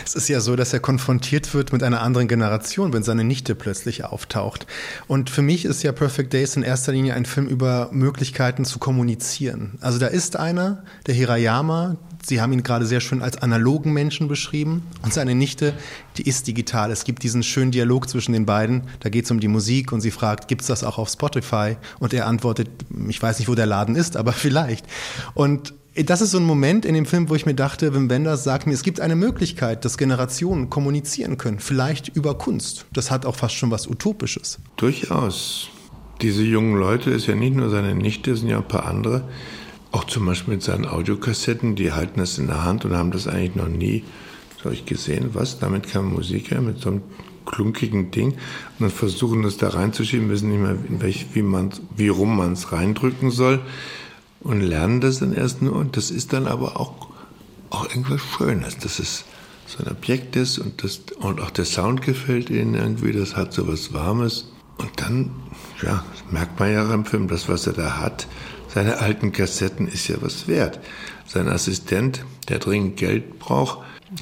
Es 0.06 0.16
ist 0.16 0.28
ja 0.28 0.40
so, 0.40 0.56
dass 0.56 0.74
er 0.74 0.80
konfrontiert 0.80 1.54
wird 1.54 1.74
mit 1.74 1.84
einer 1.84 2.02
anderen 2.02 2.28
Generation, 2.28 2.94
wenn 2.94 3.04
seine 3.04 3.24
Nichte 3.24 3.56
plötzlich 3.56 4.04
auftaucht. 4.06 4.68
Und 5.08 5.30
für 5.30 5.42
mich 5.42 5.66
ist 5.66 5.84
ja 5.84 5.92
Perfect 5.92 6.34
Days 6.34 6.56
in 6.56 6.64
erster 6.64 6.92
Linie 6.92 7.14
ein 7.14 7.26
Film 7.26 7.48
über 7.48 7.90
Möglichkeiten 7.92 8.66
zu 8.66 8.80
kommunizieren. 8.80 9.78
Also 9.82 10.00
da 10.00 10.08
ist 10.08 10.38
einer, 10.38 10.84
der 11.06 11.16
Hirayama, 11.16 11.98
Sie 12.28 12.42
haben 12.42 12.52
ihn 12.52 12.64
gerade 12.64 12.86
sehr 12.86 13.00
schön 13.00 13.22
als 13.22 13.38
analogen 13.38 13.94
Menschen 13.94 14.28
beschrieben. 14.28 14.84
Und 15.02 15.14
seine 15.14 15.34
Nichte, 15.34 15.74
die 16.18 16.28
ist 16.28 16.46
digital. 16.46 16.92
Es 16.92 17.06
gibt 17.06 17.24
diesen 17.24 17.42
schönen 17.42 17.72
Dialog 17.72 18.10
zwischen 18.10 18.34
den 18.34 18.46
beiden. 18.46 18.84
Da 19.00 19.08
geht 19.08 19.24
es 19.24 19.32
um 19.32 19.40
die 19.40 19.48
Musik 19.48 19.94
und 19.94 20.02
sie 20.02 20.12
fragt, 20.12 20.50
gibt 20.50 20.62
es 20.62 20.68
das 20.68 20.84
auch 20.84 20.98
auf 20.98 21.10
Spotify? 21.10 21.78
Und 22.00 22.14
er 22.14 22.28
antwortet, 22.28 22.70
ich 23.08 23.22
weiß 23.22 23.40
nicht, 23.40 23.48
wo 23.48 23.56
der 23.56 23.66
Laden 23.66 23.96
ist, 23.96 24.18
aber 24.18 24.34
vielleicht. 24.34 24.86
Und 25.36 25.74
das 26.04 26.22
ist 26.22 26.32
so 26.32 26.38
ein 26.38 26.44
Moment 26.44 26.86
in 26.86 26.94
dem 26.94 27.06
Film, 27.06 27.30
wo 27.30 27.36
ich 27.36 27.46
mir 27.46 27.56
dachte, 27.56 27.94
Wim 27.94 28.10
Wenders 28.10 28.44
sagt 28.44 28.68
mir, 28.68 28.74
es 28.74 28.84
gibt 28.84 29.00
eine 29.00 29.16
Möglichkeit, 29.16 29.84
dass 29.84 29.98
Generationen 29.98 30.70
kommunizieren 30.70 31.38
können, 31.38 31.60
vielleicht 31.60 32.10
über 32.10 32.38
Kunst. 32.38 32.86
Das 32.94 33.10
hat 33.10 33.26
auch 33.26 33.36
fast 33.36 33.56
schon 33.56 33.72
was 33.72 33.88
Utopisches. 33.88 34.60
Durchaus. 34.76 35.70
Diese 36.22 36.44
jungen 36.44 36.76
Leute, 36.76 37.12
ist 37.12 37.28
ja 37.28 37.36
nicht 37.36 37.56
nur 37.56 37.70
seine 37.70 37.96
Nichte, 37.96 38.36
sind 38.36 38.50
ja 38.50 38.58
ein 38.58 38.68
paar 38.68 38.86
andere, 38.86 39.28
auch 39.92 40.04
zum 40.04 40.26
Beispiel 40.26 40.56
mit 40.56 40.64
seinen 40.64 40.86
Audiokassetten, 40.86 41.76
die 41.76 41.92
halten 41.92 42.20
das 42.20 42.38
in 42.38 42.48
der 42.48 42.64
Hand 42.64 42.86
und 42.86 42.96
haben 42.96 43.12
das 43.12 43.28
eigentlich 43.28 43.56
noch 43.56 43.68
nie, 43.68 44.04
so 44.62 44.70
ich 44.70 44.86
gesehen, 44.86 45.32
was, 45.34 45.60
damit 45.60 45.88
kann 45.88 46.06
Musiker 46.06 46.62
mit 46.62 46.80
so 46.80 46.90
einem 46.90 47.02
klunkigen 47.46 48.12
Ding 48.12 48.32
und 48.32 48.38
dann 48.80 48.90
versuchen 48.90 49.42
das 49.44 49.58
da 49.58 49.70
reinzuschieben, 49.70 50.30
wissen 50.30 50.50
nicht 50.50 50.60
mehr, 50.60 50.78
welch, 51.02 51.28
wie, 51.34 51.42
man, 51.42 51.72
wie 51.96 52.10
rum 52.10 52.36
man 52.36 52.54
es 52.54 52.72
reindrücken 52.72 53.32
soll 53.32 53.62
und 54.42 54.62
lernen 54.62 55.02
das 55.02 55.20
dann 55.20 55.34
erst 55.34 55.62
nur. 55.62 55.76
Und 55.76 55.98
das 55.98 56.12
ist 56.12 56.34
dann 56.34 56.48
aber 56.48 56.80
auch, 56.80 57.10
auch 57.70 57.90
irgendwas 57.90 58.22
Schönes, 58.22 58.78
dass 58.78 59.00
es 59.00 59.26
so 59.66 59.84
ein 59.84 59.92
Objekt 59.92 60.36
ist 60.36 60.60
und, 60.60 60.84
das, 60.84 61.02
und 61.20 61.42
auch 61.42 61.52
der 61.52 61.66
Sound 61.66 62.02
gefällt 62.02 62.50
ihnen 62.50 62.76
irgendwie, 62.76 63.12
das 63.12 63.36
hat 63.36 63.54
so 63.54 63.68
was 63.68 63.94
Warmes. 63.94 64.52
Und 64.78 64.92
dann, 64.98 65.32
ja, 65.82 66.06
merkt 66.30 66.60
man 66.60 66.72
ja 66.72 66.94
im 66.94 67.06
Film, 67.06 67.28
das, 67.28 67.50
was 67.50 67.68
er 67.68 67.74
da 67.74 67.98
hat, 67.98 68.28
seine 68.74 69.00
alten 69.00 69.32
Kassetten 69.32 69.88
ist 69.88 70.08
ja 70.08 70.18
was 70.22 70.48
wert. 70.48 70.80
Sein 71.26 71.50
Assistent, 71.50 72.24
der 72.48 72.60
dringend 72.60 72.98
Geld 72.98 73.40
braucht, 73.40 73.80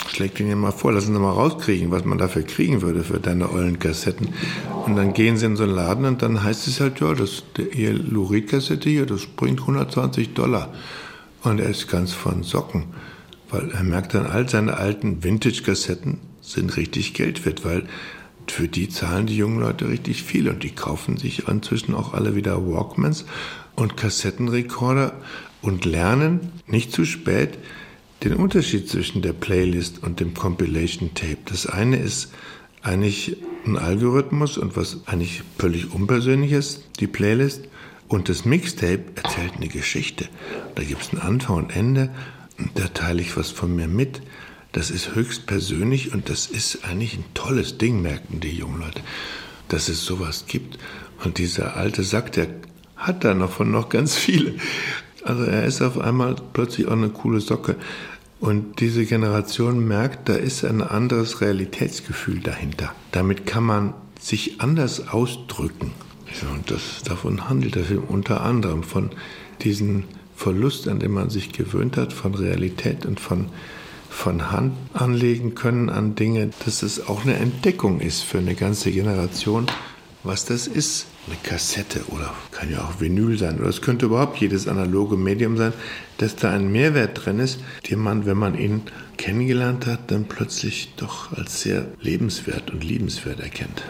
schlägt 0.08 0.40
ihn 0.40 0.50
ja 0.50 0.56
mal 0.56 0.72
vor, 0.72 0.92
lass 0.92 1.08
uns 1.08 1.18
mal 1.18 1.32
rauskriegen, 1.32 1.92
was 1.92 2.06
man 2.06 2.18
dafür 2.18 2.44
kriegen 2.44 2.82
würde 2.82 3.04
für 3.04 3.20
deine 3.20 3.52
ollen 3.52 3.80
Kassetten. 3.80 4.30
Und 4.86 4.96
dann 4.96 5.14
gehen 5.14 5.38
sie 5.38 5.46
in 5.46 5.56
so 5.56 5.64
einen 5.64 5.76
Laden 5.76 6.06
und 6.06 6.22
dann 6.22 6.44
heißt 6.44 6.68
es 6.68 6.80
halt, 6.80 7.00
ja, 7.00 7.14
das, 7.14 7.44
ihr 7.74 7.94
Lurid-Kassette 7.94 8.90
hier, 8.90 9.06
das 9.06 9.26
bringt 9.26 9.62
120 9.62 10.34
Dollar. 10.34 10.74
Und 11.44 11.60
er 11.60 11.70
ist 11.70 11.88
ganz 11.88 12.14
von 12.14 12.44
Socken, 12.44 12.86
weil 13.50 13.70
er 13.72 13.84
merkt 13.84 14.16
dann, 14.16 14.26
all 14.26 14.50
seine 14.50 14.78
alten 14.78 15.24
Vintage-Kassetten 15.24 16.20
sind 16.42 16.78
richtig 16.78 17.14
Geld 17.14 17.46
wert, 17.46 17.64
weil 17.64 17.84
für 18.48 18.68
die 18.68 18.90
zahlen 18.90 19.28
die 19.28 19.38
jungen 19.38 19.60
Leute 19.60 19.90
richtig 19.90 20.24
viel 20.24 20.50
und 20.50 20.64
die 20.64 20.70
kaufen 20.70 21.18
sich 21.18 21.48
inzwischen 21.48 21.96
auch 21.96 22.14
alle 22.14 22.36
wieder 22.36 22.68
Walkmans 22.68 23.26
und 23.76 23.98
Kassettenrekorder 23.98 25.14
und 25.62 25.86
lernen 25.86 26.52
nicht 26.68 26.92
zu 26.92 27.06
spät 27.06 27.58
den 28.24 28.34
Unterschied 28.34 28.90
zwischen 28.90 29.22
der 29.22 29.34
Playlist 29.34 30.02
und 30.04 30.20
dem 30.20 30.34
Compilation 30.34 31.14
Tape. 31.14 31.38
Das 31.46 31.68
eine 31.68 31.98
ist 31.98 32.32
eigentlich 32.82 33.38
ein 33.66 33.78
Algorithmus 33.78 34.58
und 34.58 34.76
was 34.76 35.00
eigentlich 35.06 35.44
völlig 35.58 35.92
unpersönlich 35.94 36.52
ist, 36.52 36.84
die 37.00 37.08
Playlist. 37.08 37.68
Und 38.08 38.30
das 38.30 38.46
Mixtape 38.46 39.04
erzählt 39.16 39.54
eine 39.56 39.68
Geschichte. 39.68 40.28
Da 40.76 40.84
gibt 40.84 41.02
es 41.02 41.12
ein 41.12 41.20
Anfang 41.20 41.58
und 41.58 41.76
Ende. 41.76 42.12
Da 42.76 42.88
teile 42.88 43.22
ich 43.22 43.36
was 43.36 43.50
von 43.50 43.76
mir 43.76 43.88
mit. 43.88 44.22
Das 44.72 44.92
ist 44.92 45.16
höchst 45.16 45.48
persönlich 45.48 46.14
und 46.14 46.30
das 46.30 46.46
ist 46.48 46.86
eigentlich 46.86 47.16
ein 47.16 47.24
tolles 47.34 47.78
Ding, 47.78 48.02
merken 48.02 48.42
die 48.42 48.52
jungen 48.52 48.82
Leute, 48.82 49.02
dass 49.70 49.90
es 49.90 50.06
sowas 50.06 50.46
gibt. 50.48 50.78
Und 51.24 51.38
dieser 51.38 51.78
alte 51.78 52.04
Sack, 52.04 52.34
der 52.34 52.48
hat 52.96 53.24
da 53.24 53.34
noch 53.34 53.52
von 53.52 53.72
noch 53.72 53.90
ganz 53.90 54.16
viele. 54.16 54.54
Also 55.26 55.44
er 55.44 55.66
ist 55.66 55.82
auf 55.82 55.98
einmal 55.98 56.36
plötzlich 56.54 56.88
auch 56.88 56.92
eine 56.92 57.10
coole 57.10 57.42
Socke. 57.42 57.76
Und 58.40 58.80
diese 58.80 59.06
Generation 59.06 59.86
merkt, 59.88 60.30
da 60.30 60.36
ist 60.36 60.64
ein 60.64 60.84
anderes 60.84 61.42
Realitätsgefühl 61.42 62.42
dahinter. 62.42 62.94
Damit 63.12 63.48
kann 63.48 63.64
man 63.64 63.94
sich 64.22 64.62
anders 64.62 65.08
ausdrücken. 65.08 65.94
Und 66.54 66.70
das, 66.70 67.02
davon 67.04 67.50
handelt 67.50 67.74
der 67.74 67.86
Film 67.86 68.04
unter 68.04 68.42
anderem 68.42 68.84
von 68.84 69.10
diesem 69.62 70.04
Verlust, 70.36 70.88
an 70.88 71.00
dem 71.00 71.14
man 71.14 71.32
sich 71.32 71.52
gewöhnt 71.52 71.98
hat, 71.98 72.14
von 72.14 72.36
Realität 72.36 73.08
und 73.08 73.20
von, 73.20 73.48
von 74.10 74.52
Hand 74.52 74.74
anlegen 74.94 75.56
können 75.56 75.90
an 75.90 76.14
Dinge, 76.14 76.52
dass 76.66 76.84
es 76.84 77.08
auch 77.08 77.24
eine 77.24 77.36
Entdeckung 77.36 78.00
ist 78.00 78.22
für 78.22 78.38
eine 78.38 78.54
ganze 78.54 78.92
Generation, 78.92 79.66
was 80.24 80.46
das 80.46 80.68
ist. 80.68 81.08
Eine 81.28 81.38
Kassette 81.42 82.02
oder 82.10 82.36
kann 82.52 82.72
ja 82.72 82.82
auch 82.82 83.00
Vinyl 83.00 83.38
sein 83.38 83.60
oder 83.60 83.70
es 83.70 83.82
könnte 83.82 84.06
überhaupt 84.06 84.38
jedes 84.38 84.68
analoge 84.68 85.18
Medium 85.18 85.58
sein, 85.58 85.74
dass 86.20 86.36
da 86.36 86.52
ein 86.52 86.72
Mehrwert 86.72 87.26
drin 87.26 87.40
ist, 87.40 87.60
den 87.90 88.00
man, 88.00 88.28
wenn 88.28 88.38
man 88.38 88.56
ihn 88.56 88.84
kennengelernt 89.18 89.88
hat, 89.88 90.12
dann 90.12 90.26
plötzlich 90.26 90.94
doch 90.98 91.32
als 91.36 91.62
sehr 91.62 91.88
lebenswert 92.00 92.70
und 92.70 92.84
liebenswert 92.84 93.40
erkennt. 93.40 93.84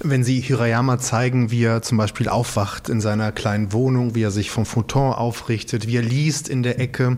Wenn 0.00 0.22
Sie 0.22 0.40
Hirayama 0.40 0.98
zeigen, 0.98 1.50
wie 1.50 1.64
er 1.64 1.82
zum 1.82 1.98
Beispiel 1.98 2.28
aufwacht 2.28 2.88
in 2.88 3.00
seiner 3.00 3.32
kleinen 3.32 3.72
Wohnung, 3.72 4.14
wie 4.14 4.22
er 4.22 4.30
sich 4.30 4.48
vom 4.48 4.64
Futon 4.64 5.12
aufrichtet, 5.12 5.88
wie 5.88 5.96
er 5.96 6.02
liest 6.02 6.48
in 6.48 6.62
der 6.62 6.78
Ecke, 6.78 7.16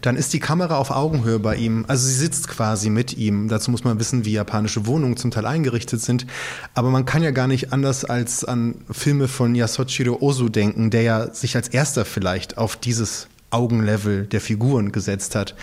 dann 0.00 0.16
ist 0.16 0.32
die 0.32 0.40
Kamera 0.40 0.76
auf 0.78 0.90
Augenhöhe 0.90 1.38
bei 1.38 1.54
ihm. 1.54 1.84
Also 1.86 2.08
sie 2.08 2.14
sitzt 2.14 2.48
quasi 2.48 2.90
mit 2.90 3.16
ihm. 3.16 3.46
Dazu 3.46 3.70
muss 3.70 3.84
man 3.84 4.00
wissen, 4.00 4.24
wie 4.24 4.32
japanische 4.32 4.86
Wohnungen 4.86 5.16
zum 5.16 5.30
Teil 5.30 5.46
eingerichtet 5.46 6.00
sind. 6.00 6.26
Aber 6.74 6.90
man 6.90 7.04
kann 7.04 7.22
ja 7.22 7.30
gar 7.30 7.46
nicht 7.46 7.72
anders 7.72 8.04
als 8.04 8.44
an 8.44 8.74
Filme 8.90 9.28
von 9.28 9.54
Yasuchiro 9.54 10.18
Ozu 10.20 10.48
denken, 10.48 10.90
der 10.90 11.02
ja 11.02 11.32
sich 11.32 11.54
als 11.54 11.68
erster 11.68 12.04
vielleicht 12.04 12.58
auf 12.58 12.74
dieses 12.74 13.28
Augenlevel 13.50 14.26
der 14.26 14.40
Figuren 14.40 14.90
gesetzt 14.90 15.36
hat. 15.36 15.54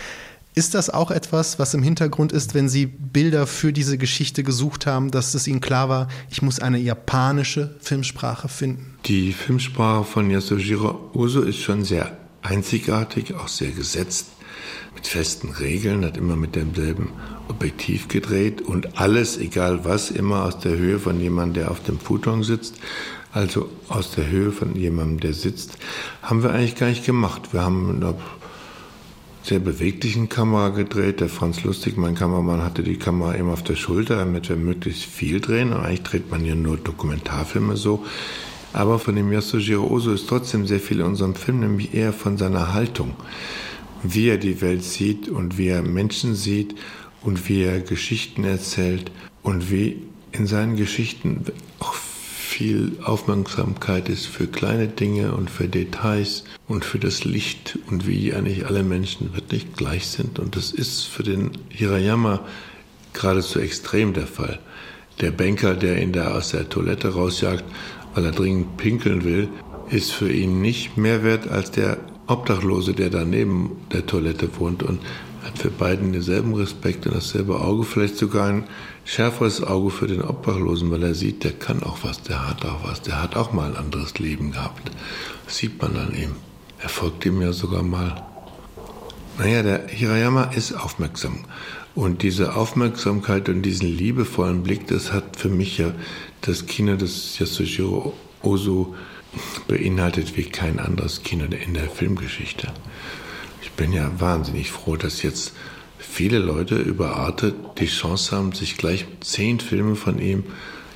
Ist 0.56 0.74
das 0.74 0.88
auch 0.88 1.10
etwas, 1.10 1.58
was 1.58 1.74
im 1.74 1.82
Hintergrund 1.82 2.30
ist, 2.30 2.54
wenn 2.54 2.68
Sie 2.68 2.86
Bilder 2.86 3.48
für 3.48 3.72
diese 3.72 3.98
Geschichte 3.98 4.44
gesucht 4.44 4.86
haben, 4.86 5.10
dass 5.10 5.34
es 5.34 5.48
Ihnen 5.48 5.60
klar 5.60 5.88
war, 5.88 6.06
ich 6.30 6.42
muss 6.42 6.60
eine 6.60 6.78
japanische 6.78 7.74
Filmsprache 7.80 8.48
finden? 8.48 8.94
Die 9.06 9.32
Filmsprache 9.32 10.04
von 10.04 10.30
Yasujiro 10.30 11.10
Ozu 11.12 11.42
ist 11.42 11.58
schon 11.58 11.84
sehr 11.84 12.16
einzigartig, 12.42 13.34
auch 13.34 13.48
sehr 13.48 13.72
gesetzt, 13.72 14.28
mit 14.94 15.08
festen 15.08 15.50
Regeln, 15.50 16.04
hat 16.04 16.16
immer 16.16 16.36
mit 16.36 16.54
demselben 16.54 17.10
Objektiv 17.48 18.06
gedreht 18.06 18.62
und 18.62 18.96
alles, 18.96 19.38
egal 19.38 19.84
was, 19.84 20.12
immer 20.12 20.44
aus 20.44 20.60
der 20.60 20.76
Höhe 20.76 21.00
von 21.00 21.18
jemandem, 21.18 21.64
der 21.64 21.72
auf 21.72 21.82
dem 21.82 21.98
Futon 21.98 22.44
sitzt. 22.44 22.76
Also 23.32 23.68
aus 23.88 24.12
der 24.12 24.28
Höhe 24.30 24.52
von 24.52 24.76
jemandem, 24.76 25.18
der 25.18 25.34
sitzt, 25.34 25.78
haben 26.22 26.44
wir 26.44 26.52
eigentlich 26.52 26.76
gar 26.76 26.86
nicht 26.86 27.04
gemacht. 27.04 27.52
Wir 27.52 27.62
haben 27.62 28.00
sehr 29.44 29.58
beweglichen 29.58 30.30
Kamera 30.30 30.70
gedreht. 30.70 31.20
Der 31.20 31.28
Franz 31.28 31.64
Lustig, 31.64 31.98
mein 31.98 32.14
Kameramann, 32.14 32.62
hatte 32.62 32.82
die 32.82 32.96
Kamera 32.96 33.34
immer 33.34 33.52
auf 33.52 33.62
der 33.62 33.76
Schulter, 33.76 34.16
damit 34.16 34.48
wir 34.48 34.56
möglichst 34.56 35.04
viel 35.04 35.40
drehen. 35.40 35.72
Und 35.74 35.80
eigentlich 35.80 36.02
dreht 36.02 36.30
man 36.30 36.46
ja 36.46 36.54
nur 36.54 36.78
Dokumentarfilme 36.78 37.76
so. 37.76 38.04
Aber 38.72 38.98
von 38.98 39.14
dem 39.14 39.30
Yasujiro 39.30 39.86
Oso 39.86 40.12
ist 40.12 40.28
trotzdem 40.28 40.66
sehr 40.66 40.80
viel 40.80 41.00
in 41.00 41.06
unserem 41.06 41.34
Film, 41.34 41.60
nämlich 41.60 41.92
eher 41.92 42.14
von 42.14 42.38
seiner 42.38 42.72
Haltung. 42.72 43.14
Wie 44.02 44.28
er 44.28 44.38
die 44.38 44.62
Welt 44.62 44.82
sieht 44.82 45.28
und 45.28 45.58
wie 45.58 45.68
er 45.68 45.82
Menschen 45.82 46.34
sieht 46.34 46.74
und 47.20 47.48
wie 47.48 47.62
er 47.64 47.80
Geschichten 47.80 48.44
erzählt 48.44 49.12
und 49.42 49.70
wie 49.70 50.02
in 50.32 50.46
seinen 50.46 50.76
Geschichten 50.76 51.44
auch 51.80 51.94
viel 52.54 52.92
Aufmerksamkeit 53.02 54.08
ist 54.08 54.26
für 54.26 54.46
kleine 54.46 54.86
Dinge 54.86 55.32
und 55.32 55.50
für 55.50 55.66
Details 55.66 56.44
und 56.68 56.84
für 56.84 57.00
das 57.00 57.24
Licht 57.24 57.80
und 57.90 58.06
wie 58.06 58.32
eigentlich 58.32 58.66
alle 58.66 58.84
Menschen 58.84 59.34
wirklich 59.34 59.72
gleich 59.72 60.06
sind. 60.06 60.38
Und 60.38 60.54
das 60.54 60.70
ist 60.70 61.02
für 61.02 61.24
den 61.24 61.50
Hirayama 61.68 62.38
geradezu 63.12 63.58
extrem 63.58 64.12
der 64.12 64.28
Fall. 64.28 64.60
Der 65.20 65.32
Banker, 65.32 65.74
der 65.74 66.00
ihn 66.00 66.12
da 66.12 66.30
aus 66.30 66.52
der 66.52 66.68
Toilette 66.68 67.14
rausjagt, 67.14 67.64
weil 68.14 68.24
er 68.24 68.30
dringend 68.30 68.76
pinkeln 68.76 69.24
will, 69.24 69.48
ist 69.90 70.12
für 70.12 70.30
ihn 70.30 70.60
nicht 70.60 70.96
mehr 70.96 71.24
wert 71.24 71.48
als 71.48 71.72
der 71.72 71.98
Obdachlose, 72.28 72.94
der 72.94 73.10
da 73.10 73.24
neben 73.24 73.72
der 73.92 74.06
Toilette 74.06 74.48
wohnt 74.60 74.84
und 74.84 75.00
hat 75.44 75.58
für 75.58 75.70
beiden 75.70 76.12
denselben 76.12 76.54
Respekt 76.54 77.04
und 77.06 77.16
dasselbe 77.16 77.60
Auge, 77.60 77.82
vielleicht 77.82 78.16
sogar 78.16 78.46
ein 78.46 78.64
schärferes 79.04 79.62
Auge 79.62 79.90
für 79.90 80.06
den 80.06 80.22
Obdachlosen, 80.22 80.90
weil 80.90 81.02
er 81.02 81.14
sieht, 81.14 81.44
der 81.44 81.52
kann 81.52 81.82
auch 81.82 81.98
was, 82.02 82.22
der 82.22 82.48
hat 82.48 82.64
auch 82.64 82.84
was, 82.88 83.02
der 83.02 83.22
hat 83.22 83.36
auch 83.36 83.52
mal 83.52 83.70
ein 83.70 83.76
anderes 83.76 84.18
Leben 84.18 84.52
gehabt. 84.52 84.90
Das 85.44 85.58
sieht 85.58 85.80
man 85.80 85.96
an 85.96 86.14
ihm. 86.14 86.36
Er 86.80 86.88
folgt 86.88 87.24
ihm 87.26 87.40
ja 87.40 87.52
sogar 87.52 87.82
mal. 87.82 88.24
Naja, 89.38 89.62
der 89.62 89.88
Hirayama 89.88 90.44
ist 90.44 90.72
aufmerksam. 90.72 91.44
Und 91.94 92.22
diese 92.22 92.56
Aufmerksamkeit 92.56 93.48
und 93.48 93.62
diesen 93.62 93.88
liebevollen 93.88 94.62
Blick, 94.62 94.86
das 94.88 95.12
hat 95.12 95.36
für 95.36 95.48
mich 95.48 95.78
ja 95.78 95.92
das 96.40 96.66
Kino 96.66 96.96
des 96.96 97.38
Yasujiro 97.38 98.14
Ozu 98.42 98.94
beinhaltet 99.68 100.36
wie 100.36 100.44
kein 100.44 100.78
anderes 100.78 101.22
Kino 101.22 101.44
in 101.44 101.74
der 101.74 101.88
Filmgeschichte. 101.88 102.72
Ich 103.62 103.72
bin 103.72 103.92
ja 103.92 104.10
wahnsinnig 104.18 104.70
froh, 104.70 104.96
dass 104.96 105.22
jetzt 105.22 105.52
viele 105.98 106.38
Leute 106.38 106.76
über 106.76 107.16
Arte 107.16 107.54
die 107.78 107.86
Chance 107.86 108.36
haben, 108.36 108.52
sich 108.52 108.76
gleich 108.76 109.06
zehn 109.20 109.60
Filme 109.60 109.96
von 109.96 110.18
ihm 110.20 110.44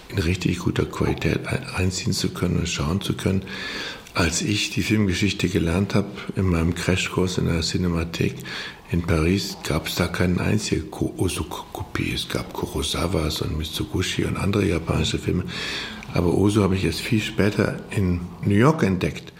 in 0.08 0.18
richtig 0.18 0.60
guter 0.60 0.86
Qualität 0.86 1.40
einziehen 1.76 2.12
zu 2.12 2.30
können 2.30 2.58
und 2.58 2.68
schauen 2.68 3.00
zu 3.00 3.14
können. 3.14 3.42
Als 4.14 4.42
ich 4.42 4.70
die 4.70 4.82
Filmgeschichte 4.82 5.48
gelernt 5.48 5.94
habe 5.94 6.08
in 6.34 6.46
meinem 6.46 6.74
Crashkurs 6.74 7.38
in 7.38 7.46
der 7.46 7.60
Cinemathek 7.60 8.34
in 8.90 9.02
Paris, 9.02 9.58
gab 9.64 9.86
es 9.86 9.96
da 9.96 10.08
keinen 10.08 10.40
einzigen 10.40 10.88
Ozu-Kopie. 10.90 12.14
Es 12.14 12.28
gab 12.28 12.52
Kurosawas 12.52 13.42
und 13.42 13.58
Mitsugushi 13.58 14.24
und 14.24 14.36
andere 14.36 14.66
japanische 14.66 15.18
Filme. 15.18 15.44
Aber 16.14 16.34
Ozu 16.34 16.62
habe 16.62 16.74
ich 16.74 16.84
erst 16.84 17.00
viel 17.00 17.20
später 17.20 17.80
in 17.90 18.20
New 18.42 18.54
York 18.54 18.82
entdeckt, 18.82 19.32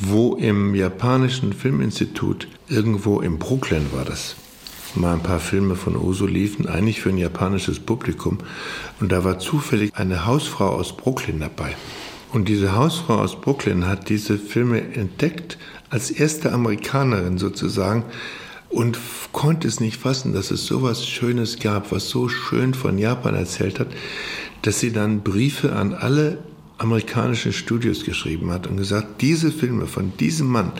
wo 0.00 0.34
im 0.34 0.74
japanischen 0.74 1.52
Filminstitut, 1.52 2.46
irgendwo 2.68 3.20
in 3.20 3.38
Brooklyn 3.38 3.86
war 3.92 4.04
das, 4.04 4.36
mal 4.96 5.14
ein 5.14 5.22
paar 5.22 5.40
Filme 5.40 5.76
von 5.76 5.96
Oso 5.96 6.26
liefen, 6.26 6.66
eigentlich 6.66 7.00
für 7.00 7.10
ein 7.10 7.18
japanisches 7.18 7.80
Publikum. 7.80 8.38
Und 9.00 9.12
da 9.12 9.24
war 9.24 9.38
zufällig 9.38 9.94
eine 9.94 10.26
Hausfrau 10.26 10.68
aus 10.68 10.96
Brooklyn 10.96 11.40
dabei. 11.40 11.74
Und 12.32 12.48
diese 12.48 12.74
Hausfrau 12.74 13.16
aus 13.16 13.40
Brooklyn 13.40 13.86
hat 13.86 14.08
diese 14.08 14.38
Filme 14.38 14.80
entdeckt, 14.94 15.58
als 15.90 16.10
erste 16.10 16.52
Amerikanerin 16.52 17.38
sozusagen, 17.38 18.04
und 18.70 18.98
konnte 19.30 19.68
es 19.68 19.78
nicht 19.78 20.00
fassen, 20.00 20.32
dass 20.32 20.50
es 20.50 20.66
so 20.66 20.82
was 20.82 21.06
Schönes 21.06 21.60
gab, 21.60 21.92
was 21.92 22.08
so 22.08 22.28
schön 22.28 22.74
von 22.74 22.98
Japan 22.98 23.36
erzählt 23.36 23.78
hat, 23.78 23.86
dass 24.62 24.80
sie 24.80 24.92
dann 24.92 25.20
Briefe 25.20 25.76
an 25.76 25.94
alle 25.94 26.38
amerikanischen 26.78 27.52
Studios 27.52 28.04
geschrieben 28.04 28.50
hat 28.50 28.66
und 28.66 28.76
gesagt, 28.76 29.20
diese 29.20 29.52
Filme 29.52 29.86
von 29.86 30.16
diesem 30.16 30.48
Mann, 30.48 30.72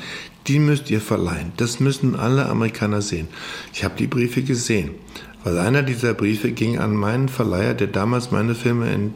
die 0.47 0.59
müsst 0.59 0.91
ihr 0.91 1.01
verleihen. 1.01 1.53
Das 1.57 1.81
müssen 1.81 2.17
alle 2.17 2.47
Amerikaner 2.47 3.03
sehen. 3.03 3.29
Ich 3.73 3.85
habe 3.85 3.95
die 3.99 4.07
Briefe 4.07 4.43
gesehen, 4.43 4.91
weil 5.43 5.59
einer 5.59 5.83
dieser 5.83 6.15
Briefe 6.15 6.53
ging 6.53 6.79
an 6.79 6.95
meinen 6.95 7.29
Verleiher, 7.29 7.75
der 7.75 7.89
damals 7.89 8.31
meine 8.31 8.55
Filme 8.55 8.93
in 8.93 9.15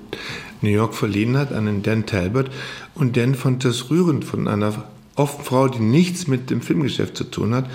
New 0.61 0.71
York 0.71 0.95
verliehen 0.95 1.37
hat, 1.37 1.53
an 1.53 1.67
den 1.67 1.83
Dan 1.83 2.07
Talbot. 2.07 2.51
Und 2.95 3.17
Dan 3.17 3.35
fand 3.35 3.65
das 3.65 3.91
rührend 3.91 4.25
von 4.25 4.49
einer 4.49 4.85
oft 5.15 5.45
Frau, 5.45 5.69
die 5.69 5.81
nichts 5.81 6.27
mit 6.27 6.51
dem 6.51 6.61
Filmgeschäft 6.61 7.17
zu 7.17 7.25
tun 7.25 7.55
hat, 7.55 7.69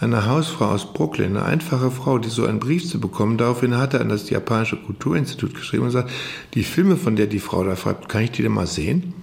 eine 0.00 0.26
Hausfrau 0.26 0.66
aus 0.66 0.92
Brooklyn, 0.92 1.36
eine 1.36 1.44
einfache 1.44 1.90
Frau, 1.90 2.18
die 2.18 2.28
so 2.28 2.46
einen 2.46 2.60
Brief 2.60 2.88
zu 2.88 3.00
bekommen. 3.00 3.36
Daraufhin 3.36 3.76
hat 3.76 3.94
er 3.94 4.00
an 4.00 4.08
das 4.08 4.30
japanische 4.30 4.76
Kulturinstitut 4.76 5.54
geschrieben 5.54 5.82
und 5.84 5.88
gesagt, 5.88 6.10
die 6.54 6.62
Filme, 6.62 6.96
von 6.96 7.16
der 7.16 7.26
die 7.26 7.40
Frau 7.40 7.64
da 7.64 7.74
schreibt, 7.76 8.08
kann 8.08 8.22
ich 8.22 8.30
die 8.30 8.42
denn 8.42 8.52
mal 8.52 8.68
sehen? 8.68 9.14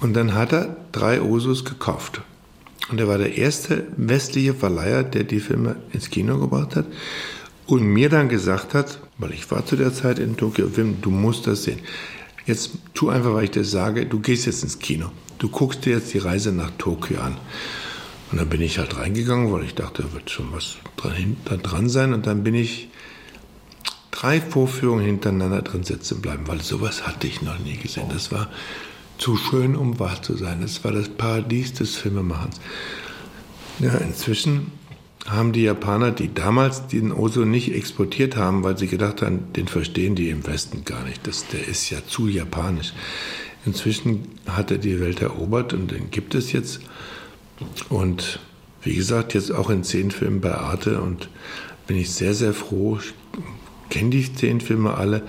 Und 0.00 0.14
dann 0.14 0.34
hat 0.34 0.52
er 0.52 0.76
drei 0.90 1.22
Osus 1.22 1.64
gekauft. 1.64 2.22
Und 2.90 3.00
er 3.00 3.08
war 3.08 3.18
der 3.18 3.36
erste 3.36 3.86
westliche 3.96 4.54
Verleiher, 4.54 5.02
der 5.02 5.24
die 5.24 5.40
Filme 5.40 5.76
ins 5.92 6.10
Kino 6.10 6.38
gebracht 6.38 6.76
hat. 6.76 6.86
und 7.66 7.82
mir 7.82 8.10
dann 8.10 8.28
gesagt 8.28 8.74
hat, 8.74 8.98
weil 9.16 9.32
ich 9.32 9.50
war 9.50 9.64
zu 9.64 9.76
der 9.76 9.94
Zeit 9.94 10.18
in 10.18 10.36
Tokio, 10.36 10.76
Wim, 10.76 11.00
du 11.00 11.10
musst 11.10 11.46
das 11.46 11.64
sehen. 11.64 11.78
Jetzt 12.46 12.72
tu 12.92 13.08
einfach, 13.08 13.32
weil 13.32 13.44
ich 13.44 13.52
dir 13.52 13.64
sage, 13.64 14.04
du 14.04 14.20
gehst 14.20 14.44
jetzt 14.44 14.62
ins 14.62 14.78
Kino. 14.78 15.10
Du 15.38 15.48
guckst 15.48 15.86
dir 15.86 15.94
jetzt 15.94 16.12
die 16.12 16.18
Reise 16.18 16.52
nach 16.52 16.70
Tokio 16.76 17.20
an. 17.20 17.38
Und 18.30 18.38
dann 18.38 18.48
bin 18.48 18.60
ich 18.60 18.78
halt 18.78 18.98
reingegangen, 18.98 19.50
weil 19.50 19.64
ich 19.64 19.74
dachte, 19.74 20.02
da 20.02 20.12
wird 20.12 20.30
schon 20.30 20.52
was 20.52 20.76
dran, 20.96 21.36
da 21.46 21.56
dran 21.56 21.88
sein. 21.88 22.12
Und 22.12 22.26
dann 22.26 22.44
bin 22.44 22.54
ich 22.54 22.88
drei 24.10 24.40
Vorführungen 24.40 25.04
hintereinander 25.04 25.62
drin 25.62 25.84
sitzen 25.84 26.20
bleiben, 26.20 26.46
weil 26.46 26.60
sowas 26.60 27.06
hatte 27.06 27.26
ich 27.26 27.42
noch 27.42 27.58
nie 27.58 27.76
gesehen. 27.76 28.08
Das 28.12 28.30
war 28.30 28.50
zu 29.18 29.36
schön, 29.36 29.76
um 29.76 29.98
wahr 29.98 30.22
zu 30.22 30.36
sein. 30.36 30.60
Das 30.60 30.84
war 30.84 30.92
das 30.92 31.08
Paradies 31.08 31.72
des 31.74 31.96
Filmemachens. 31.96 32.60
Ja, 33.78 33.94
inzwischen 33.98 34.72
haben 35.26 35.52
die 35.52 35.62
Japaner, 35.62 36.10
die 36.10 36.32
damals 36.32 36.86
den 36.86 37.12
Oso 37.12 37.44
nicht 37.44 37.74
exportiert 37.74 38.36
haben, 38.36 38.62
weil 38.62 38.76
sie 38.76 38.88
gedacht 38.88 39.22
haben, 39.22 39.52
den 39.54 39.68
verstehen 39.68 40.14
die 40.14 40.28
im 40.28 40.46
Westen 40.46 40.84
gar 40.84 41.04
nicht. 41.04 41.26
Das, 41.26 41.46
der 41.48 41.66
ist 41.66 41.88
ja 41.90 41.98
zu 42.06 42.28
japanisch. 42.28 42.92
Inzwischen 43.64 44.28
hat 44.46 44.70
er 44.70 44.78
die 44.78 45.00
Welt 45.00 45.22
erobert 45.22 45.72
und 45.72 45.90
den 45.90 46.10
gibt 46.10 46.34
es 46.34 46.52
jetzt. 46.52 46.80
Und 47.88 48.38
wie 48.82 48.94
gesagt, 48.94 49.32
jetzt 49.32 49.50
auch 49.50 49.70
in 49.70 49.82
zehn 49.82 50.10
Filmen 50.10 50.42
bei 50.42 50.54
Arte 50.54 51.00
und 51.00 51.30
bin 51.86 51.96
ich 51.96 52.10
sehr, 52.10 52.34
sehr 52.34 52.52
froh. 52.52 52.98
Ich 52.98 53.14
kenne 53.88 54.10
die 54.10 54.34
zehn 54.34 54.60
Filme 54.60 54.94
alle. 54.94 55.22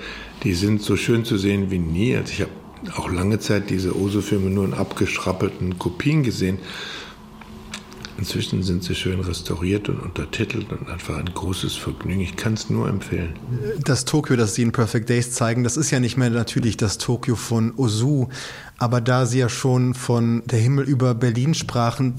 Die 0.44 0.54
sind 0.54 0.82
so 0.82 0.98
schön 0.98 1.24
zu 1.24 1.38
sehen 1.38 1.72
wie 1.72 1.80
nie. 1.80 2.16
Also 2.16 2.34
ich 2.34 2.42
habe 2.42 2.52
auch 2.96 3.12
lange 3.12 3.40
Zeit 3.40 3.70
diese 3.70 3.96
Oso-Filme 3.96 4.50
nur 4.50 4.66
in 4.66 4.74
abgeschrappelten 4.74 5.80
Kopien 5.80 6.24
gesehen. 6.24 6.60
Inzwischen 8.18 8.64
sind 8.64 8.82
sie 8.84 8.96
schön 8.96 9.20
restauriert 9.20 9.90
und 9.90 10.00
untertitelt 10.00 10.72
und 10.72 10.90
einfach 10.90 11.18
ein 11.18 11.34
großes 11.34 11.76
Vergnügen. 11.76 12.22
Ich 12.22 12.38
kann 12.38 12.54
es 12.54 12.70
nur 12.70 12.88
empfehlen. 12.88 13.34
Das 13.84 14.06
Tokio, 14.06 14.38
das 14.38 14.56
Sie 14.56 14.62
in 14.62 14.72
Perfect 14.72 15.10
Days 15.10 15.32
zeigen, 15.32 15.66
das 15.66 15.76
ist 15.76 15.92
ja 15.92 16.00
nicht 16.00 16.16
mehr 16.16 16.30
natürlich 16.30 16.78
das 16.78 16.98
Tokio 16.98 17.36
von 17.36 17.74
Ozu. 17.76 18.30
Aber 18.78 19.02
da 19.02 19.26
Sie 19.26 19.40
ja 19.40 19.50
schon 19.50 19.94
von 19.94 20.44
der 20.46 20.60
Himmel 20.60 20.86
über 20.86 21.14
Berlin 21.14 21.54
sprachen, 21.54 22.14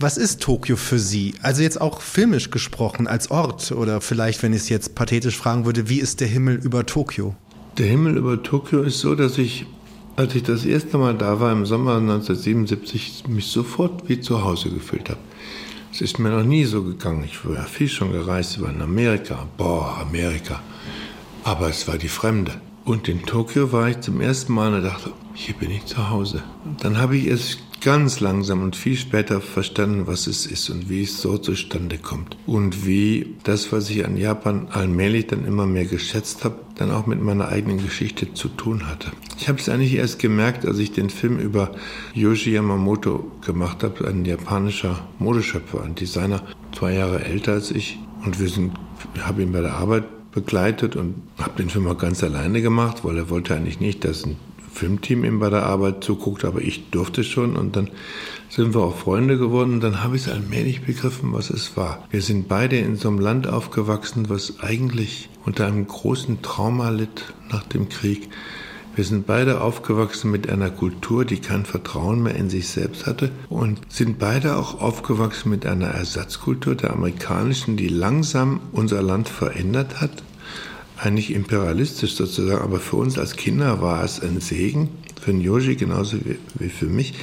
was 0.00 0.16
ist 0.16 0.40
Tokio 0.40 0.76
für 0.76 0.98
Sie? 0.98 1.34
Also 1.42 1.62
jetzt 1.62 1.80
auch 1.80 2.00
filmisch 2.00 2.50
gesprochen 2.50 3.06
als 3.06 3.30
Ort 3.30 3.70
oder 3.70 4.00
vielleicht, 4.00 4.42
wenn 4.42 4.52
ich 4.52 4.62
es 4.62 4.68
jetzt 4.68 4.96
pathetisch 4.96 5.36
fragen 5.36 5.66
würde, 5.66 5.88
wie 5.88 6.00
ist 6.00 6.20
der 6.20 6.28
Himmel 6.28 6.56
über 6.56 6.84
Tokio? 6.84 7.36
Der 7.78 7.86
Himmel 7.86 8.16
über 8.16 8.42
Tokio 8.42 8.82
ist 8.82 8.98
so, 8.98 9.14
dass 9.14 9.38
ich 9.38 9.66
als 10.18 10.34
ich 10.34 10.42
das 10.42 10.64
erste 10.64 10.98
Mal 10.98 11.14
da 11.14 11.38
war, 11.38 11.52
im 11.52 11.64
Sommer 11.64 11.98
1977, 11.98 13.28
mich 13.28 13.46
sofort 13.46 14.08
wie 14.08 14.20
zu 14.20 14.42
Hause 14.42 14.68
gefühlt 14.68 15.10
habe. 15.10 15.20
Es 15.92 16.00
ist 16.00 16.18
mir 16.18 16.30
noch 16.30 16.42
nie 16.42 16.64
so 16.64 16.82
gegangen. 16.82 17.22
Ich 17.24 17.44
war 17.46 17.54
ja 17.54 17.62
viel 17.62 17.88
schon 17.88 18.10
gereist, 18.10 18.60
war 18.60 18.70
in 18.70 18.82
Amerika. 18.82 19.46
Boah, 19.56 19.98
Amerika. 20.00 20.60
Aber 21.44 21.68
es 21.68 21.86
war 21.86 21.98
die 21.98 22.08
Fremde. 22.08 22.60
Und 22.84 23.06
in 23.06 23.24
Tokio 23.26 23.70
war 23.70 23.90
ich 23.90 24.00
zum 24.00 24.20
ersten 24.20 24.54
Mal 24.54 24.74
und 24.74 24.82
dachte, 24.82 25.12
hier 25.34 25.54
bin 25.54 25.70
ich 25.70 25.86
zu 25.86 26.10
Hause. 26.10 26.42
Dann 26.80 26.98
habe 26.98 27.16
ich 27.16 27.28
es 27.28 27.58
ganz 27.80 28.20
langsam 28.20 28.62
und 28.62 28.76
viel 28.76 28.96
später 28.96 29.40
verstanden, 29.40 30.06
was 30.06 30.26
es 30.26 30.46
ist 30.46 30.70
und 30.70 30.88
wie 30.88 31.02
es 31.02 31.20
so 31.20 31.38
zustande 31.38 31.98
kommt. 31.98 32.36
Und 32.46 32.86
wie 32.86 33.36
das, 33.44 33.72
was 33.72 33.90
ich 33.90 34.04
an 34.04 34.16
Japan 34.16 34.68
allmählich 34.70 35.26
dann 35.26 35.44
immer 35.44 35.66
mehr 35.66 35.84
geschätzt 35.84 36.44
habe, 36.44 36.60
dann 36.76 36.90
auch 36.90 37.06
mit 37.06 37.22
meiner 37.22 37.48
eigenen 37.48 37.82
Geschichte 37.82 38.34
zu 38.34 38.48
tun 38.48 38.88
hatte. 38.88 39.10
Ich 39.38 39.48
habe 39.48 39.58
es 39.58 39.68
eigentlich 39.68 39.94
erst 39.94 40.18
gemerkt, 40.18 40.66
als 40.66 40.78
ich 40.78 40.92
den 40.92 41.10
Film 41.10 41.38
über 41.38 41.72
Yoshi 42.14 42.52
Yamamoto 42.52 43.30
gemacht 43.44 43.82
habe, 43.82 44.06
ein 44.08 44.24
japanischer 44.24 45.08
Modeschöpfer, 45.18 45.82
ein 45.82 45.94
Designer, 45.94 46.42
zwei 46.76 46.94
Jahre 46.94 47.24
älter 47.24 47.52
als 47.52 47.70
ich. 47.70 47.98
Und 48.24 48.40
wir 48.40 48.48
sind, 48.48 48.72
habe 49.20 49.42
ihn 49.42 49.52
bei 49.52 49.60
der 49.60 49.74
Arbeit 49.74 50.04
begleitet 50.32 50.96
und 50.96 51.14
habe 51.38 51.56
den 51.58 51.70
Film 51.70 51.86
auch 51.86 51.98
ganz 51.98 52.22
alleine 52.22 52.62
gemacht, 52.62 53.04
weil 53.04 53.16
er 53.16 53.30
wollte 53.30 53.54
eigentlich 53.54 53.80
nicht, 53.80 54.04
dass 54.04 54.24
ein 54.24 54.36
Filmteam 54.78 55.24
ihm 55.24 55.40
bei 55.40 55.50
der 55.50 55.66
Arbeit 55.66 56.04
zuguckt, 56.04 56.44
aber 56.44 56.62
ich 56.62 56.90
durfte 56.90 57.24
schon 57.24 57.56
und 57.56 57.74
dann 57.74 57.90
sind 58.48 58.74
wir 58.74 58.80
auch 58.80 58.96
Freunde 58.96 59.36
geworden 59.36 59.80
dann 59.80 60.04
habe 60.04 60.14
ich 60.14 60.22
es 60.22 60.32
allmählich 60.32 60.82
begriffen, 60.82 61.32
was 61.32 61.50
es 61.50 61.76
war. 61.76 62.06
Wir 62.10 62.22
sind 62.22 62.46
beide 62.46 62.78
in 62.78 62.94
so 62.94 63.08
einem 63.08 63.18
Land 63.18 63.48
aufgewachsen, 63.48 64.28
was 64.28 64.60
eigentlich 64.60 65.28
unter 65.44 65.66
einem 65.66 65.86
großen 65.86 66.42
Trauma 66.42 66.90
litt 66.90 67.34
nach 67.50 67.64
dem 67.64 67.88
Krieg. 67.88 68.28
Wir 68.94 69.04
sind 69.04 69.26
beide 69.26 69.60
aufgewachsen 69.60 70.30
mit 70.30 70.48
einer 70.48 70.70
Kultur, 70.70 71.24
die 71.24 71.40
kein 71.40 71.64
Vertrauen 71.64 72.22
mehr 72.22 72.36
in 72.36 72.48
sich 72.48 72.68
selbst 72.68 73.06
hatte 73.06 73.30
und 73.48 73.80
sind 73.88 74.18
beide 74.18 74.56
auch 74.56 74.80
aufgewachsen 74.80 75.50
mit 75.50 75.66
einer 75.66 75.88
Ersatzkultur 75.88 76.76
der 76.76 76.92
amerikanischen, 76.92 77.76
die 77.76 77.88
langsam 77.88 78.60
unser 78.72 79.02
Land 79.02 79.28
verändert 79.28 80.00
hat 80.00 80.22
eigentlich 80.98 81.32
imperialistisch 81.32 82.14
sozusagen, 82.14 82.62
aber 82.62 82.80
für 82.80 82.96
uns 82.96 83.18
als 83.18 83.36
Kinder 83.36 83.80
war 83.80 84.02
es 84.04 84.20
ein 84.20 84.40
Segen, 84.40 84.88
für 85.20 85.32
den 85.32 85.40
Yoshi 85.40 85.76
genauso 85.76 86.18
wie, 86.24 86.38
wie 86.54 86.68
für 86.68 86.86
mich. 86.86 87.14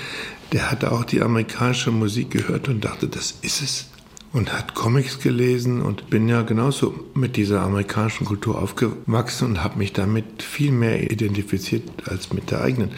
Der 0.52 0.72
hatte 0.72 0.92
auch 0.92 1.04
die 1.04 1.22
amerikanische 1.22 1.92
Musik 1.92 2.32
gehört 2.32 2.70
und 2.70 2.86
dachte, 2.86 3.08
das 3.08 3.36
ist 3.42 3.62
es. 3.62 3.90
Und 4.32 4.52
hat 4.52 4.76
Comics 4.76 5.20
gelesen 5.20 5.82
und 5.82 6.10
bin 6.10 6.28
ja 6.28 6.42
genauso 6.42 6.94
mit 7.14 7.38
dieser 7.38 7.62
amerikanischen 7.62 8.26
Kultur 8.26 8.62
aufgewachsen 8.62 9.46
und 9.46 9.64
habe 9.64 9.78
mich 9.78 9.94
damit 9.94 10.44
viel 10.44 10.72
mehr 10.72 11.10
identifiziert 11.10 11.84
als 12.10 12.34
mit 12.34 12.52
der 12.52 12.62
eigenen. 12.62 12.92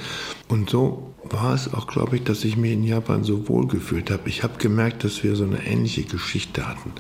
Und 0.47 0.69
so 0.69 1.13
war 1.23 1.53
es 1.53 1.71
auch, 1.71 1.86
glaube 1.86 2.15
ich, 2.15 2.23
dass 2.23 2.43
ich 2.43 2.57
mich 2.57 2.71
in 2.71 2.84
Japan 2.84 3.23
so 3.23 3.47
wohl 3.47 3.67
gefühlt 3.67 4.09
habe. 4.09 4.28
Ich 4.30 4.43
habe 4.43 4.57
gemerkt, 4.57 5.03
dass 5.03 5.23
wir 5.23 5.36
so 5.36 5.43
eine 5.43 5.63
ähnliche 5.65 6.03
Geschichte 6.03 6.67
hatten 6.67 6.91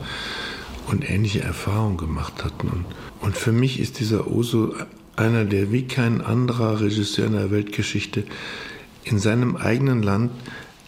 und 0.87 1.09
ähnliche 1.09 1.41
Erfahrungen 1.41 1.97
gemacht 1.97 2.43
hatten. 2.43 2.69
Und, 2.69 2.85
und 3.21 3.37
für 3.37 3.51
mich 3.51 3.79
ist 3.79 3.99
dieser 3.99 4.27
Oso 4.27 4.73
einer, 5.15 5.45
der 5.45 5.71
wie 5.71 5.87
kein 5.87 6.21
anderer 6.21 6.79
Regisseur 6.79 7.27
in 7.27 7.33
der 7.33 7.51
Weltgeschichte 7.51 8.23
in 9.03 9.19
seinem 9.19 9.55
eigenen 9.55 10.03
Land 10.03 10.31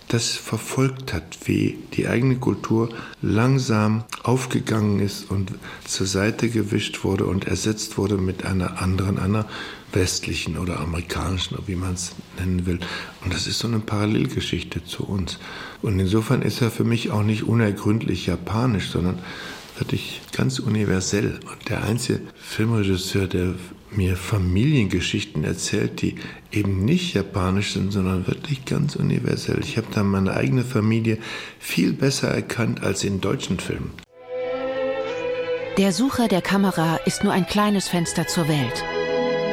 das 0.09 0.31
verfolgt 0.31 1.13
hat, 1.13 1.37
wie 1.45 1.77
die 1.93 2.07
eigene 2.07 2.37
Kultur 2.37 2.89
langsam 3.21 4.03
aufgegangen 4.23 4.99
ist 4.99 5.29
und 5.29 5.53
zur 5.85 6.07
Seite 6.07 6.49
gewischt 6.49 7.03
wurde 7.03 7.27
und 7.27 7.45
ersetzt 7.45 7.97
wurde 7.97 8.17
mit 8.17 8.43
einer 8.43 8.81
anderen, 8.81 9.19
einer 9.19 9.45
westlichen 9.93 10.57
oder 10.57 10.79
amerikanischen, 10.79 11.57
wie 11.67 11.75
man 11.75 11.93
es 11.93 12.13
nennen 12.39 12.65
will. 12.65 12.79
Und 13.23 13.33
das 13.33 13.45
ist 13.45 13.59
so 13.59 13.67
eine 13.67 13.79
Parallelgeschichte 13.79 14.83
zu 14.83 15.05
uns. 15.05 15.37
Und 15.83 15.99
insofern 15.99 16.41
ist 16.41 16.61
er 16.61 16.71
für 16.71 16.83
mich 16.83 17.11
auch 17.11 17.23
nicht 17.23 17.43
unergründlich 17.43 18.25
japanisch, 18.25 18.89
sondern 18.89 19.19
wirklich 19.79 20.21
ganz 20.31 20.59
universell. 20.59 21.39
Und 21.49 21.69
der 21.69 21.83
einzige 21.83 22.21
Filmregisseur, 22.35 23.27
der 23.27 23.55
mir 23.91 24.15
Familiengeschichten 24.15 25.43
erzählt, 25.43 26.01
die 26.01 26.15
eben 26.51 26.85
nicht 26.85 27.13
japanisch 27.15 27.73
sind, 27.73 27.91
sondern 27.91 28.27
wirklich 28.27 28.65
ganz 28.65 28.95
universell. 28.95 29.59
Ich 29.61 29.77
habe 29.77 29.87
da 29.93 30.03
meine 30.03 30.35
eigene 30.35 30.63
Familie 30.63 31.17
viel 31.59 31.93
besser 31.93 32.29
erkannt 32.29 32.83
als 32.83 33.03
in 33.03 33.21
deutschen 33.21 33.59
Filmen. 33.59 33.91
Der 35.77 35.93
Sucher 35.93 36.27
der 36.27 36.41
Kamera 36.41 36.97
ist 37.05 37.23
nur 37.23 37.33
ein 37.33 37.47
kleines 37.47 37.87
Fenster 37.87 38.27
zur 38.27 38.47
Welt. 38.47 38.83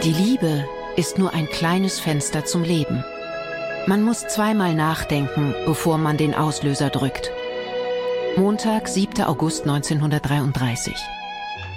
Die 0.03 0.13
Liebe 0.13 0.67
ist 0.97 1.19
nur 1.19 1.33
ein 1.33 1.47
kleines 1.49 2.01
Fenster 2.01 2.45
zum 2.45 2.63
Leben. 2.63 3.05
Man 3.87 4.03
muss 4.03 4.27
zweimal 4.27 4.75
nachdenken, 4.75 5.55
bevor 5.65 5.97
man 5.99 6.17
den 6.17 6.35
Auslöser 6.35 6.91
drückt. 6.91 7.31
Montag, 8.39 8.87
7. 8.87 9.23
August 9.25 9.63
1933. 9.63 10.95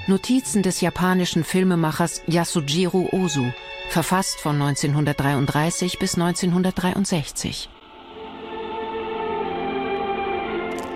Notizen 0.08 0.62
des 0.62 0.82
japanischen 0.82 1.46
Filmemachers 1.46 2.22
Yasujiro 2.28 3.08
Ozu, 3.14 3.46
verfasst 3.90 4.42
von 4.42 4.62
1933 4.62 6.00
bis 6.00 6.16
1963. 6.16 7.70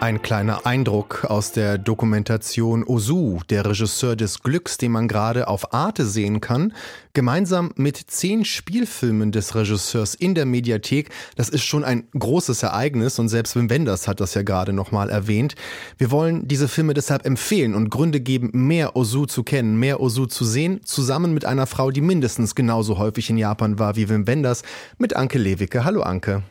Ein 0.03 0.21
kleiner 0.21 0.65
Eindruck 0.65 1.23
aus 1.29 1.53
der 1.53 1.77
Dokumentation 1.77 2.83
Ozu, 2.83 3.39
der 3.49 3.65
Regisseur 3.65 4.17
des 4.17 4.43
Glücks, 4.43 4.77
den 4.77 4.91
man 4.91 5.07
gerade 5.07 5.47
auf 5.47 5.73
Arte 5.73 6.05
sehen 6.05 6.41
kann, 6.41 6.73
gemeinsam 7.13 7.71
mit 7.77 7.95
zehn 7.95 8.43
Spielfilmen 8.43 9.31
des 9.31 9.55
Regisseurs 9.55 10.13
in 10.13 10.35
der 10.35 10.43
Mediathek. 10.43 11.09
Das 11.37 11.47
ist 11.47 11.63
schon 11.63 11.85
ein 11.85 12.03
großes 12.19 12.63
Ereignis 12.63 13.17
und 13.17 13.29
selbst 13.29 13.55
Wim 13.55 13.69
Wenders 13.69 14.09
hat 14.09 14.19
das 14.19 14.33
ja 14.33 14.41
gerade 14.41 14.73
nochmal 14.73 15.09
erwähnt. 15.09 15.55
Wir 15.97 16.11
wollen 16.11 16.49
diese 16.49 16.67
Filme 16.67 16.93
deshalb 16.93 17.25
empfehlen 17.25 17.73
und 17.73 17.89
Gründe 17.89 18.19
geben, 18.19 18.49
mehr 18.51 18.97
Ozu 18.97 19.25
zu 19.25 19.43
kennen, 19.43 19.79
mehr 19.79 20.01
Ozu 20.01 20.25
zu 20.25 20.43
sehen, 20.43 20.81
zusammen 20.83 21.33
mit 21.33 21.45
einer 21.45 21.65
Frau, 21.65 21.91
die 21.91 22.01
mindestens 22.01 22.55
genauso 22.55 22.97
häufig 22.97 23.29
in 23.29 23.37
Japan 23.37 23.79
war 23.79 23.95
wie 23.95 24.09
Wim 24.09 24.27
Wenders, 24.27 24.63
mit 24.97 25.15
Anke 25.15 25.37
Lewicke. 25.37 25.85
Hallo 25.85 26.01
Anke. 26.01 26.43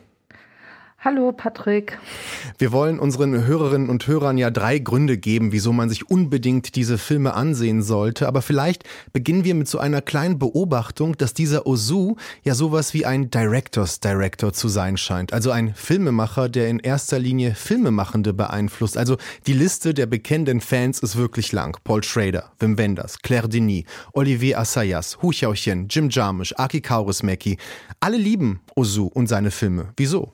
Hallo 1.05 1.33
Patrick. 1.33 1.97
Wir 2.57 2.71
wollen 2.71 2.97
unseren 2.97 3.45
Hörerinnen 3.45 3.89
und 3.89 4.07
Hörern 4.07 4.37
ja 4.37 4.49
drei 4.49 4.79
Gründe 4.79 5.17
geben, 5.17 5.51
wieso 5.51 5.73
man 5.73 5.89
sich 5.89 6.09
unbedingt 6.09 6.77
diese 6.77 6.97
Filme 6.97 7.33
ansehen 7.33 7.83
sollte. 7.83 8.25
Aber 8.25 8.41
vielleicht 8.41 8.85
beginnen 9.11 9.43
wir 9.43 9.53
mit 9.53 9.67
so 9.67 9.79
einer 9.79 10.01
kleinen 10.01 10.39
Beobachtung, 10.39 11.17
dass 11.17 11.33
dieser 11.33 11.67
Ozu 11.67 12.15
ja 12.43 12.55
sowas 12.55 12.93
wie 12.93 13.05
ein 13.05 13.29
Directors 13.29 13.99
Director 13.99 14.53
zu 14.53 14.69
sein 14.69 14.95
scheint. 14.95 15.33
Also 15.33 15.51
ein 15.51 15.73
Filmemacher, 15.75 16.47
der 16.47 16.69
in 16.69 16.79
erster 16.79 17.19
Linie 17.19 17.53
Filmemachende 17.53 18.31
beeinflusst. 18.31 18.97
Also 18.97 19.17
die 19.45 19.51
Liste 19.51 19.93
der 19.93 20.05
bekennenden 20.05 20.61
Fans 20.61 20.99
ist 20.99 21.17
wirklich 21.17 21.51
lang. 21.51 21.77
Paul 21.83 22.01
Schrader, 22.01 22.53
Wim 22.59 22.77
Wenders, 22.77 23.19
Claire 23.21 23.49
Denis, 23.49 23.83
Olivier 24.13 24.57
Assayas, 24.57 25.21
Hu 25.21 25.31
Xiaoxian, 25.31 25.89
Jim 25.89 26.07
Jarmusch, 26.09 26.53
Aki 26.55 26.79
Kaurismäki. 26.79 27.57
Alle 27.99 28.15
lieben 28.15 28.61
Ozu 28.73 29.07
und 29.07 29.27
seine 29.27 29.51
Filme. 29.51 29.89
Wieso? 29.97 30.31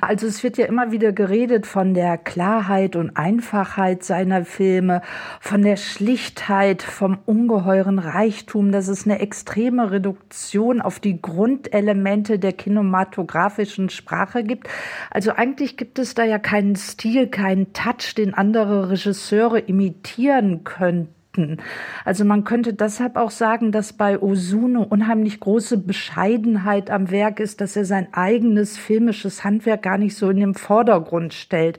Also 0.00 0.26
es 0.26 0.42
wird 0.42 0.56
ja 0.56 0.64
immer 0.64 0.90
wieder 0.90 1.12
geredet 1.12 1.66
von 1.66 1.92
der 1.92 2.16
Klarheit 2.16 2.96
und 2.96 3.16
Einfachheit 3.16 4.02
seiner 4.02 4.46
Filme, 4.46 5.02
von 5.40 5.60
der 5.60 5.76
Schlichtheit, 5.76 6.82
vom 6.82 7.18
ungeheuren 7.26 7.98
Reichtum, 7.98 8.72
dass 8.72 8.88
es 8.88 9.04
eine 9.04 9.20
extreme 9.20 9.90
Reduktion 9.90 10.80
auf 10.80 10.98
die 10.98 11.20
Grundelemente 11.20 12.38
der 12.38 12.54
kinematografischen 12.54 13.90
Sprache 13.90 14.44
gibt. 14.44 14.68
Also 15.10 15.32
eigentlich 15.32 15.76
gibt 15.76 15.98
es 15.98 16.14
da 16.14 16.24
ja 16.24 16.38
keinen 16.38 16.76
Stil, 16.76 17.26
keinen 17.26 17.74
Touch, 17.74 18.14
den 18.16 18.32
andere 18.32 18.88
Regisseure 18.90 19.58
imitieren 19.58 20.64
könnten 20.64 21.19
Fakten. 21.30 21.58
Also 22.04 22.24
man 22.24 22.44
könnte 22.44 22.74
deshalb 22.74 23.16
auch 23.16 23.30
sagen, 23.30 23.72
dass 23.72 23.92
bei 23.92 24.20
Osune 24.20 24.86
unheimlich 24.86 25.40
große 25.40 25.78
Bescheidenheit 25.78 26.90
am 26.90 27.10
Werk 27.10 27.40
ist, 27.40 27.60
dass 27.60 27.76
er 27.76 27.84
sein 27.84 28.08
eigenes 28.12 28.76
filmisches 28.76 29.44
Handwerk 29.44 29.82
gar 29.82 29.98
nicht 29.98 30.16
so 30.16 30.30
in 30.30 30.40
den 30.40 30.54
Vordergrund 30.54 31.34
stellt. 31.34 31.78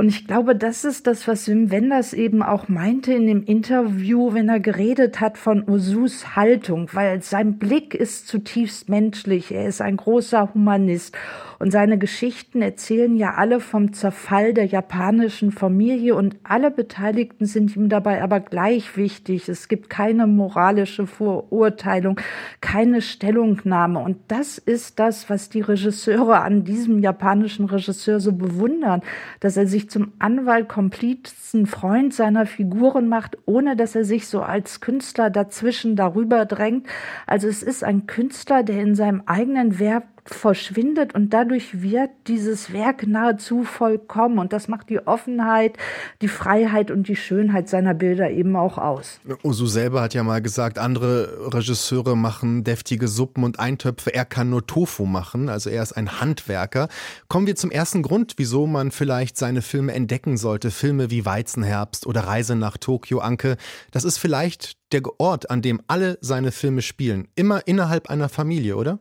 Und 0.00 0.08
ich 0.08 0.26
glaube, 0.26 0.56
das 0.56 0.86
ist 0.86 1.06
das, 1.06 1.28
was 1.28 1.46
Wim 1.46 1.70
Wenders 1.70 2.14
eben 2.14 2.42
auch 2.42 2.68
meinte 2.68 3.12
in 3.12 3.26
dem 3.26 3.44
Interview, 3.44 4.32
wenn 4.32 4.48
er 4.48 4.58
geredet 4.58 5.20
hat 5.20 5.36
von 5.36 5.62
Osus 5.68 6.34
Haltung, 6.36 6.88
weil 6.94 7.20
sein 7.20 7.58
Blick 7.58 7.94
ist 7.94 8.26
zutiefst 8.26 8.88
menschlich. 8.88 9.52
Er 9.52 9.66
ist 9.66 9.82
ein 9.82 9.98
großer 9.98 10.54
Humanist. 10.54 11.14
Und 11.60 11.72
seine 11.72 11.98
Geschichten 11.98 12.62
erzählen 12.62 13.14
ja 13.16 13.34
alle 13.34 13.60
vom 13.60 13.92
Zerfall 13.92 14.54
der 14.54 14.64
japanischen 14.64 15.52
Familie 15.52 16.14
und 16.14 16.36
alle 16.42 16.70
Beteiligten 16.70 17.44
sind 17.44 17.76
ihm 17.76 17.90
dabei 17.90 18.22
aber 18.22 18.40
gleich 18.40 18.96
wichtig. 18.96 19.46
Es 19.50 19.68
gibt 19.68 19.90
keine 19.90 20.26
moralische 20.26 21.06
Verurteilung, 21.06 22.18
keine 22.62 23.02
Stellungnahme. 23.02 23.98
Und 23.98 24.16
das 24.28 24.56
ist 24.56 24.98
das, 24.98 25.28
was 25.28 25.50
die 25.50 25.60
Regisseure 25.60 26.40
an 26.40 26.64
diesem 26.64 27.00
japanischen 27.00 27.66
Regisseur 27.66 28.20
so 28.20 28.32
bewundern, 28.32 29.02
dass 29.40 29.58
er 29.58 29.66
sich 29.66 29.89
zum 29.90 30.12
Anwalt, 30.18 30.68
Komplizen, 30.68 31.66
Freund 31.66 32.14
seiner 32.14 32.46
Figuren 32.46 33.08
macht, 33.08 33.36
ohne 33.46 33.76
dass 33.76 33.94
er 33.94 34.04
sich 34.04 34.26
so 34.28 34.40
als 34.40 34.80
Künstler 34.80 35.30
dazwischen 35.30 35.96
darüber 35.96 36.46
drängt. 36.46 36.86
Also 37.26 37.48
es 37.48 37.62
ist 37.62 37.84
ein 37.84 38.06
Künstler, 38.06 38.62
der 38.62 38.80
in 38.80 38.94
seinem 38.94 39.22
eigenen 39.26 39.78
Werk 39.78 40.04
verschwindet 40.24 41.14
und 41.14 41.30
dadurch 41.30 41.82
wird 41.82 42.10
dieses 42.26 42.72
Werk 42.72 43.06
nahezu 43.06 43.64
vollkommen 43.64 44.38
und 44.38 44.52
das 44.52 44.68
macht 44.68 44.90
die 44.90 45.06
Offenheit, 45.06 45.76
die 46.22 46.28
Freiheit 46.28 46.90
und 46.90 47.08
die 47.08 47.16
Schönheit 47.16 47.68
seiner 47.68 47.94
Bilder 47.94 48.30
eben 48.30 48.56
auch 48.56 48.78
aus. 48.78 49.20
Osu 49.42 49.66
selber 49.66 50.02
hat 50.02 50.14
ja 50.14 50.22
mal 50.22 50.42
gesagt, 50.42 50.78
andere 50.78 51.52
Regisseure 51.52 52.16
machen 52.16 52.64
deftige 52.64 53.08
Suppen 53.08 53.44
und 53.44 53.58
Eintöpfe, 53.58 54.14
er 54.14 54.24
kann 54.24 54.50
nur 54.50 54.66
Tofu 54.66 55.06
machen, 55.06 55.48
also 55.48 55.70
er 55.70 55.82
ist 55.82 55.92
ein 55.92 56.20
Handwerker. 56.20 56.88
Kommen 57.28 57.46
wir 57.46 57.56
zum 57.56 57.70
ersten 57.70 58.02
Grund, 58.02 58.34
wieso 58.36 58.66
man 58.66 58.90
vielleicht 58.90 59.36
seine 59.36 59.62
Filme 59.62 59.92
entdecken 59.92 60.36
sollte, 60.36 60.70
Filme 60.70 61.10
wie 61.10 61.24
Weizenherbst 61.24 62.06
oder 62.06 62.22
Reise 62.22 62.56
nach 62.56 62.76
Tokio, 62.76 63.20
Anke, 63.20 63.56
das 63.90 64.04
ist 64.04 64.18
vielleicht 64.18 64.76
der 64.92 65.02
Ort, 65.18 65.50
an 65.50 65.62
dem 65.62 65.80
alle 65.86 66.18
seine 66.20 66.52
Filme 66.52 66.82
spielen, 66.82 67.28
immer 67.34 67.66
innerhalb 67.66 68.10
einer 68.10 68.28
Familie, 68.28 68.76
oder? 68.76 68.98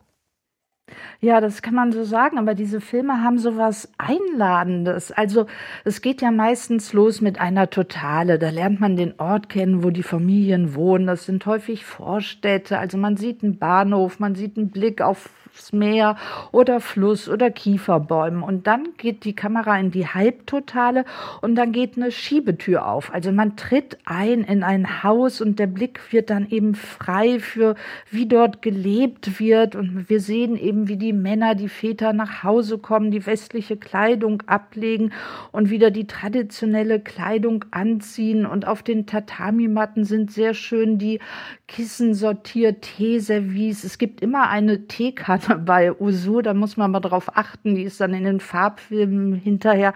Ja, 1.21 1.41
das 1.41 1.61
kann 1.61 1.75
man 1.75 1.91
so 1.91 2.03
sagen, 2.03 2.37
aber 2.37 2.55
diese 2.55 2.81
Filme 2.81 3.23
haben 3.23 3.37
so 3.37 3.57
was 3.57 3.91
Einladendes. 3.97 5.11
Also 5.11 5.45
es 5.85 6.01
geht 6.01 6.21
ja 6.21 6.31
meistens 6.31 6.93
los 6.93 7.21
mit 7.21 7.39
einer 7.39 7.69
Totale. 7.69 8.39
Da 8.39 8.49
lernt 8.49 8.79
man 8.79 8.95
den 8.95 9.19
Ort 9.19 9.49
kennen, 9.49 9.83
wo 9.83 9.89
die 9.89 10.03
Familien 10.03 10.75
wohnen. 10.75 11.07
Das 11.07 11.25
sind 11.25 11.45
häufig 11.45 11.85
Vorstädte. 11.85 12.79
Also 12.79 12.97
man 12.97 13.17
sieht 13.17 13.43
einen 13.43 13.57
Bahnhof, 13.57 14.19
man 14.19 14.35
sieht 14.35 14.57
einen 14.57 14.69
Blick 14.69 15.01
auf 15.01 15.29
aufs 15.59 15.73
Meer 15.73 16.15
oder 16.51 16.79
Fluss 16.79 17.27
oder 17.27 17.51
Kieferbäumen. 17.51 18.43
Und 18.43 18.67
dann 18.67 18.89
geht 18.97 19.25
die 19.25 19.35
Kamera 19.35 19.77
in 19.77 19.91
die 19.91 20.07
Halbtotale 20.07 21.05
und 21.41 21.55
dann 21.55 21.71
geht 21.71 21.97
eine 21.97 22.11
Schiebetür 22.11 22.87
auf. 22.87 23.13
Also 23.13 23.31
man 23.31 23.57
tritt 23.57 23.97
ein 24.05 24.43
in 24.43 24.63
ein 24.63 25.03
Haus 25.03 25.41
und 25.41 25.59
der 25.59 25.67
Blick 25.67 25.99
wird 26.11 26.29
dann 26.29 26.49
eben 26.49 26.75
frei 26.75 27.39
für, 27.39 27.75
wie 28.09 28.25
dort 28.25 28.61
gelebt 28.61 29.39
wird. 29.39 29.75
Und 29.75 30.09
wir 30.09 30.21
sehen 30.21 30.55
eben, 30.55 30.78
wie 30.87 30.97
die 30.97 31.13
Männer, 31.13 31.55
die 31.55 31.69
Väter 31.69 32.13
nach 32.13 32.43
Hause 32.43 32.77
kommen, 32.77 33.11
die 33.11 33.25
westliche 33.25 33.77
Kleidung 33.77 34.43
ablegen 34.45 35.11
und 35.51 35.69
wieder 35.69 35.91
die 35.91 36.07
traditionelle 36.07 36.99
Kleidung 36.99 37.65
anziehen. 37.71 38.45
Und 38.45 38.67
auf 38.67 38.83
den 38.83 39.05
Tatami-Matten 39.05 40.05
sind 40.05 40.31
sehr 40.31 40.53
schön 40.53 40.97
die 40.97 41.19
Kissen 41.67 42.13
sortiert, 42.13 42.81
Teeservice. 42.83 43.83
Es 43.83 43.97
gibt 43.97 44.21
immer 44.21 44.49
eine 44.49 44.87
Teekanne 44.87 45.57
bei 45.65 45.91
Usu, 45.99 46.41
da 46.41 46.53
muss 46.53 46.77
man 46.77 46.91
mal 46.91 46.99
drauf 46.99 47.35
achten, 47.35 47.75
die 47.75 47.83
ist 47.83 47.99
dann 47.99 48.13
in 48.13 48.23
den 48.23 48.39
Farbfilmen 48.39 49.33
hinterher 49.33 49.93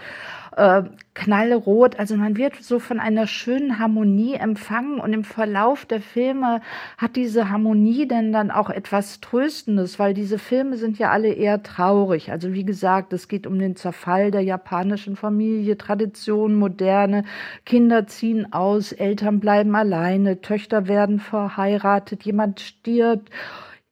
äh, 0.58 0.84
knallrot. 1.14 1.99
Also 1.99 2.16
man 2.16 2.38
wird 2.38 2.56
so 2.62 2.80
von 2.80 2.99
einer 2.99 3.28
schönen 3.28 3.80
Harmonie 3.80 4.36
empfangen 4.36 4.99
und 4.99 5.14
im 5.14 5.24
Verlauf 5.24 5.86
der 5.86 6.01
Filme 6.01 6.62
hat 6.97 7.16
diese 7.16 7.49
Harmonie 7.49 8.08
denn 8.08 8.34
dann 8.34 8.51
auch 8.51 8.70
etwas 8.70 9.22
Tröstendes, 9.22 9.99
weil 9.99 10.14
diese 10.14 10.39
Filme 10.39 10.78
sind 10.78 10.97
ja 10.97 11.12
alle 11.12 11.34
eher 11.34 11.62
traurig. 11.62 12.32
Also 12.32 12.54
wie 12.54 12.66
gesagt, 12.66 13.14
es 13.14 13.28
geht 13.28 13.45
um 13.45 13.60
den 13.60 13.76
Zerfall 13.76 14.32
der 14.32 14.41
japanischen 14.41 15.16
Familie, 15.16 15.78
Tradition, 15.78 16.56
Moderne, 16.56 17.24
Kinder 17.66 18.08
ziehen 18.08 18.51
aus, 18.51 18.91
Eltern 18.91 19.39
bleiben 19.39 19.76
alleine, 19.76 20.41
Töchter 20.41 20.88
werden 20.88 21.20
verheiratet, 21.20 22.24
jemand 22.24 22.60
stirbt 22.60 23.30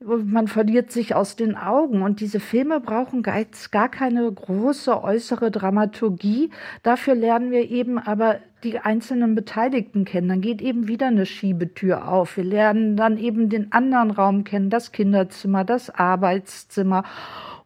man 0.04 0.47
verliert 0.47 0.91
sich 0.91 1.16
aus 1.16 1.36
den 1.36 1.56
Augen. 1.56 2.02
Und 2.02 2.20
diese 2.20 2.39
Filme 2.39 2.80
brauchen 2.80 3.24
gar 3.24 3.89
keine 3.89 4.32
große 4.32 5.04
äußere 5.04 5.52
Dramaturgie. 5.52 6.49
Dafür 6.84 7.16
lernen 7.16 7.52
wir 7.52 7.70
eben 7.70 7.97
aber 7.97 8.39
die 8.64 8.80
einzelnen 8.80 9.36
Beteiligten 9.36 10.06
kennen. 10.06 10.30
Dann 10.30 10.41
geht 10.41 10.62
eben 10.62 10.88
wieder 10.88 11.08
eine 11.08 11.26
Schiebetür 11.26 12.08
auf. 12.08 12.38
Wir 12.38 12.43
lernen 12.43 12.95
dann 12.95 13.18
eben 13.18 13.49
den 13.49 13.72
anderen 13.72 14.12
Raum 14.12 14.43
kennen, 14.43 14.70
das 14.70 14.91
Kinderzimmer, 14.91 15.64
das 15.64 15.89
Arbeitszimmer 15.89 17.04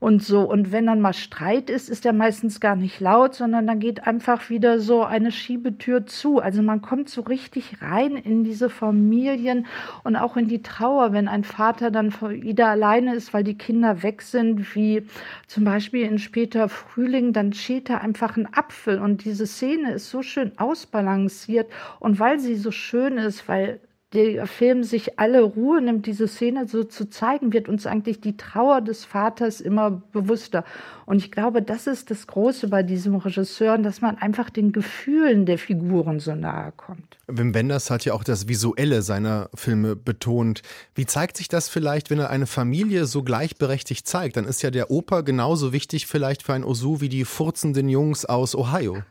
und 0.06 0.22
so. 0.22 0.42
Und 0.42 0.72
wenn 0.72 0.86
dann 0.86 1.02
mal 1.02 1.14
Streit 1.14 1.72
ist, 1.72 1.90
ist 1.90 2.06
der 2.06 2.14
meistens 2.14 2.60
gar 2.60 2.76
nicht 2.76 3.00
laut, 3.00 3.34
sondern 3.34 3.66
dann 3.66 3.80
geht 3.80 4.06
einfach 4.06 4.52
wieder 4.52 4.80
so 4.80 5.04
eine 5.04 5.32
Schiebetür 5.32 6.06
zu. 6.06 6.40
Also 6.40 6.62
man 6.62 6.84
kommt 6.84 7.10
so 7.10 7.22
richtig 7.22 7.82
rein 7.82 8.16
in 8.16 8.44
diese 8.44 8.70
Familien 8.70 9.66
und 10.04 10.16
auch 10.16 10.38
in 10.38 10.48
die 10.48 10.62
Trauer, 10.62 11.12
wenn 11.12 11.28
ein 11.28 11.44
Vater 11.44 11.90
dann 11.90 12.14
wieder 12.22 12.68
alleine 12.68 13.16
ist, 13.16 13.34
weil 13.34 13.44
die 13.44 13.58
Kinder 13.58 14.04
weg 14.04 14.22
sind, 14.22 14.76
wie 14.76 15.08
zum 15.48 15.64
Beispiel 15.64 16.04
in 16.04 16.20
später 16.20 16.70
Frühling, 16.70 17.34
dann 17.34 17.52
schält 17.52 17.90
er 17.90 18.02
einfach 18.02 18.38
einen 18.38 18.54
Apfel 18.54 19.00
und 19.00 19.26
diese 19.26 19.48
Szene 19.48 19.94
ist 19.94 20.12
so 20.12 20.22
schön 20.22 20.52
ausbalanciert 20.60 21.72
und 22.00 22.20
weil 22.20 22.38
sie 22.38 22.58
so 22.58 22.70
schön 22.70 23.18
ist, 23.18 23.48
weil 23.48 23.80
der 24.16 24.48
Film 24.48 24.84
sich 24.84 25.20
alle 25.20 25.42
Ruhe 25.42 25.82
nimmt, 25.82 26.06
diese 26.06 26.28
Szene 26.28 26.68
so 26.68 26.84
zu 26.84 27.10
zeigen, 27.10 27.52
wird 27.52 27.68
uns 27.68 27.86
eigentlich 27.86 28.22
die 28.22 28.38
Trauer 28.38 28.82
des 28.82 29.04
Vaters 29.04 29.60
immer 29.60 29.92
bewusster. 30.14 30.64
Und 31.06 31.18
ich 31.18 31.32
glaube, 31.32 31.62
das 31.62 31.86
ist 31.86 32.10
das 32.10 32.26
Große 32.26 32.70
bei 32.70 32.82
diesem 32.82 33.16
Regisseur, 33.16 33.78
dass 33.78 34.02
man 34.02 34.18
einfach 34.18 34.50
den 34.50 34.72
Gefühlen 34.72 35.46
der 35.46 35.58
Figuren 35.58 36.20
so 36.20 36.34
nahe 36.34 36.72
kommt. 36.76 37.18
Wim 37.28 37.54
Wenders 37.54 37.92
hat 37.92 38.06
ja 38.06 38.14
auch 38.14 38.24
das 38.24 38.48
Visuelle 38.48 39.02
seiner 39.02 39.50
Filme 39.54 39.96
betont. 39.96 40.62
Wie 40.96 41.06
zeigt 41.06 41.38
sich 41.38 41.50
das 41.50 41.68
vielleicht, 41.68 42.10
wenn 42.10 42.20
er 42.20 42.30
eine 42.30 42.48
Familie 42.48 43.06
so 43.06 43.22
gleichberechtigt 43.22 44.08
zeigt? 44.08 44.38
Dann 44.38 44.46
ist 44.46 44.62
ja 44.62 44.72
der 44.72 44.90
Opa 44.90 45.22
genauso 45.22 45.74
wichtig 45.74 46.08
vielleicht 46.08 46.42
für 46.44 46.54
ein 46.54 46.64
Osu 46.64 47.02
wie 47.02 47.10
die 47.10 47.26
furzenden 47.26 47.90
Jungs 47.90 48.26
aus 48.26 48.56
Ohio. 48.56 49.04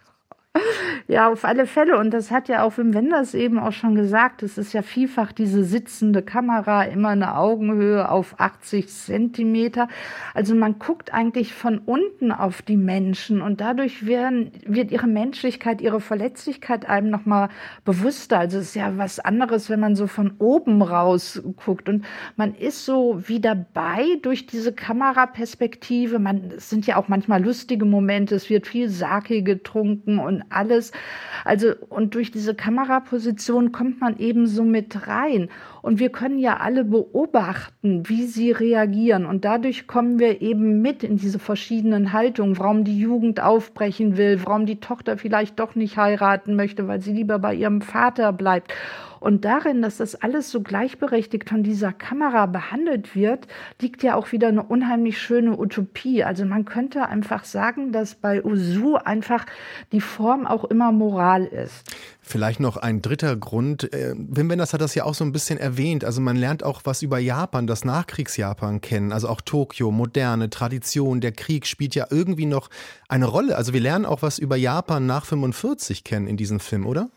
Ja, 1.07 1.31
auf 1.31 1.45
alle 1.45 1.67
Fälle. 1.67 1.99
Und 1.99 2.13
das 2.13 2.31
hat 2.31 2.49
ja 2.49 2.63
auch 2.63 2.79
Wim 2.79 2.95
Wenders 2.95 3.35
eben 3.35 3.59
auch 3.59 3.73
schon 3.73 3.95
gesagt. 3.95 4.43
Es 4.43 4.57
ist 4.57 4.73
ja 4.73 4.81
vielfach 4.81 5.33
diese 5.33 5.63
sitzende 5.63 6.23
Kamera, 6.23 6.85
immer 6.85 7.11
eine 7.11 7.37
Augenhöhe 7.37 8.09
auf 8.09 8.37
80 8.39 8.89
Zentimeter. 8.89 9.89
Also 10.33 10.55
man 10.55 10.79
guckt 10.79 11.13
eigentlich 11.13 11.53
von 11.53 11.79
unten 11.79 12.33
auf 12.33 12.63
die 12.63 12.79
Menschen 12.79 13.43
und 13.43 13.61
dadurch 13.61 14.07
werden, 14.07 14.53
wird 14.65 14.93
ihre 14.93 15.07
Menschlichkeit, 15.07 15.83
ihre 15.83 16.01
Verletzlichkeit 16.01 16.89
einem 16.89 17.11
nochmal 17.11 17.51
bewusster. 17.85 18.39
Also 18.39 18.59
es 18.59 18.69
ist 18.69 18.75
ja 18.75 18.97
was 18.97 19.21
anderes, 19.21 19.69
wenn 19.69 19.81
man 19.81 19.97
so 19.97 20.07
von 20.07 20.35
oben 20.39 20.81
raus 20.81 21.43
guckt. 21.57 21.89
Und 21.89 22.07
man 22.37 22.55
ist 22.55 22.87
so 22.87 23.21
wie 23.27 23.41
dabei 23.41 24.07
durch 24.23 24.47
diese 24.47 24.73
Kameraperspektive. 24.73 26.19
Man, 26.19 26.53
es 26.57 26.71
sind 26.71 26.87
ja 26.87 26.97
auch 26.97 27.09
manchmal 27.09 27.45
lustige 27.45 27.85
Momente. 27.85 28.35
Es 28.35 28.49
wird 28.49 28.67
viel 28.67 28.89
Sake 28.89 29.43
getrunken 29.43 30.19
und 30.19 30.44
alles. 30.51 30.93
Also, 31.45 31.73
und 31.89 32.15
durch 32.15 32.31
diese 32.31 32.55
Kameraposition 32.55 33.73
kommt 33.73 34.01
man 34.01 34.19
eben 34.19 34.47
so 34.47 34.65
mit 34.65 35.07
rein. 35.07 35.49
Und 35.83 35.99
wir 35.99 36.11
können 36.11 36.39
ja 36.39 36.59
alle 36.59 36.85
beobachten, 36.85 38.09
wie 38.09 38.25
sie 38.25 38.51
reagieren. 38.51 39.27
Und 39.27 39.45
dadurch 39.45 39.87
kommen 39.87 40.19
wir 40.19 40.41
eben 40.41 40.81
mit 40.81 41.05
in 41.05 41.17
diese 41.17 41.39
verschiedenen 41.39 42.13
Haltungen, 42.13 42.59
warum 42.59 42.85
die 42.85 42.99
Jugend 42.99 43.41
aufbrechen 43.41 44.17
will, 44.17 44.41
warum 44.45 44.67
die 44.67 44.81
Tochter 44.81 45.19
vielleicht 45.19 45.59
doch 45.61 45.75
nicht 45.75 45.97
heiraten 45.97 46.57
möchte, 46.57 46.89
weil 46.89 47.01
sie 47.01 47.13
lieber 47.13 47.39
bei 47.39 47.55
ihrem 47.55 47.83
Vater 47.83 48.33
bleibt. 48.33 48.73
Und 49.25 49.47
darin, 49.47 49.81
dass 49.81 49.97
das 49.97 50.17
alles 50.17 50.51
so 50.51 50.61
gleichberechtigt 50.61 51.49
von 51.49 51.63
dieser 51.63 51.95
Kamera 51.95 52.45
behandelt 52.45 53.17
wird, 53.17 53.47
liegt 53.81 54.03
ja 54.03 54.17
auch 54.17 54.33
wieder 54.33 54.49
eine 54.49 54.63
unheimlich 54.63 55.19
schöne 55.19 55.59
Utopie. 55.59 56.23
Also 56.23 56.45
man 56.45 56.67
könnte 56.67 57.09
einfach 57.09 57.45
sagen, 57.45 57.91
dass 57.91 58.17
bei 58.17 58.45
Usu 58.45 58.97
einfach 58.97 59.47
die 59.93 60.03
Form 60.03 60.47
auch 60.47 60.65
immer 60.65 60.93
Moral 60.93 61.47
ist. 61.47 61.85
Vielleicht 62.21 62.61
noch 62.61 62.77
ein 62.77 63.01
dritter 63.01 63.35
Grund. 63.35 63.91
Äh, 63.95 64.13
Wim 64.15 64.51
Wenders 64.51 64.75
hat 64.75 64.83
das 64.83 64.95
ja 64.95 65.05
auch 65.05 65.15
so 65.15 65.25
ein 65.25 65.33
bisschen 65.33 65.59
erwähnt. 65.59 66.05
Also 66.05 66.21
man 66.21 66.37
lernt 66.37 66.63
auch 66.63 66.83
was 66.85 67.01
über 67.01 67.19
Japan, 67.19 67.67
das 67.67 67.87
Nachkriegsjapan 67.87 68.83
kennen. 68.83 69.11
Also 69.11 69.31
auch 69.31 69.41
Tokio, 69.41 69.91
moderne 69.91 70.51
Tradition, 70.51 71.23
der 71.23 71.33
Krieg 71.33 71.67
spielt 71.67 71.95
ja 71.95 72.09
irgendwie 72.11 72.45
noch 72.45 72.69
eine 73.09 73.25
Rolle. 73.25 73.57
Also 73.57 73.73
wir 73.73 73.81
lernen 73.81 74.05
auch 74.05 74.21
was 74.21 74.39
über 74.39 74.57
Japan 74.57 75.07
nach 75.07 75.25
45 75.25 76.05
kennen 76.05 76.27
in 76.27 76.37
diesem 76.37 76.61
Film, 76.61 76.87
oder? 76.87 77.09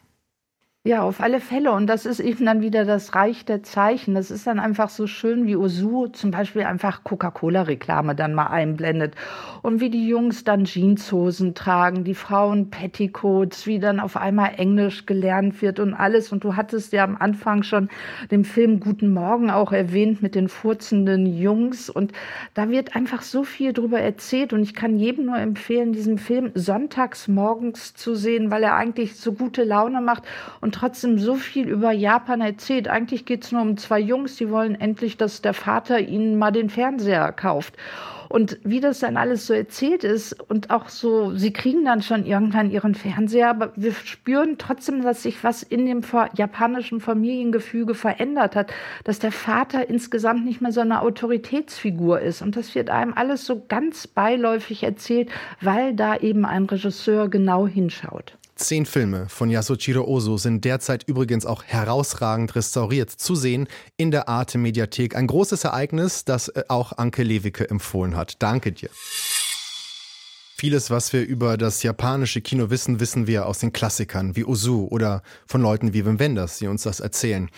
Ja, 0.88 1.01
auf 1.01 1.19
alle 1.19 1.41
Fälle. 1.41 1.73
Und 1.73 1.88
das 1.88 2.05
ist 2.05 2.21
eben 2.21 2.45
dann 2.45 2.61
wieder 2.61 2.85
das 2.85 3.13
Reich 3.13 3.43
der 3.43 3.61
Zeichen. 3.61 4.15
Das 4.15 4.31
ist 4.31 4.47
dann 4.47 4.57
einfach 4.57 4.88
so 4.88 5.05
schön, 5.05 5.45
wie 5.45 5.57
Osu 5.57 6.07
zum 6.07 6.31
Beispiel 6.31 6.61
einfach 6.61 7.03
Coca-Cola-Reklame 7.03 8.15
dann 8.15 8.33
mal 8.33 8.47
einblendet. 8.47 9.13
Und 9.63 9.81
wie 9.81 9.89
die 9.89 10.07
Jungs 10.07 10.45
dann 10.45 10.63
Jeanshosen 10.63 11.55
tragen, 11.55 12.05
die 12.05 12.15
Frauen 12.15 12.69
Petticoats, 12.69 13.67
wie 13.67 13.79
dann 13.79 13.99
auf 13.99 14.15
einmal 14.15 14.51
Englisch 14.55 15.05
gelernt 15.05 15.61
wird 15.61 15.81
und 15.81 15.93
alles. 15.93 16.31
Und 16.31 16.45
du 16.45 16.55
hattest 16.55 16.93
ja 16.93 17.03
am 17.03 17.17
Anfang 17.17 17.63
schon 17.63 17.89
den 18.31 18.45
Film 18.45 18.79
Guten 18.79 19.11
Morgen 19.11 19.49
auch 19.49 19.73
erwähnt 19.73 20.21
mit 20.21 20.35
den 20.35 20.47
furzenden 20.47 21.25
Jungs. 21.25 21.89
Und 21.89 22.13
da 22.53 22.69
wird 22.69 22.95
einfach 22.95 23.23
so 23.23 23.43
viel 23.43 23.73
drüber 23.73 23.99
erzählt. 23.99 24.53
Und 24.53 24.63
ich 24.63 24.73
kann 24.73 24.95
jedem 24.95 25.25
nur 25.25 25.38
empfehlen, 25.38 25.91
diesen 25.91 26.17
Film 26.17 26.51
sonntags 26.53 27.27
morgens 27.27 27.93
zu 27.93 28.15
sehen, 28.15 28.51
weil 28.51 28.63
er 28.63 28.75
eigentlich 28.75 29.17
so 29.17 29.33
gute 29.33 29.65
Laune 29.65 29.99
macht 29.99 30.23
und 30.61 30.76
trotzdem 30.78 31.17
so 31.17 31.36
viel 31.36 31.67
über 31.67 31.91
Japan 31.91 32.41
erzählt. 32.41 32.88
Eigentlich 32.88 33.25
geht 33.25 33.43
es 33.43 33.51
nur 33.51 33.61
um 33.61 33.78
zwei 33.78 33.99
Jungs, 33.99 34.36
die 34.36 34.49
wollen 34.51 34.80
endlich, 34.80 35.17
dass 35.17 35.41
der 35.41 35.53
Vater 35.53 35.99
ihnen 35.99 36.38
mal 36.38 36.51
den 36.51 36.69
Fernseher 36.69 37.32
kauft. 37.32 37.75
Und 38.30 38.59
wie 38.63 38.80
das 38.80 38.99
dann 38.99 39.17
alles 39.17 39.47
so 39.47 39.53
erzählt 39.53 40.03
ist 40.03 40.34
und 40.49 40.69
auch 40.69 40.89
so, 40.89 41.34
sie 41.36 41.53
kriegen 41.53 41.86
dann 41.86 42.01
schon 42.01 42.25
irgendwann 42.25 42.69
ihren 42.69 42.93
Fernseher, 42.93 43.49
aber 43.49 43.71
wir 43.75 43.93
spüren 43.93 44.57
trotzdem, 44.57 45.01
dass 45.01 45.23
sich 45.23 45.43
was 45.43 45.63
in 45.63 45.86
dem 45.86 46.01
japanischen 46.36 46.99
Familiengefüge 46.99 47.95
verändert 47.95 48.55
hat, 48.55 48.71
dass 49.05 49.19
der 49.19 49.32
Vater 49.32 49.89
insgesamt 49.89 50.45
nicht 50.45 50.61
mehr 50.61 50.73
so 50.73 50.82
eine 50.82 51.01
Autoritätsfigur 51.01 52.19
ist. 52.19 52.41
Und 52.41 52.57
das 52.57 52.75
wird 52.75 52.89
einem 52.89 53.13
alles 53.15 53.45
so 53.45 53.63
ganz 53.67 54.07
beiläufig 54.07 54.84
erzählt, 54.84 55.30
weil 55.61 55.95
da 55.95 56.17
eben 56.17 56.45
ein 56.45 56.65
Regisseur 56.65 57.30
genau 57.30 57.65
hinschaut. 57.65 58.38
Zehn 58.58 58.88
Filme 58.88 59.30
von 59.30 59.51
Yasuchiro 59.51 60.03
Ozu 60.03 60.38
sind 60.38 60.66
derzeit 60.66 61.03
übrigens 61.03 61.45
auch 61.45 61.64
herausragend 61.64 62.55
restauriert 62.55 63.12
zu 63.12 63.36
sehen 63.36 63.68
in 63.97 64.10
der 64.10 64.28
Arte 64.28 64.58
Mediathek. 64.58 65.16
Ein 65.16 65.28
großes 65.28 65.64
Ereignis, 65.64 66.26
das 66.26 66.49
äh, 66.49 66.64
auch 66.68 66.97
Anke 66.97 67.22
Lewicke 67.24 67.70
empfohlen 67.70 68.16
hat. 68.16 68.41
Danke 68.41 68.72
dir. 68.72 68.89
Vieles, 70.55 70.89
was 70.89 71.14
wir 71.14 71.24
über 71.24 71.55
das 71.55 71.84
japanische 71.84 72.41
Kino 72.41 72.72
wissen, 72.72 72.99
wissen 72.99 73.28
wir 73.28 73.45
aus 73.45 73.60
den 73.60 73.74
Klassikern 73.74 74.36
wie 74.36 74.43
Ozu 74.43 74.88
oder 74.89 75.22
von 75.45 75.62
Leuten 75.62 75.93
wie 75.93 76.03
Wim 76.03 76.18
Wenders, 76.18 76.58
die 76.58 76.66
uns 76.66 76.82
das 76.82 76.99
erzählen. 76.99 77.49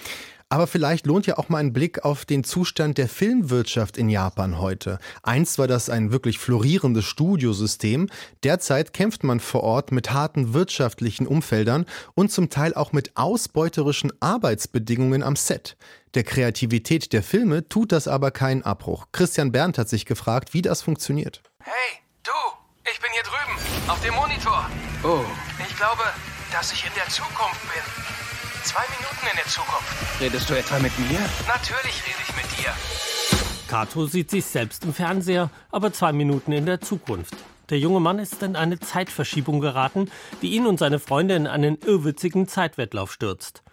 Aber 0.52 0.66
vielleicht 0.66 1.06
lohnt 1.06 1.28
ja 1.28 1.38
auch 1.38 1.50
mal 1.50 1.60
ein 1.60 1.74
Blick 1.74 2.04
auf 2.04 2.26
den 2.26 2.44
Zustand 2.44 2.98
der 2.98 3.08
Filmwirtschaft 3.08 3.98
in 3.98 4.10
Japan 4.10 4.58
heute. 4.58 4.98
Einst 5.22 5.60
war 5.60 5.68
das 5.68 5.92
ein 5.92 6.12
wirklich 6.12 6.40
florierendes 6.40 7.06
Studiosystem. 7.06 8.10
Derzeit 8.44 8.92
kämpft 8.92 9.24
man 9.24 9.40
vor 9.40 9.62
Ort 9.62 9.92
mit 9.92 10.12
harten 10.12 10.56
wirtschaftlichen 10.56 11.28
Umfeldern 11.28 11.86
und 12.16 12.32
zum 12.32 12.50
Teil 12.50 12.74
auch 12.74 12.94
mit 12.94 13.16
ausbeuterischen 13.16 14.12
Arbeitsbedingungen 14.22 15.22
am 15.22 15.36
Set. 15.36 15.78
Der 16.16 16.24
Kreativität 16.24 17.14
der 17.14 17.22
Filme 17.22 17.70
tut 17.70 17.92
das 17.92 18.08
aber 18.08 18.32
keinen 18.32 18.64
Abbruch. 18.64 19.06
Christian 19.12 19.52
Berndt 19.52 19.78
hat 19.78 19.88
sich 19.88 20.08
gefragt, 20.08 20.56
wie 20.56 20.64
das 20.64 20.82
funktioniert. 20.82 21.44
Hey, 21.62 22.00
du! 22.24 22.32
Ich 22.92 23.00
bin 23.00 23.12
hier 23.14 23.22
drüben, 23.22 23.88
auf 23.88 24.02
dem 24.02 24.16
Monitor. 24.16 24.68
Oh. 25.04 25.24
Ich 25.60 25.76
glaube, 25.78 26.02
dass 26.52 26.74
ich 26.74 26.84
in 26.84 26.92
der 26.96 27.08
Zukunft 27.08 27.62
bin. 27.62 28.29
Zwei 28.64 28.84
Minuten 28.90 29.26
in 29.32 29.38
der 29.38 29.46
Zukunft. 29.46 30.22
Redest 30.22 30.50
du 30.50 30.54
etwa 30.54 30.80
mit 30.80 30.98
mir? 31.00 31.20
Natürlich 31.48 32.04
rede 32.06 32.20
ich 32.28 32.36
mit 32.36 32.46
dir. 32.58 32.74
Kato 33.70 34.06
sieht 34.06 34.30
sich 34.30 34.46
selbst 34.46 34.84
im 34.84 34.94
Fernseher, 34.94 35.50
aber 35.72 35.94
zwei 35.94 36.12
Minuten 36.12 36.52
in 36.52 36.66
der 36.66 36.82
Zukunft. 36.82 37.36
Der 37.70 37.80
junge 37.80 38.00
Mann 38.00 38.20
ist 38.20 38.42
in 38.44 38.56
eine 38.56 38.80
Zeitverschiebung 38.80 39.62
geraten, 39.62 40.12
die 40.42 40.56
ihn 40.56 40.66
und 40.66 40.80
seine 40.80 41.00
Freunde 41.00 41.36
in 41.36 41.48
einen 41.48 41.78
irrwitzigen 41.78 42.48
Zeitwettlauf 42.48 43.14
stürzt. 43.14 43.64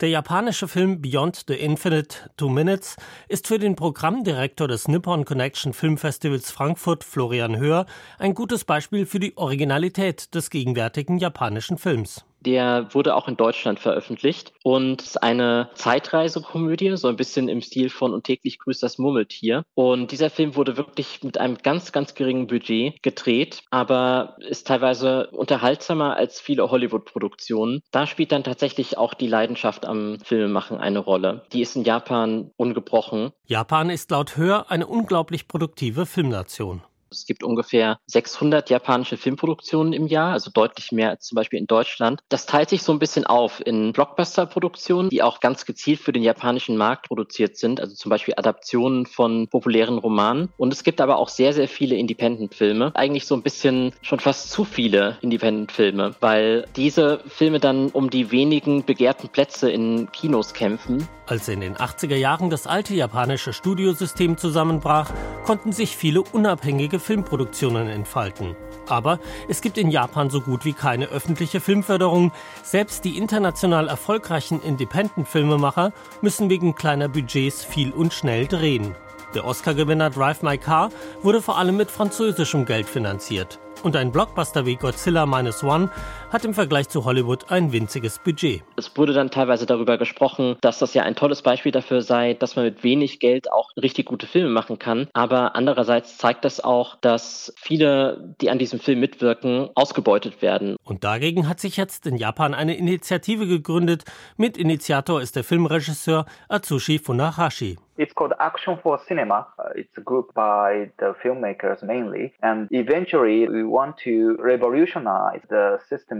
Der 0.00 0.10
japanische 0.10 0.68
Film 0.68 1.02
Beyond 1.02 1.44
the 1.48 1.54
Infinite 1.54 2.30
Two 2.36 2.48
Minutes 2.48 2.96
ist 3.28 3.48
für 3.48 3.58
den 3.58 3.74
Programmdirektor 3.74 4.68
des 4.68 4.86
Nippon 4.86 5.24
Connection 5.24 5.72
Filmfestivals 5.72 6.52
Frankfurt, 6.52 7.02
Florian 7.02 7.56
Höhr, 7.56 7.86
ein 8.18 8.34
gutes 8.34 8.64
Beispiel 8.64 9.06
für 9.06 9.18
die 9.18 9.36
Originalität 9.36 10.34
des 10.34 10.50
gegenwärtigen 10.50 11.18
japanischen 11.18 11.78
Films. 11.78 12.24
Der 12.40 12.88
wurde 12.92 13.14
auch 13.14 13.28
in 13.28 13.36
Deutschland 13.36 13.80
veröffentlicht 13.80 14.52
und 14.62 15.02
ist 15.02 15.22
eine 15.22 15.70
Zeitreisekomödie, 15.74 16.96
so 16.96 17.08
ein 17.08 17.16
bisschen 17.16 17.48
im 17.48 17.60
Stil 17.60 17.90
von 17.90 18.12
Und 18.12 18.24
täglich 18.24 18.58
grüßt 18.58 18.82
das 18.82 18.98
Murmeltier. 18.98 19.64
Und 19.74 20.12
dieser 20.12 20.30
Film 20.30 20.56
wurde 20.56 20.76
wirklich 20.76 21.22
mit 21.22 21.38
einem 21.38 21.58
ganz, 21.58 21.92
ganz 21.92 22.14
geringen 22.14 22.46
Budget 22.46 23.02
gedreht, 23.02 23.62
aber 23.70 24.36
ist 24.38 24.66
teilweise 24.66 25.28
unterhaltsamer 25.30 26.16
als 26.16 26.40
viele 26.40 26.70
Hollywood-Produktionen. 26.70 27.80
Da 27.90 28.06
spielt 28.06 28.32
dann 28.32 28.44
tatsächlich 28.44 28.98
auch 28.98 29.14
die 29.14 29.28
Leidenschaft 29.28 29.86
am 29.86 30.18
Filmemachen 30.22 30.78
eine 30.78 30.98
Rolle. 30.98 31.46
Die 31.52 31.62
ist 31.62 31.76
in 31.76 31.84
Japan 31.84 32.50
ungebrochen. 32.56 33.32
Japan 33.46 33.90
ist 33.90 34.10
laut 34.10 34.36
Hör 34.36 34.70
eine 34.70 34.86
unglaublich 34.86 35.48
produktive 35.48 36.06
Filmnation. 36.06 36.82
Es 37.16 37.26
gibt 37.26 37.42
ungefähr 37.42 37.98
600 38.06 38.68
japanische 38.68 39.16
Filmproduktionen 39.16 39.92
im 39.92 40.06
Jahr, 40.06 40.32
also 40.32 40.50
deutlich 40.52 40.92
mehr 40.92 41.10
als 41.10 41.26
zum 41.26 41.36
Beispiel 41.36 41.58
in 41.58 41.66
Deutschland. 41.66 42.20
Das 42.28 42.46
teilt 42.46 42.68
sich 42.68 42.82
so 42.82 42.92
ein 42.92 42.98
bisschen 42.98 43.26
auf 43.26 43.64
in 43.64 43.92
Blockbuster-Produktionen, 43.92 45.08
die 45.08 45.22
auch 45.22 45.40
ganz 45.40 45.64
gezielt 45.64 46.00
für 46.00 46.12
den 46.12 46.22
japanischen 46.22 46.76
Markt 46.76 47.08
produziert 47.08 47.56
sind, 47.56 47.80
also 47.80 47.94
zum 47.94 48.10
Beispiel 48.10 48.34
Adaptionen 48.36 49.06
von 49.06 49.48
populären 49.48 49.98
Romanen. 49.98 50.50
Und 50.56 50.72
es 50.72 50.84
gibt 50.84 51.00
aber 51.00 51.16
auch 51.16 51.28
sehr, 51.28 51.52
sehr 51.52 51.68
viele 51.68 51.96
Independent-Filme. 51.96 52.92
Eigentlich 52.94 53.26
so 53.26 53.34
ein 53.34 53.42
bisschen 53.42 53.92
schon 54.02 54.20
fast 54.20 54.50
zu 54.50 54.64
viele 54.64 55.18
Independent-Filme, 55.22 56.14
weil 56.20 56.66
diese 56.76 57.20
Filme 57.28 57.60
dann 57.60 57.88
um 57.90 58.10
die 58.10 58.30
wenigen 58.30 58.84
begehrten 58.84 59.28
Plätze 59.28 59.70
in 59.70 60.12
Kinos 60.12 60.52
kämpfen. 60.52 61.08
Als 61.28 61.48
in 61.48 61.60
den 61.60 61.74
80er 61.74 62.14
Jahren 62.14 62.50
das 62.50 62.68
alte 62.68 62.94
japanische 62.94 63.52
Studiosystem 63.52 64.36
zusammenbrach, 64.36 65.12
konnten 65.44 65.72
sich 65.72 65.96
viele 65.96 66.22
unabhängige 66.22 67.00
Filmproduktionen 67.06 67.88
entfalten. 67.88 68.56
Aber 68.88 69.20
es 69.48 69.60
gibt 69.60 69.78
in 69.78 69.90
Japan 69.90 70.28
so 70.28 70.40
gut 70.40 70.64
wie 70.64 70.72
keine 70.72 71.06
öffentliche 71.06 71.60
Filmförderung. 71.60 72.32
Selbst 72.62 73.04
die 73.04 73.16
international 73.16 73.88
erfolgreichen 73.88 74.60
Independent-Filmemacher 74.60 75.92
müssen 76.20 76.50
wegen 76.50 76.74
kleiner 76.74 77.08
Budgets 77.08 77.64
viel 77.64 77.92
und 77.92 78.12
schnell 78.12 78.46
drehen. 78.46 78.94
Der 79.34 79.44
Oscar-Gewinner 79.44 80.10
Drive 80.10 80.42
My 80.42 80.58
Car 80.58 80.90
wurde 81.22 81.42
vor 81.42 81.58
allem 81.58 81.76
mit 81.76 81.90
französischem 81.90 82.64
Geld 82.64 82.88
finanziert. 82.88 83.60
Und 83.82 83.94
ein 83.94 84.10
Blockbuster 84.10 84.66
wie 84.66 84.76
Godzilla 84.76 85.26
Minus 85.26 85.62
One 85.62 85.90
hat 86.30 86.44
im 86.44 86.54
Vergleich 86.54 86.88
zu 86.88 87.04
Hollywood 87.04 87.50
ein 87.50 87.72
winziges 87.72 88.18
Budget. 88.18 88.62
Es 88.76 88.96
wurde 88.96 89.12
dann 89.12 89.30
teilweise 89.30 89.66
darüber 89.66 89.98
gesprochen, 89.98 90.56
dass 90.60 90.78
das 90.78 90.94
ja 90.94 91.02
ein 91.02 91.14
tolles 91.14 91.42
Beispiel 91.42 91.72
dafür 91.72 92.02
sei, 92.02 92.34
dass 92.34 92.56
man 92.56 92.64
mit 92.64 92.82
wenig 92.82 93.20
Geld 93.20 93.50
auch 93.52 93.70
richtig 93.76 94.06
gute 94.06 94.26
Filme 94.26 94.50
machen 94.50 94.78
kann. 94.78 95.08
Aber 95.12 95.54
andererseits 95.54 96.18
zeigt 96.18 96.44
das 96.44 96.62
auch, 96.62 96.96
dass 96.96 97.52
viele, 97.56 98.34
die 98.40 98.50
an 98.50 98.58
diesem 98.58 98.80
Film 98.80 99.00
mitwirken, 99.00 99.70
ausgebeutet 99.74 100.42
werden. 100.42 100.76
Und 100.84 101.04
dagegen 101.04 101.48
hat 101.48 101.60
sich 101.60 101.76
jetzt 101.76 102.06
in 102.06 102.16
Japan 102.16 102.54
eine 102.54 102.76
Initiative 102.76 103.46
gegründet. 103.46 104.04
Mitinitiator 104.36 105.20
ist 105.20 105.36
der 105.36 105.44
Filmregisseur 105.44 106.26
Atsushi 106.48 106.98
Funahashi. 106.98 107.76
It's 107.98 108.14
called 108.14 108.32
Action 108.38 108.78
for 108.82 108.98
Cinema. 109.08 109.46
Uh, 109.58 109.70
it's 109.74 109.96
a 109.96 110.02
group 110.02 110.34
by 110.34 110.90
the 110.98 111.14
filmmakers 111.22 111.82
mainly. 111.82 112.34
And 112.42 112.68
eventually 112.70 113.48
we 113.48 113.64
want 113.64 113.96
to 114.04 114.36
revolutionize 114.38 115.40
the 115.48 115.78
system 115.88 116.15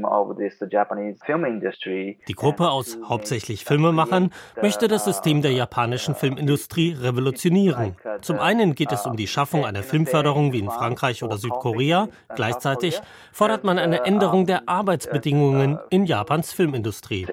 Die 2.28 2.34
Gruppe 2.34 2.70
aus 2.70 2.98
hauptsächlich 3.08 3.64
Filmemachern 3.64 4.30
möchte 4.60 4.88
das 4.88 5.04
System 5.04 5.42
der 5.42 5.52
japanischen 5.52 6.14
Filmindustrie 6.14 6.96
revolutionieren. 6.98 7.96
Zum 8.20 8.38
einen 8.38 8.74
geht 8.74 8.92
es 8.92 9.06
um 9.06 9.16
die 9.16 9.26
Schaffung 9.26 9.64
einer 9.64 9.82
Filmförderung 9.82 10.52
wie 10.52 10.60
in 10.60 10.70
Frankreich 10.70 11.22
oder 11.22 11.36
Südkorea. 11.36 12.08
Gleichzeitig 12.34 13.00
fordert 13.32 13.64
man 13.64 13.78
eine 13.78 14.04
Änderung 14.04 14.46
der 14.46 14.68
Arbeitsbedingungen 14.68 15.78
in 15.90 16.06
Japans 16.06 16.52
Filmindustrie. 16.52 17.26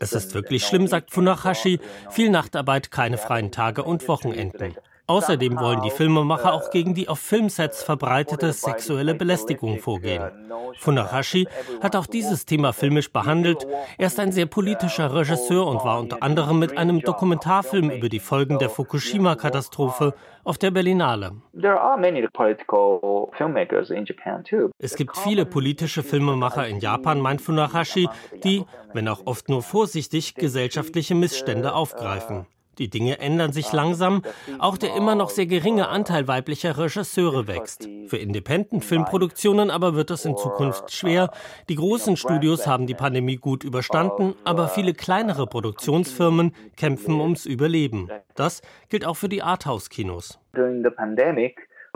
Es 0.00 0.12
ist 0.12 0.34
wirklich 0.34 0.66
schlimm, 0.66 0.86
sagt 0.86 1.10
Funahashi. 1.10 1.80
Viel 2.10 2.30
Nachtarbeit, 2.30 2.90
keine 2.90 3.18
freien 3.18 3.50
Tage 3.50 3.82
und 3.82 4.06
Wochenenden. 4.08 4.74
Außerdem 5.06 5.60
wollen 5.60 5.82
die 5.82 5.90
Filmemacher 5.90 6.54
auch 6.54 6.70
gegen 6.70 6.94
die 6.94 7.08
auf 7.08 7.18
Filmsets 7.18 7.82
verbreitete 7.82 8.52
sexuelle 8.54 9.14
Belästigung 9.14 9.78
vorgehen. 9.78 10.22
Funahashi 10.78 11.46
hat 11.82 11.94
auch 11.94 12.06
dieses 12.06 12.46
Thema 12.46 12.72
filmisch 12.72 13.12
behandelt. 13.12 13.66
Er 13.98 14.06
ist 14.06 14.18
ein 14.18 14.32
sehr 14.32 14.46
politischer 14.46 15.14
Regisseur 15.14 15.66
und 15.66 15.84
war 15.84 16.00
unter 16.00 16.22
anderem 16.22 16.58
mit 16.58 16.78
einem 16.78 17.00
Dokumentarfilm 17.00 17.90
über 17.90 18.08
die 18.08 18.18
Folgen 18.18 18.58
der 18.58 18.70
Fukushima-Katastrophe 18.70 20.14
auf 20.42 20.56
der 20.56 20.70
Berlinale. 20.70 21.32
Es 24.78 24.96
gibt 24.96 25.16
viele 25.18 25.46
politische 25.46 26.02
Filmemacher 26.02 26.66
in 26.66 26.80
Japan, 26.80 27.20
meint 27.20 27.42
Funahashi, 27.42 28.08
die, 28.42 28.64
wenn 28.94 29.08
auch 29.08 29.26
oft 29.26 29.50
nur 29.50 29.62
vorsichtig, 29.62 30.34
gesellschaftliche 30.34 31.14
Missstände 31.14 31.74
aufgreifen. 31.74 32.46
Die 32.78 32.90
Dinge 32.90 33.18
ändern 33.18 33.52
sich 33.52 33.72
langsam. 33.72 34.22
Auch 34.58 34.76
der 34.76 34.96
immer 34.96 35.14
noch 35.14 35.30
sehr 35.30 35.46
geringe 35.46 35.88
Anteil 35.88 36.28
weiblicher 36.28 36.78
Regisseure 36.78 37.46
wächst. 37.46 37.88
Für 38.06 38.16
Independent-Filmproduktionen 38.16 39.70
aber 39.70 39.94
wird 39.94 40.10
es 40.10 40.24
in 40.24 40.36
Zukunft 40.36 40.92
schwer. 40.92 41.30
Die 41.68 41.76
großen 41.76 42.16
Studios 42.16 42.66
haben 42.66 42.86
die 42.86 42.94
Pandemie 42.94 43.36
gut 43.36 43.64
überstanden, 43.64 44.34
aber 44.44 44.68
viele 44.68 44.94
kleinere 44.94 45.46
Produktionsfirmen 45.46 46.54
kämpfen 46.76 47.20
ums 47.20 47.46
Überleben. 47.46 48.10
Das 48.34 48.62
gilt 48.88 49.06
auch 49.06 49.16
für 49.16 49.28
die 49.28 49.42
Arthouse-Kinos. 49.42 50.38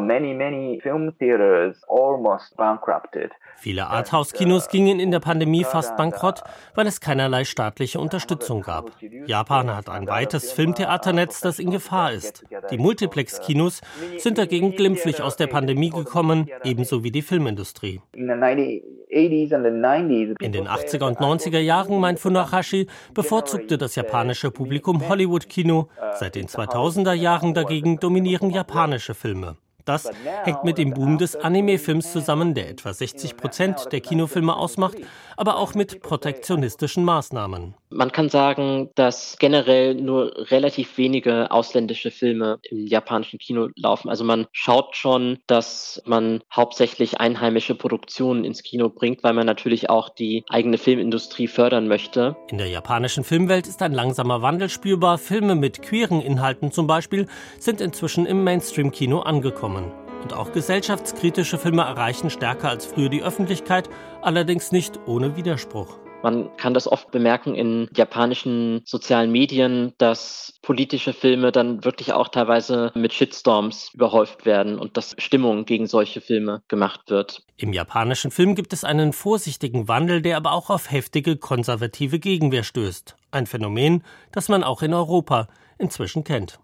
Many, 0.01 0.33
many 0.33 0.79
film 0.81 1.13
theaters 1.19 1.83
almost 1.89 2.57
bankrupted. 2.57 3.33
Viele 3.61 3.89
Arthouse-Kinos 3.89 4.69
gingen 4.69 5.01
in 5.01 5.11
der 5.11 5.19
Pandemie 5.19 5.65
fast 5.65 5.97
bankrott, 5.97 6.45
weil 6.77 6.87
es 6.87 7.01
keinerlei 7.01 7.45
staatliche 7.45 7.99
Unterstützung 7.99 8.63
gab. 8.63 8.93
Japan 9.27 9.75
hat 9.75 9.89
ein 9.89 10.07
weites 10.07 10.53
Filmtheaternetz, 10.53 11.41
das 11.41 11.59
in 11.59 11.73
Gefahr 11.73 12.13
ist. 12.13 12.45
Die 12.71 12.79
Multiplex-Kinos 12.79 13.81
sind 14.19 14.39
dagegen 14.39 14.77
glimpflich 14.77 15.23
aus 15.23 15.35
der 15.37 15.49
Pandemie 15.49 15.91
gekommen, 15.91 16.47
ebenso 16.63 17.03
wie 17.03 17.11
die 17.11 17.23
Filmindustrie. 17.23 18.01
In 18.13 18.29
den 18.29 18.45
80er 20.69 21.05
und 21.05 21.19
90er 21.19 21.59
Jahren, 21.59 21.99
meint 21.99 22.21
Funahashi, 22.21 22.87
bevorzugte 23.13 23.77
das 23.77 23.97
japanische 23.97 24.53
Publikum 24.53 25.09
Hollywood-Kino. 25.09 25.89
Seit 26.15 26.37
den 26.37 26.47
2000er 26.47 27.15
Jahren 27.15 27.55
dagegen 27.55 27.99
dominieren 27.99 28.51
japanische 28.51 29.15
Filme. 29.15 29.57
Das 29.89 30.11
hängt 30.45 30.65
mit 30.65 30.77
dem 30.77 30.93
Boom 30.93 31.17
des 31.17 31.35
Anime-Films 31.35 32.13
zusammen, 32.13 32.53
der 32.53 32.69
etwa 32.69 32.93
60 32.93 33.39
Prozent 33.39 33.89
der 33.91 34.03
Kinofilme 34.03 34.55
ausmacht, 34.55 34.99
aber 35.39 35.57
auch 35.57 35.75
mit 35.75 36.03
protektionistischen 36.03 37.05
Maßnahmen. 37.05 37.75
Man 37.91 38.13
kann 38.13 38.29
sagen, 38.29 38.91
dass 38.97 39.39
generell 39.39 39.95
nur 39.95 40.51
relativ 40.51 40.99
wenige 40.99 41.51
ausländische 41.51 42.11
Filme 42.11 42.59
im 42.71 42.87
japanischen 42.87 43.39
Kino 43.39 43.69
laufen. 43.77 44.11
Also 44.11 44.25
man 44.25 44.47
schaut 44.53 44.95
schon, 44.95 45.39
dass 45.47 46.03
man 46.05 46.43
hauptsächlich 46.53 47.19
einheimische 47.19 47.75
Produktionen 47.75 48.45
ins 48.45 48.63
Kino 48.63 48.91
bringt, 48.91 49.25
weil 49.25 49.33
man 49.33 49.47
natürlich 49.47 49.89
auch 49.89 50.11
die 50.11 50.45
eigene 50.51 50.77
Filmindustrie 50.77 51.47
fördern 51.47 51.89
möchte. 51.89 52.37
In 52.49 52.59
der 52.59 52.69
japanischen 52.69 53.25
Filmwelt 53.25 53.67
ist 53.67 53.81
ein 53.81 53.93
langsamer 53.93 54.43
Wandel 54.43 54.69
spürbar. 54.69 55.17
Filme 55.17 55.55
mit 55.55 55.81
queeren 55.81 56.21
Inhalten 56.21 56.73
zum 56.73 56.87
Beispiel 56.87 57.27
sind 57.59 57.81
inzwischen 57.81 58.27
im 58.27 58.45
Mainstream-Kino 58.45 59.21
angekommen. 59.21 59.78
Und 60.23 60.33
auch 60.33 60.53
gesellschaftskritische 60.53 61.59
Filme 61.59 61.83
erreichen 61.83 62.31
stärker 62.31 62.69
als 62.69 62.87
früher 62.87 63.09
die 63.09 63.23
Öffentlichkeit, 63.23 63.89
allerdings 64.21 64.73
nicht 64.73 64.99
ohne 65.07 65.37
Widerspruch. 65.37 65.99
Man 66.23 66.57
kann 66.57 66.75
das 66.75 66.91
oft 66.91 67.13
bemerken 67.13 67.55
in 67.55 67.89
japanischen 67.95 68.83
sozialen 68.85 69.31
Medien, 69.31 69.93
dass 69.99 70.59
politische 70.63 71.13
Filme 71.13 71.53
dann 71.53 71.85
wirklich 71.85 72.13
auch 72.13 72.29
teilweise 72.29 72.91
mit 72.95 73.13
Shitstorms 73.13 73.91
überhäuft 73.95 74.45
werden 74.45 74.79
und 74.81 74.97
dass 74.97 75.15
Stimmung 75.19 75.65
gegen 75.65 75.87
solche 75.87 76.21
Filme 76.21 76.63
gemacht 76.67 77.03
wird. 77.07 77.43
Im 77.57 77.73
japanischen 77.73 78.33
Film 78.33 78.57
gibt 78.57 78.73
es 78.73 78.83
einen 78.83 79.13
vorsichtigen 79.13 79.87
Wandel, 79.87 80.21
der 80.21 80.37
aber 80.37 80.53
auch 80.53 80.71
auf 80.71 80.91
heftige 80.91 81.37
konservative 81.37 82.19
Gegenwehr 82.19 82.65
stößt. 82.65 83.17
Ein 83.31 83.47
Phänomen, 83.47 84.03
das 84.33 84.49
man 84.49 84.65
auch 84.65 84.83
in 84.83 84.95
Europa 84.95 85.47
inzwischen 85.79 86.25
kennt. 86.25 86.59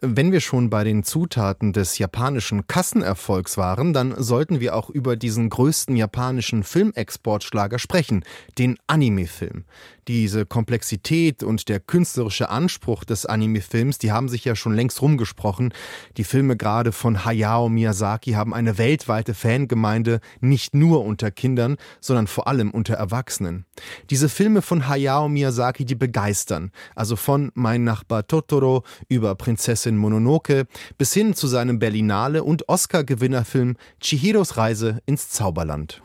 Wenn 0.00 0.32
wir 0.32 0.40
schon 0.40 0.70
bei 0.70 0.84
den 0.84 1.04
Zutaten 1.04 1.72
des 1.72 1.98
japanischen 1.98 2.66
Kassenerfolgs 2.66 3.56
waren, 3.56 3.92
dann 3.92 4.14
sollten 4.22 4.60
wir 4.60 4.74
auch 4.74 4.90
über 4.90 5.16
diesen 5.16 5.50
größten 5.50 5.96
japanischen 5.96 6.64
Filmexportschlager 6.64 7.78
sprechen, 7.78 8.24
den 8.58 8.78
Anime-Film. 8.86 9.64
Diese 10.08 10.46
Komplexität 10.46 11.42
und 11.42 11.68
der 11.68 11.80
künstlerische 11.80 12.48
Anspruch 12.48 13.02
des 13.02 13.26
Anime-Films, 13.26 13.98
die 13.98 14.12
haben 14.12 14.28
sich 14.28 14.44
ja 14.44 14.54
schon 14.54 14.72
längst 14.72 15.02
rumgesprochen. 15.02 15.74
Die 16.16 16.22
Filme 16.22 16.56
gerade 16.56 16.92
von 16.92 17.24
Hayao 17.24 17.68
Miyazaki 17.68 18.32
haben 18.32 18.54
eine 18.54 18.78
weltweite 18.78 19.34
Fangemeinde, 19.34 20.20
nicht 20.40 20.74
nur 20.74 21.04
unter 21.04 21.32
Kindern, 21.32 21.76
sondern 22.00 22.28
vor 22.28 22.46
allem 22.46 22.70
unter 22.70 22.94
Erwachsenen. 22.94 23.64
Diese 24.08 24.28
Filme 24.28 24.62
von 24.62 24.86
Hayao 24.86 25.28
Miyazaki, 25.28 25.84
die 25.84 25.96
begeistern. 25.96 26.70
Also 26.94 27.16
von 27.16 27.50
Mein 27.54 27.82
Nachbar 27.82 28.28
Totoro 28.28 28.84
über 29.08 29.34
Prinzessin 29.34 29.96
Mononoke 29.96 30.68
bis 30.98 31.12
hin 31.14 31.34
zu 31.34 31.48
seinem 31.48 31.80
Berlinale 31.80 32.44
und 32.44 32.68
Oscar-Gewinnerfilm 32.68 33.76
Chihiros 34.00 34.56
Reise 34.56 35.00
ins 35.06 35.30
Zauberland. 35.30 36.00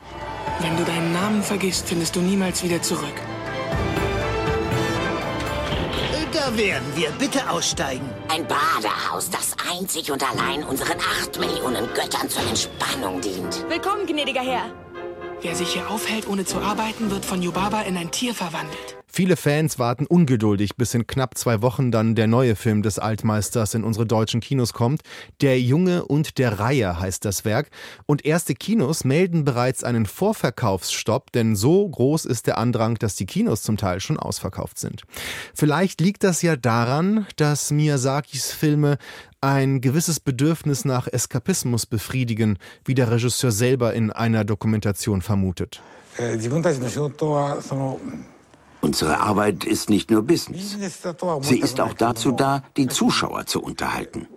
Wenn 0.60 0.76
du 0.76 0.84
deinen 0.86 1.14
Namen 1.14 1.44
vergisst, 1.44 1.88
findest 1.88 2.16
du 2.16 2.22
niemals 2.22 2.64
wieder 2.64 2.82
zurück. 2.82 3.14
Da 6.34 6.58
werden 6.58 6.88
wir. 6.96 7.10
Bitte 7.20 7.50
aussteigen. 7.50 8.10
Ein 8.30 8.48
Badehaus, 8.48 9.30
das 9.30 9.54
einzig 9.70 10.12
und 10.12 10.24
allein 10.24 10.64
unseren 10.64 10.98
acht 10.98 11.38
Millionen 11.38 11.86
Göttern 11.94 12.30
zur 12.30 12.42
Entspannung 12.48 13.20
dient. 13.20 13.70
Willkommen, 13.70 14.08
gnädiger 14.08 14.42
Herr. 14.42 14.72
Wer 15.44 15.56
sich 15.56 15.74
hier 15.74 15.90
aufhält, 15.90 16.28
ohne 16.28 16.46
zu 16.46 16.60
arbeiten, 16.60 17.10
wird 17.10 17.26
von 17.26 17.42
Yubaba 17.42 17.82
in 17.82 17.98
ein 17.98 18.12
Tier 18.12 18.36
verwandelt. 18.36 18.96
Viele 19.14 19.36
Fans 19.36 19.80
warten 19.80 20.06
ungeduldig, 20.06 20.78
bis 20.78 20.94
in 20.94 21.06
knapp 21.06 21.38
zwei 21.38 21.62
Wochen 21.62 21.92
dann 21.92 22.16
der 22.16 22.28
neue 22.28 22.56
Film 22.56 22.82
des 22.82 22.98
Altmeisters 22.98 23.74
in 23.74 23.84
unsere 23.84 24.06
deutschen 24.06 24.40
Kinos 24.40 24.72
kommt. 24.72 25.02
Der 25.42 25.60
Junge 25.60 26.06
und 26.06 26.38
der 26.38 26.60
Reihe 26.60 26.98
heißt 27.00 27.26
das 27.26 27.44
Werk. 27.44 27.72
Und 28.06 28.24
erste 28.24 28.54
Kinos 28.54 29.04
melden 29.04 29.44
bereits 29.44 29.84
einen 29.84 30.06
Vorverkaufsstopp, 30.06 31.32
denn 31.34 31.56
so 31.56 31.90
groß 31.90 32.24
ist 32.26 32.48
der 32.48 32.58
Andrang, 32.58 32.96
dass 33.00 33.16
die 33.16 33.26
Kinos 33.26 33.64
zum 33.64 33.76
Teil 33.78 34.00
schon 34.00 34.18
ausverkauft 34.18 34.78
sind. 34.78 35.02
Vielleicht 35.56 36.00
liegt 36.00 36.24
das 36.24 36.42
ja 36.44 36.56
daran, 36.56 37.26
dass 37.36 37.72
Miyazakis 37.72 38.52
Filme 38.52 38.98
ein 39.42 39.82
gewisses 39.82 40.20
Bedürfnis 40.20 40.86
nach 40.86 41.08
Eskapismus 41.08 41.86
befriedigen, 41.86 42.60
wie 42.86 42.94
der 42.94 43.12
Regisseur 43.12 43.52
selber 43.52 43.94
in 43.94 44.12
einer 44.12 44.46
Dokumentation 44.46 45.22
vermutet. 45.22 45.82
Äh, 46.18 46.38
Unsere 48.82 49.20
Arbeit 49.20 49.64
ist 49.64 49.90
nicht 49.90 50.10
nur 50.10 50.24
Business. 50.24 50.76
Sie 51.42 51.60
ist 51.60 51.80
auch 51.80 51.94
dazu 51.94 52.32
da, 52.32 52.64
die 52.78 52.88
Zuschauer 52.88 53.46
zu 53.46 53.62
unterhalten. 53.62 54.28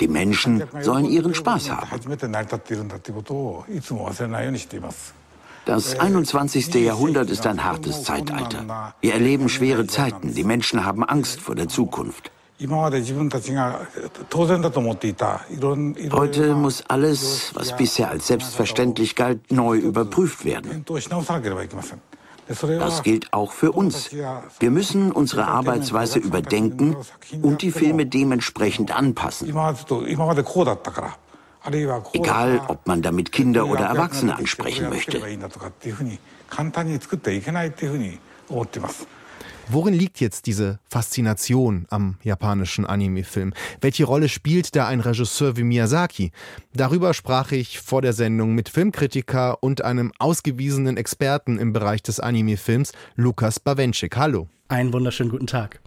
Die 0.00 0.08
Menschen 0.08 0.64
sollen 0.80 1.06
ihren 1.06 1.34
Spaß 1.34 1.70
haben. 1.70 1.88
Das 5.64 5.98
21. 5.98 6.74
Jahrhundert 6.74 7.30
ist 7.30 7.46
ein 7.46 7.64
hartes 7.64 8.02
Zeitalter. 8.02 8.94
Wir 9.00 9.14
erleben 9.14 9.48
schwere 9.48 9.86
Zeiten. 9.86 10.34
Die 10.34 10.44
Menschen 10.44 10.84
haben 10.84 11.04
Angst 11.04 11.40
vor 11.40 11.54
der 11.54 11.68
Zukunft. 11.68 12.30
Heute 16.12 16.54
muss 16.54 16.84
alles, 16.88 17.50
was 17.54 17.76
bisher 17.76 18.10
als 18.10 18.26
selbstverständlich 18.26 19.14
galt, 19.16 19.50
neu 19.50 19.76
überprüft 19.78 20.44
werden. 20.44 20.84
Das 22.46 23.02
gilt 23.02 23.32
auch 23.32 23.52
für 23.52 23.72
uns. 23.72 24.10
Wir 24.58 24.70
müssen 24.70 25.12
unsere 25.12 25.46
Arbeitsweise 25.46 26.18
überdenken 26.18 26.96
und 27.40 27.62
die 27.62 27.70
Filme 27.70 28.06
dementsprechend 28.06 28.94
anpassen. 28.94 29.48
Egal, 32.12 32.60
ob 32.66 32.86
man 32.86 33.02
damit 33.02 33.30
Kinder 33.30 33.66
oder 33.66 33.84
Erwachsene 33.86 34.36
ansprechen 34.36 34.88
möchte. 34.90 35.20
Worin 39.68 39.94
liegt 39.94 40.20
jetzt 40.20 40.46
diese 40.46 40.80
Faszination 40.88 41.86
am 41.88 42.18
japanischen 42.22 42.84
Anime-Film? 42.84 43.54
Welche 43.80 44.04
Rolle 44.04 44.28
spielt 44.28 44.74
da 44.74 44.86
ein 44.86 45.00
Regisseur 45.00 45.56
wie 45.56 45.62
Miyazaki? 45.62 46.32
Darüber 46.74 47.14
sprach 47.14 47.52
ich 47.52 47.80
vor 47.80 48.02
der 48.02 48.12
Sendung 48.12 48.54
mit 48.54 48.68
Filmkritiker 48.68 49.62
und 49.62 49.82
einem 49.82 50.12
ausgewiesenen 50.18 50.96
Experten 50.96 51.58
im 51.58 51.72
Bereich 51.72 52.02
des 52.02 52.20
Anime-Films, 52.20 52.92
Lukas 53.14 53.60
Bawenschik. 53.60 54.16
Hallo. 54.16 54.48
Einen 54.68 54.92
wunderschönen 54.92 55.30
guten 55.30 55.46
Tag. 55.46 55.80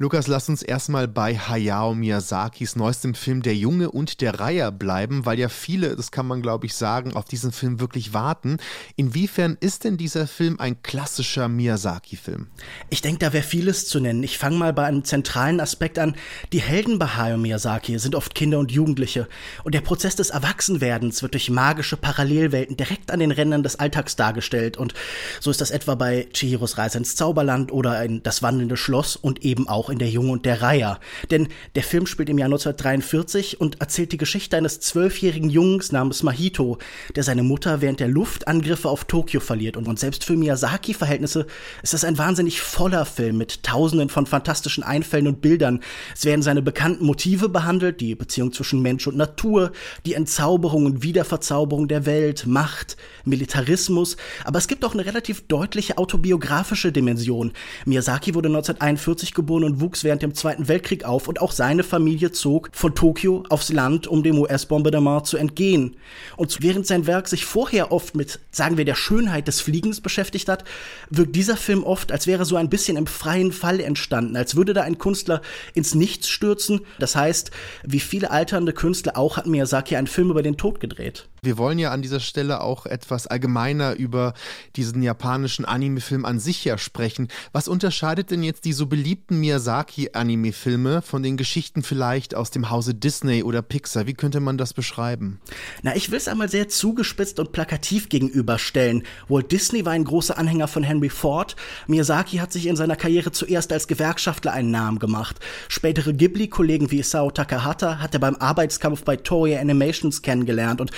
Lukas, 0.00 0.28
lass 0.28 0.48
uns 0.48 0.62
erstmal 0.62 1.08
bei 1.08 1.36
Hayao 1.36 1.92
Miyazakis 1.92 2.76
neuestem 2.76 3.14
Film 3.14 3.42
Der 3.42 3.56
Junge 3.56 3.90
und 3.90 4.20
der 4.20 4.38
Reiher 4.38 4.70
bleiben, 4.70 5.26
weil 5.26 5.40
ja 5.40 5.48
viele, 5.48 5.96
das 5.96 6.12
kann 6.12 6.24
man 6.24 6.40
glaube 6.40 6.66
ich 6.66 6.74
sagen, 6.74 7.16
auf 7.16 7.24
diesen 7.24 7.50
Film 7.50 7.80
wirklich 7.80 8.12
warten. 8.12 8.58
Inwiefern 8.94 9.56
ist 9.58 9.82
denn 9.82 9.96
dieser 9.96 10.28
Film 10.28 10.60
ein 10.60 10.84
klassischer 10.84 11.48
Miyazaki-Film? 11.48 12.46
Ich 12.90 13.02
denke, 13.02 13.18
da 13.18 13.32
wäre 13.32 13.42
vieles 13.42 13.88
zu 13.88 13.98
nennen. 13.98 14.22
Ich 14.22 14.38
fange 14.38 14.56
mal 14.56 14.72
bei 14.72 14.84
einem 14.84 15.02
zentralen 15.02 15.58
Aspekt 15.58 15.98
an. 15.98 16.14
Die 16.52 16.60
Helden 16.60 17.00
bei 17.00 17.06
Hayao 17.06 17.36
Miyazaki 17.36 17.98
sind 17.98 18.14
oft 18.14 18.36
Kinder 18.36 18.60
und 18.60 18.70
Jugendliche. 18.70 19.26
Und 19.64 19.74
der 19.74 19.80
Prozess 19.80 20.14
des 20.14 20.30
Erwachsenwerdens 20.30 21.22
wird 21.22 21.34
durch 21.34 21.50
magische 21.50 21.96
Parallelwelten 21.96 22.76
direkt 22.76 23.10
an 23.10 23.18
den 23.18 23.32
Rändern 23.32 23.64
des 23.64 23.80
Alltags 23.80 24.14
dargestellt. 24.14 24.76
Und 24.76 24.94
so 25.40 25.50
ist 25.50 25.60
das 25.60 25.72
etwa 25.72 25.96
bei 25.96 26.28
Chihiros 26.32 26.78
Reise 26.78 26.98
ins 26.98 27.16
Zauberland 27.16 27.72
oder 27.72 28.00
in 28.04 28.22
Das 28.22 28.44
wandelnde 28.44 28.76
Schloss 28.76 29.16
und 29.16 29.44
eben 29.44 29.66
auch 29.66 29.87
auch 29.88 29.92
in 29.92 29.98
Der 29.98 30.10
Junge 30.10 30.32
und 30.32 30.44
der 30.44 30.62
Reiher. 30.62 31.00
Denn 31.30 31.48
der 31.74 31.82
Film 31.82 32.06
spielt 32.06 32.28
im 32.28 32.38
Jahr 32.38 32.46
1943 32.46 33.60
und 33.60 33.80
erzählt 33.80 34.12
die 34.12 34.18
Geschichte 34.18 34.56
eines 34.56 34.80
zwölfjährigen 34.80 35.50
Jungs 35.50 35.92
namens 35.92 36.22
Mahito, 36.22 36.78
der 37.16 37.22
seine 37.22 37.42
Mutter 37.42 37.80
während 37.80 38.00
der 38.00 38.08
Luftangriffe 38.08 38.88
auf 38.88 39.04
Tokio 39.04 39.40
verliert. 39.40 39.76
Und 39.76 39.98
selbst 39.98 40.24
für 40.24 40.36
Miyazaki-Verhältnisse 40.36 41.46
ist 41.82 41.94
das 41.94 42.04
ein 42.04 42.18
wahnsinnig 42.18 42.60
voller 42.60 43.06
Film 43.06 43.38
mit 43.38 43.62
tausenden 43.62 44.10
von 44.10 44.26
fantastischen 44.26 44.84
Einfällen 44.84 45.26
und 45.26 45.40
Bildern. 45.40 45.80
Es 46.14 46.24
werden 46.24 46.42
seine 46.42 46.62
bekannten 46.62 47.04
Motive 47.04 47.48
behandelt, 47.48 48.00
die 48.00 48.14
Beziehung 48.14 48.52
zwischen 48.52 48.82
Mensch 48.82 49.06
und 49.06 49.16
Natur, 49.16 49.72
die 50.04 50.14
Entzauberung 50.14 50.86
und 50.86 51.02
Wiederverzauberung 51.02 51.88
der 51.88 52.04
Welt, 52.04 52.46
Macht, 52.46 52.96
Militarismus. 53.24 54.16
Aber 54.44 54.58
es 54.58 54.68
gibt 54.68 54.84
auch 54.84 54.92
eine 54.92 55.06
relativ 55.06 55.46
deutliche 55.46 55.98
autobiografische 55.98 56.92
Dimension. 56.92 57.52
Miyazaki 57.86 58.34
wurde 58.34 58.48
1941 58.48 59.32
geboren 59.34 59.64
und 59.64 59.77
wuchs 59.80 60.04
während 60.04 60.22
dem 60.22 60.34
Zweiten 60.34 60.68
Weltkrieg 60.68 61.04
auf 61.04 61.28
und 61.28 61.40
auch 61.40 61.52
seine 61.52 61.82
Familie 61.82 62.32
zog 62.32 62.70
von 62.72 62.94
Tokio 62.94 63.44
aufs 63.48 63.70
Land, 63.70 64.06
um 64.06 64.22
dem 64.22 64.38
US-Bombardement 64.38 65.26
zu 65.26 65.36
entgehen. 65.36 65.96
Und 66.36 66.62
während 66.62 66.86
sein 66.86 67.06
Werk 67.06 67.28
sich 67.28 67.44
vorher 67.44 67.92
oft 67.92 68.14
mit, 68.14 68.40
sagen 68.50 68.76
wir, 68.76 68.84
der 68.84 68.94
Schönheit 68.94 69.48
des 69.48 69.60
Fliegens 69.60 70.00
beschäftigt 70.00 70.48
hat, 70.48 70.64
wirkt 71.10 71.36
dieser 71.36 71.56
Film 71.56 71.84
oft, 71.84 72.12
als 72.12 72.26
wäre 72.26 72.44
so 72.44 72.56
ein 72.56 72.70
bisschen 72.70 72.96
im 72.96 73.06
freien 73.06 73.52
Fall 73.52 73.80
entstanden, 73.80 74.36
als 74.36 74.56
würde 74.56 74.74
da 74.74 74.82
ein 74.82 74.98
Künstler 74.98 75.42
ins 75.74 75.94
Nichts 75.94 76.28
stürzen. 76.28 76.80
Das 76.98 77.16
heißt, 77.16 77.50
wie 77.84 78.00
viele 78.00 78.30
alternde 78.30 78.72
Künstler 78.72 79.16
auch 79.16 79.36
hat 79.36 79.46
Miyazaki 79.46 79.96
einen 79.96 80.06
Film 80.06 80.30
über 80.30 80.42
den 80.42 80.56
Tod 80.56 80.80
gedreht. 80.80 81.28
Wir 81.42 81.58
wollen 81.58 81.78
ja 81.78 81.90
an 81.92 82.02
dieser 82.02 82.20
Stelle 82.20 82.60
auch 82.60 82.86
etwas 82.86 83.26
allgemeiner 83.26 83.94
über 83.94 84.34
diesen 84.76 85.02
japanischen 85.02 85.64
Anime-Film 85.64 86.24
an 86.24 86.40
sich 86.40 86.64
ja 86.64 86.78
sprechen. 86.78 87.28
Was 87.52 87.68
unterscheidet 87.68 88.30
denn 88.30 88.42
jetzt 88.42 88.64
die 88.64 88.72
so 88.72 88.86
beliebten 88.86 89.38
Miyazaki-Anime-Filme 89.40 91.02
von 91.02 91.22
den 91.22 91.36
Geschichten 91.36 91.82
vielleicht 91.82 92.34
aus 92.34 92.50
dem 92.50 92.70
Hause 92.70 92.94
Disney 92.94 93.42
oder 93.42 93.62
Pixar? 93.62 94.06
Wie 94.06 94.14
könnte 94.14 94.40
man 94.40 94.58
das 94.58 94.74
beschreiben? 94.74 95.40
Na, 95.82 95.94
ich 95.94 96.10
will 96.10 96.18
es 96.18 96.28
einmal 96.28 96.48
sehr 96.48 96.68
zugespitzt 96.68 97.38
und 97.38 97.52
plakativ 97.52 98.08
gegenüberstellen. 98.08 99.04
Walt 99.28 99.52
Disney 99.52 99.84
war 99.84 99.92
ein 99.92 100.04
großer 100.04 100.38
Anhänger 100.38 100.68
von 100.68 100.82
Henry 100.82 101.08
Ford. 101.08 101.56
Miyazaki 101.86 102.38
hat 102.38 102.52
sich 102.52 102.66
in 102.66 102.76
seiner 102.76 102.96
Karriere 102.96 103.32
zuerst 103.32 103.72
als 103.72 103.86
Gewerkschaftler 103.86 104.52
einen 104.52 104.70
Namen 104.70 104.98
gemacht. 104.98 105.36
Spätere 105.68 106.12
Ghibli-Kollegen 106.12 106.90
wie 106.90 107.00
Isao 107.00 107.30
Takahata 107.30 107.98
hat 108.00 108.14
er 108.14 108.20
beim 108.20 108.36
Arbeitskampf 108.36 109.04
bei 109.04 109.16
Toei 109.16 109.58
Animations 109.60 110.22
kennengelernt 110.22 110.80
und 110.80 110.90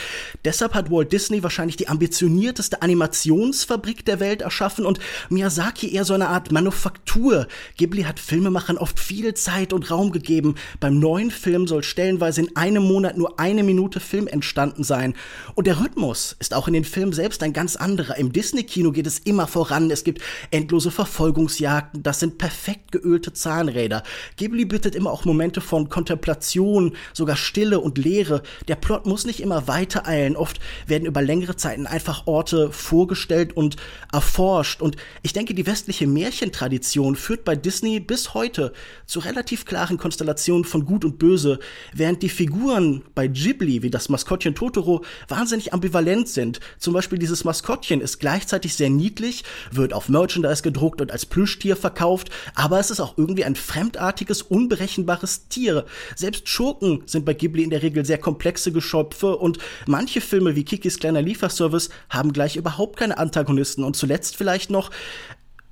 Deshalb 0.44 0.74
hat 0.74 0.90
Walt 0.90 1.12
Disney 1.12 1.42
wahrscheinlich 1.42 1.76
die 1.76 1.88
ambitionierteste 1.88 2.82
Animationsfabrik 2.82 4.04
der 4.04 4.20
Welt 4.20 4.42
erschaffen 4.42 4.86
und 4.86 4.98
Miyazaki 5.28 5.92
eher 5.92 6.04
so 6.04 6.14
eine 6.14 6.28
Art 6.28 6.52
Manufaktur. 6.52 7.46
Ghibli 7.76 8.02
hat 8.02 8.20
Filmemachern 8.20 8.78
oft 8.78 8.98
viel 9.00 9.34
Zeit 9.34 9.72
und 9.72 9.90
Raum 9.90 10.12
gegeben. 10.12 10.54
Beim 10.78 10.98
neuen 10.98 11.30
Film 11.30 11.66
soll 11.66 11.82
stellenweise 11.82 12.42
in 12.42 12.56
einem 12.56 12.82
Monat 12.82 13.16
nur 13.16 13.38
eine 13.38 13.62
Minute 13.62 14.00
Film 14.00 14.26
entstanden 14.26 14.84
sein. 14.84 15.14
Und 15.54 15.66
der 15.66 15.80
Rhythmus 15.80 16.36
ist 16.38 16.54
auch 16.54 16.68
in 16.68 16.74
den 16.74 16.84
Filmen 16.84 17.12
selbst 17.12 17.42
ein 17.42 17.52
ganz 17.52 17.76
anderer. 17.76 18.16
Im 18.16 18.32
Disney-Kino 18.32 18.92
geht 18.92 19.06
es 19.06 19.18
immer 19.18 19.46
voran. 19.46 19.90
Es 19.90 20.04
gibt 20.04 20.22
endlose 20.50 20.90
Verfolgungsjagden. 20.90 22.02
Das 22.02 22.20
sind 22.20 22.38
perfekt 22.38 22.92
geölte 22.92 23.32
Zahnräder. 23.32 24.02
Ghibli 24.36 24.64
bittet 24.64 24.94
immer 24.94 25.10
auch 25.10 25.24
Momente 25.24 25.60
von 25.60 25.88
Kontemplation, 25.88 26.96
sogar 27.12 27.36
Stille 27.36 27.80
und 27.80 27.98
Leere. 27.98 28.42
Der 28.68 28.76
Plot 28.76 29.06
muss 29.06 29.24
nicht 29.24 29.40
immer 29.40 29.68
weiter 29.68 30.06
eilen 30.06 30.19
Fällen. 30.20 30.36
Oft 30.36 30.60
werden 30.86 31.06
über 31.06 31.22
längere 31.22 31.56
Zeiten 31.56 31.86
einfach 31.86 32.26
Orte 32.26 32.72
vorgestellt 32.72 33.56
und 33.56 33.76
erforscht. 34.12 34.82
Und 34.82 34.96
ich 35.22 35.32
denke, 35.32 35.54
die 35.54 35.66
westliche 35.66 36.06
Märchentradition 36.06 37.16
führt 37.16 37.44
bei 37.44 37.56
Disney 37.56 38.00
bis 38.00 38.34
heute 38.34 38.72
zu 39.06 39.20
relativ 39.20 39.64
klaren 39.64 39.96
Konstellationen 39.96 40.64
von 40.64 40.84
Gut 40.84 41.06
und 41.06 41.18
Böse, 41.18 41.58
während 41.94 42.22
die 42.22 42.28
Figuren 42.28 43.02
bei 43.14 43.28
Ghibli, 43.28 43.82
wie 43.82 43.90
das 43.90 44.10
Maskottchen 44.10 44.54
Totoro, 44.54 45.02
wahnsinnig 45.28 45.72
ambivalent 45.72 46.28
sind. 46.28 46.60
Zum 46.78 46.92
Beispiel 46.92 47.18
dieses 47.18 47.44
Maskottchen 47.44 48.02
ist 48.02 48.18
gleichzeitig 48.18 48.74
sehr 48.74 48.90
niedlich, 48.90 49.44
wird 49.70 49.94
auf 49.94 50.10
Merchandise 50.10 50.62
gedruckt 50.62 51.00
und 51.00 51.10
als 51.10 51.24
Plüschtier 51.24 51.76
verkauft, 51.76 52.28
aber 52.54 52.78
es 52.78 52.90
ist 52.90 53.00
auch 53.00 53.16
irgendwie 53.16 53.44
ein 53.44 53.56
fremdartiges, 53.56 54.42
unberechenbares 54.42 55.48
Tier. 55.48 55.86
Selbst 56.14 56.48
Schurken 56.48 57.02
sind 57.06 57.24
bei 57.24 57.32
Ghibli 57.32 57.62
in 57.62 57.70
der 57.70 57.82
Regel 57.82 58.04
sehr 58.04 58.18
komplexe 58.18 58.70
Geschöpfe 58.70 59.36
und 59.36 59.58
manche 59.86 60.09
Manche 60.10 60.22
Filme 60.22 60.56
wie 60.56 60.64
Kikis 60.64 60.98
kleiner 60.98 61.22
Lieferservice 61.22 61.88
haben 62.08 62.32
gleich 62.32 62.56
überhaupt 62.56 62.98
keine 62.98 63.16
Antagonisten. 63.16 63.84
Und 63.84 63.94
zuletzt 63.94 64.36
vielleicht 64.36 64.68
noch, 64.68 64.90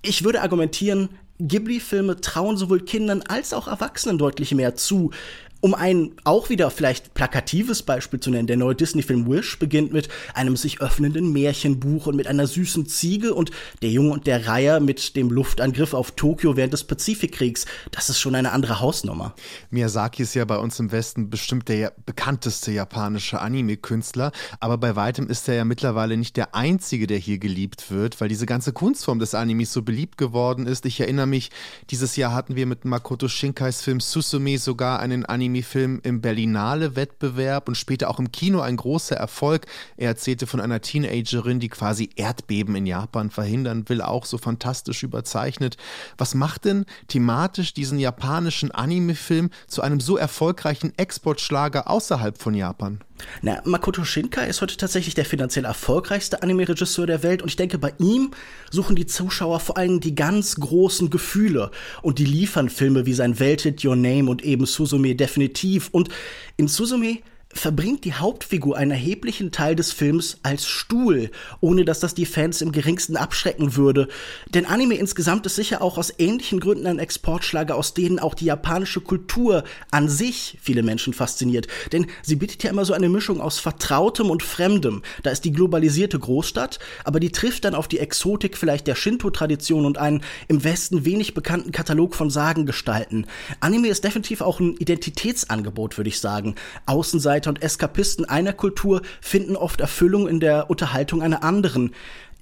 ich 0.00 0.22
würde 0.22 0.42
argumentieren, 0.42 1.08
Ghibli-Filme 1.40 2.20
trauen 2.20 2.56
sowohl 2.56 2.84
Kindern 2.84 3.22
als 3.22 3.52
auch 3.52 3.66
Erwachsenen 3.66 4.16
deutlich 4.16 4.54
mehr 4.54 4.76
zu. 4.76 5.10
Um 5.60 5.74
ein 5.74 6.12
auch 6.22 6.50
wieder 6.50 6.70
vielleicht 6.70 7.14
plakatives 7.14 7.82
Beispiel 7.82 8.20
zu 8.20 8.30
nennen, 8.30 8.46
der 8.46 8.56
neue 8.56 8.76
Disney-Film 8.76 9.28
Wish 9.28 9.58
beginnt 9.58 9.92
mit 9.92 10.08
einem 10.32 10.56
sich 10.56 10.80
öffnenden 10.80 11.32
Märchenbuch 11.32 12.06
und 12.06 12.14
mit 12.14 12.28
einer 12.28 12.46
süßen 12.46 12.86
Ziege 12.86 13.34
und 13.34 13.50
der 13.82 13.90
Junge 13.90 14.12
und 14.12 14.28
der 14.28 14.46
Reiher 14.46 14.78
mit 14.78 15.16
dem 15.16 15.30
Luftangriff 15.30 15.94
auf 15.94 16.12
Tokio 16.12 16.56
während 16.56 16.74
des 16.74 16.84
Pazifikkriegs. 16.84 17.66
Das 17.90 18.08
ist 18.08 18.20
schon 18.20 18.36
eine 18.36 18.52
andere 18.52 18.78
Hausnummer. 18.78 19.34
Miyazaki 19.70 20.22
ist 20.22 20.34
ja 20.34 20.44
bei 20.44 20.58
uns 20.58 20.78
im 20.78 20.92
Westen 20.92 21.28
bestimmt 21.28 21.68
der 21.68 21.92
bekannteste 22.06 22.70
japanische 22.70 23.40
Anime-Künstler, 23.40 24.30
aber 24.60 24.78
bei 24.78 24.94
weitem 24.94 25.28
ist 25.28 25.48
er 25.48 25.56
ja 25.56 25.64
mittlerweile 25.64 26.16
nicht 26.16 26.36
der 26.36 26.54
einzige, 26.54 27.08
der 27.08 27.18
hier 27.18 27.38
geliebt 27.38 27.90
wird, 27.90 28.20
weil 28.20 28.28
diese 28.28 28.46
ganze 28.46 28.72
Kunstform 28.72 29.18
des 29.18 29.34
Animes 29.34 29.72
so 29.72 29.82
beliebt 29.82 30.18
geworden 30.18 30.68
ist. 30.68 30.86
Ich 30.86 31.00
erinnere 31.00 31.26
mich, 31.26 31.50
dieses 31.90 32.14
Jahr 32.14 32.32
hatten 32.32 32.54
wir 32.54 32.66
mit 32.66 32.84
Makoto 32.84 33.26
Shinkais 33.26 33.82
Film 33.82 33.98
Susume 33.98 34.58
sogar 34.58 35.00
einen 35.00 35.26
Anime 35.26 35.47
Anime-Film 35.48 36.00
im 36.02 36.20
Berlinale-Wettbewerb 36.20 37.68
und 37.68 37.74
später 37.74 38.10
auch 38.10 38.18
im 38.18 38.30
Kino 38.30 38.60
ein 38.60 38.76
großer 38.76 39.16
Erfolg. 39.16 39.66
Er 39.96 40.08
erzählte 40.08 40.46
von 40.46 40.60
einer 40.60 40.82
Teenagerin, 40.82 41.58
die 41.58 41.70
quasi 41.70 42.10
Erdbeben 42.16 42.76
in 42.76 42.84
Japan 42.84 43.30
verhindern 43.30 43.88
will, 43.88 44.02
auch 44.02 44.26
so 44.26 44.36
fantastisch 44.36 45.02
überzeichnet. 45.02 45.78
Was 46.18 46.34
macht 46.34 46.66
denn 46.66 46.84
thematisch 47.08 47.72
diesen 47.72 47.98
japanischen 47.98 48.70
Anime-Film 48.70 49.50
zu 49.66 49.80
einem 49.80 50.00
so 50.00 50.18
erfolgreichen 50.18 50.92
Exportschlager 50.98 51.88
außerhalb 51.88 52.36
von 52.36 52.52
Japan? 52.52 53.00
Na, 53.42 53.60
Makoto 53.64 54.04
Shinkai 54.04 54.48
ist 54.48 54.60
heute 54.62 54.76
tatsächlich 54.76 55.14
der 55.14 55.24
finanziell 55.24 55.64
erfolgreichste 55.64 56.42
Anime-Regisseur 56.42 57.06
der 57.06 57.22
Welt 57.22 57.42
und 57.42 57.48
ich 57.48 57.56
denke, 57.56 57.78
bei 57.78 57.92
ihm 57.98 58.30
suchen 58.70 58.96
die 58.96 59.06
Zuschauer 59.06 59.60
vor 59.60 59.76
allem 59.76 60.00
die 60.00 60.14
ganz 60.14 60.56
großen 60.56 61.10
Gefühle 61.10 61.70
und 62.02 62.18
die 62.18 62.24
liefern 62.24 62.68
Filme 62.68 63.06
wie 63.06 63.12
sein 63.12 63.38
Welthit 63.38 63.84
Your 63.84 63.96
Name 63.96 64.30
und 64.30 64.44
eben 64.44 64.66
Suzume 64.66 65.14
definitiv. 65.38 65.88
Und 65.92 66.08
in 66.56 66.68
Suzume 66.68 67.18
verbringt 67.58 68.04
die 68.04 68.14
Hauptfigur 68.14 68.76
einen 68.76 68.92
erheblichen 68.92 69.50
Teil 69.50 69.74
des 69.74 69.92
Films 69.92 70.38
als 70.42 70.66
Stuhl, 70.66 71.30
ohne 71.60 71.84
dass 71.84 72.00
das 72.00 72.14
die 72.14 72.26
Fans 72.26 72.62
im 72.62 72.72
geringsten 72.72 73.16
abschrecken 73.16 73.76
würde. 73.76 74.08
Denn 74.54 74.64
Anime 74.64 74.94
insgesamt 74.94 75.44
ist 75.46 75.56
sicher 75.56 75.82
auch 75.82 75.98
aus 75.98 76.12
ähnlichen 76.18 76.60
Gründen 76.60 76.86
ein 76.86 76.98
Exportschlager, 76.98 77.74
aus 77.74 77.94
denen 77.94 78.18
auch 78.18 78.34
die 78.34 78.46
japanische 78.46 79.00
Kultur 79.00 79.64
an 79.90 80.08
sich 80.08 80.58
viele 80.60 80.82
Menschen 80.82 81.12
fasziniert. 81.12 81.66
Denn 81.92 82.06
sie 82.22 82.36
bietet 82.36 82.62
ja 82.62 82.70
immer 82.70 82.84
so 82.84 82.92
eine 82.92 83.08
Mischung 83.08 83.40
aus 83.40 83.58
Vertrautem 83.58 84.30
und 84.30 84.42
Fremdem. 84.42 85.02
Da 85.22 85.30
ist 85.30 85.44
die 85.44 85.52
globalisierte 85.52 86.18
Großstadt, 86.18 86.78
aber 87.04 87.18
die 87.20 87.32
trifft 87.32 87.64
dann 87.64 87.74
auf 87.74 87.88
die 87.88 87.98
Exotik 87.98 88.56
vielleicht 88.56 88.86
der 88.86 88.94
Shinto-Tradition 88.94 89.84
und 89.84 89.98
einen 89.98 90.22
im 90.46 90.62
Westen 90.64 91.04
wenig 91.04 91.34
bekannten 91.34 91.72
Katalog 91.72 92.14
von 92.14 92.30
Sagengestalten. 92.30 93.26
Anime 93.60 93.88
ist 93.88 94.04
definitiv 94.04 94.42
auch 94.42 94.60
ein 94.60 94.76
Identitätsangebot, 94.76 95.96
würde 95.96 96.08
ich 96.08 96.20
sagen. 96.20 96.54
Außenseiter 96.86 97.47
und 97.48 97.62
Eskapisten 97.62 98.24
einer 98.24 98.52
Kultur 98.52 99.02
finden 99.20 99.56
oft 99.56 99.80
Erfüllung 99.80 100.28
in 100.28 100.40
der 100.40 100.70
Unterhaltung 100.70 101.22
einer 101.22 101.42
anderen. 101.42 101.94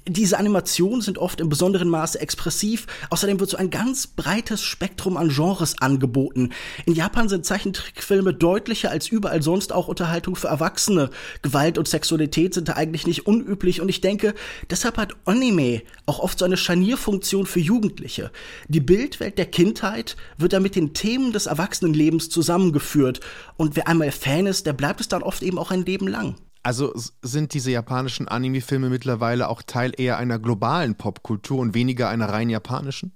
Diese 0.09 0.39
Animationen 0.39 1.01
sind 1.01 1.19
oft 1.19 1.41
im 1.41 1.49
besonderen 1.49 1.89
Maße 1.89 2.21
expressiv. 2.21 2.87
Außerdem 3.11 3.41
wird 3.41 3.51
so 3.51 3.57
ein 3.57 3.71
ganz 3.71 4.07
breites 4.07 4.63
Spektrum 4.63 5.17
an 5.17 5.31
Genres 5.31 5.83
angeboten. 5.83 6.51
In 6.85 6.95
Japan 6.95 7.29
sind 7.29 7.45
Zeichentrickfilme 7.45 8.33
deutlicher 8.33 8.93
als 8.93 9.09
überall 9.09 9.43
sonst 9.43 9.73
auch 9.73 9.89
Unterhaltung 9.89 10.37
für 10.37 10.47
Erwachsene. 10.47 11.11
Gewalt 11.43 11.77
und 11.77 11.89
Sexualität 11.89 12.55
sind 12.55 12.69
da 12.69 12.75
eigentlich 12.75 13.09
nicht 13.09 13.27
unüblich 13.27 13.81
und 13.81 13.89
ich 13.89 14.01
denke, 14.01 14.35
deshalb 14.71 14.97
hat 14.97 15.17
Anime 15.25 15.83
auch 16.07 16.21
oft 16.21 16.39
so 16.39 16.45
eine 16.45 16.57
Scharnierfunktion 16.57 17.45
für 17.45 17.59
Jugendliche. 17.59 18.31
Die 18.69 18.81
Bildwelt 18.81 19.39
der 19.39 19.47
Kindheit 19.47 20.17
wird 20.39 20.53
da 20.53 20.61
mit 20.61 20.77
den 20.77 20.95
Themen 20.95 21.33
des 21.33 21.47
Erwachsenenlebens 21.47 22.29
zusammengeführt 22.29 23.19
und 23.57 23.75
wer 23.75 23.89
einmal 23.89 24.13
Fan 24.13 24.47
ist, 24.47 24.67
der 24.67 24.73
bleibt 24.73 25.01
es 25.01 25.09
dann 25.09 25.25
oft 25.25 25.43
eben 25.43 25.59
auch 25.59 25.73
ein 25.73 25.85
Leben 25.85 26.07
lang. 26.07 26.37
Also 26.67 26.93
sind 27.23 27.55
diese 27.55 27.71
japanischen 27.71 28.27
Anime-Filme 28.27 28.91
mittlerweile 28.91 29.49
auch 29.49 29.63
Teil 29.63 29.93
eher 29.97 30.19
einer 30.19 30.41
globalen 30.41 30.97
Popkultur 30.97 31.61
und 31.61 31.75
weniger 31.75 32.09
einer 32.09 32.29
rein 32.29 32.51
japanischen? 32.51 33.13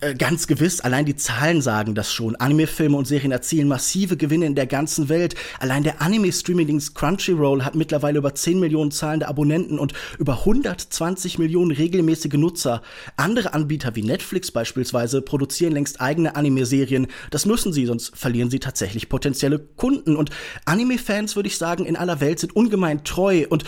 Äh, 0.00 0.14
ganz 0.14 0.46
gewiss, 0.46 0.80
allein 0.80 1.06
die 1.06 1.16
Zahlen 1.16 1.60
sagen 1.60 1.94
das 1.94 2.12
schon. 2.12 2.36
Anime-Filme 2.36 2.96
und 2.96 3.06
Serien 3.06 3.32
erzielen 3.32 3.66
massive 3.66 4.16
Gewinne 4.16 4.46
in 4.46 4.54
der 4.54 4.66
ganzen 4.66 5.08
Welt. 5.08 5.34
Allein 5.58 5.82
der 5.82 6.00
Anime-Streaming-Dienst 6.00 6.94
Crunchyroll 6.94 7.64
hat 7.64 7.74
mittlerweile 7.74 8.18
über 8.18 8.32
10 8.34 8.60
Millionen 8.60 8.92
zahlende 8.92 9.26
Abonnenten 9.26 9.78
und 9.78 9.94
über 10.18 10.38
120 10.38 11.38
Millionen 11.38 11.72
regelmäßige 11.72 12.34
Nutzer. 12.34 12.82
Andere 13.16 13.54
Anbieter 13.54 13.96
wie 13.96 14.04
Netflix 14.04 14.52
beispielsweise 14.52 15.20
produzieren 15.20 15.72
längst 15.72 16.00
eigene 16.00 16.36
Anime-Serien. 16.36 17.08
Das 17.30 17.44
müssen 17.44 17.72
sie, 17.72 17.86
sonst 17.86 18.16
verlieren 18.16 18.50
sie 18.50 18.60
tatsächlich 18.60 19.08
potenzielle 19.08 19.58
Kunden. 19.58 20.14
Und 20.14 20.30
Anime-Fans, 20.64 21.34
würde 21.34 21.48
ich 21.48 21.58
sagen, 21.58 21.84
in 21.84 21.96
aller 21.96 22.20
Welt 22.20 22.38
sind 22.38 22.54
ungemein 22.54 23.02
treu 23.02 23.46
und 23.48 23.64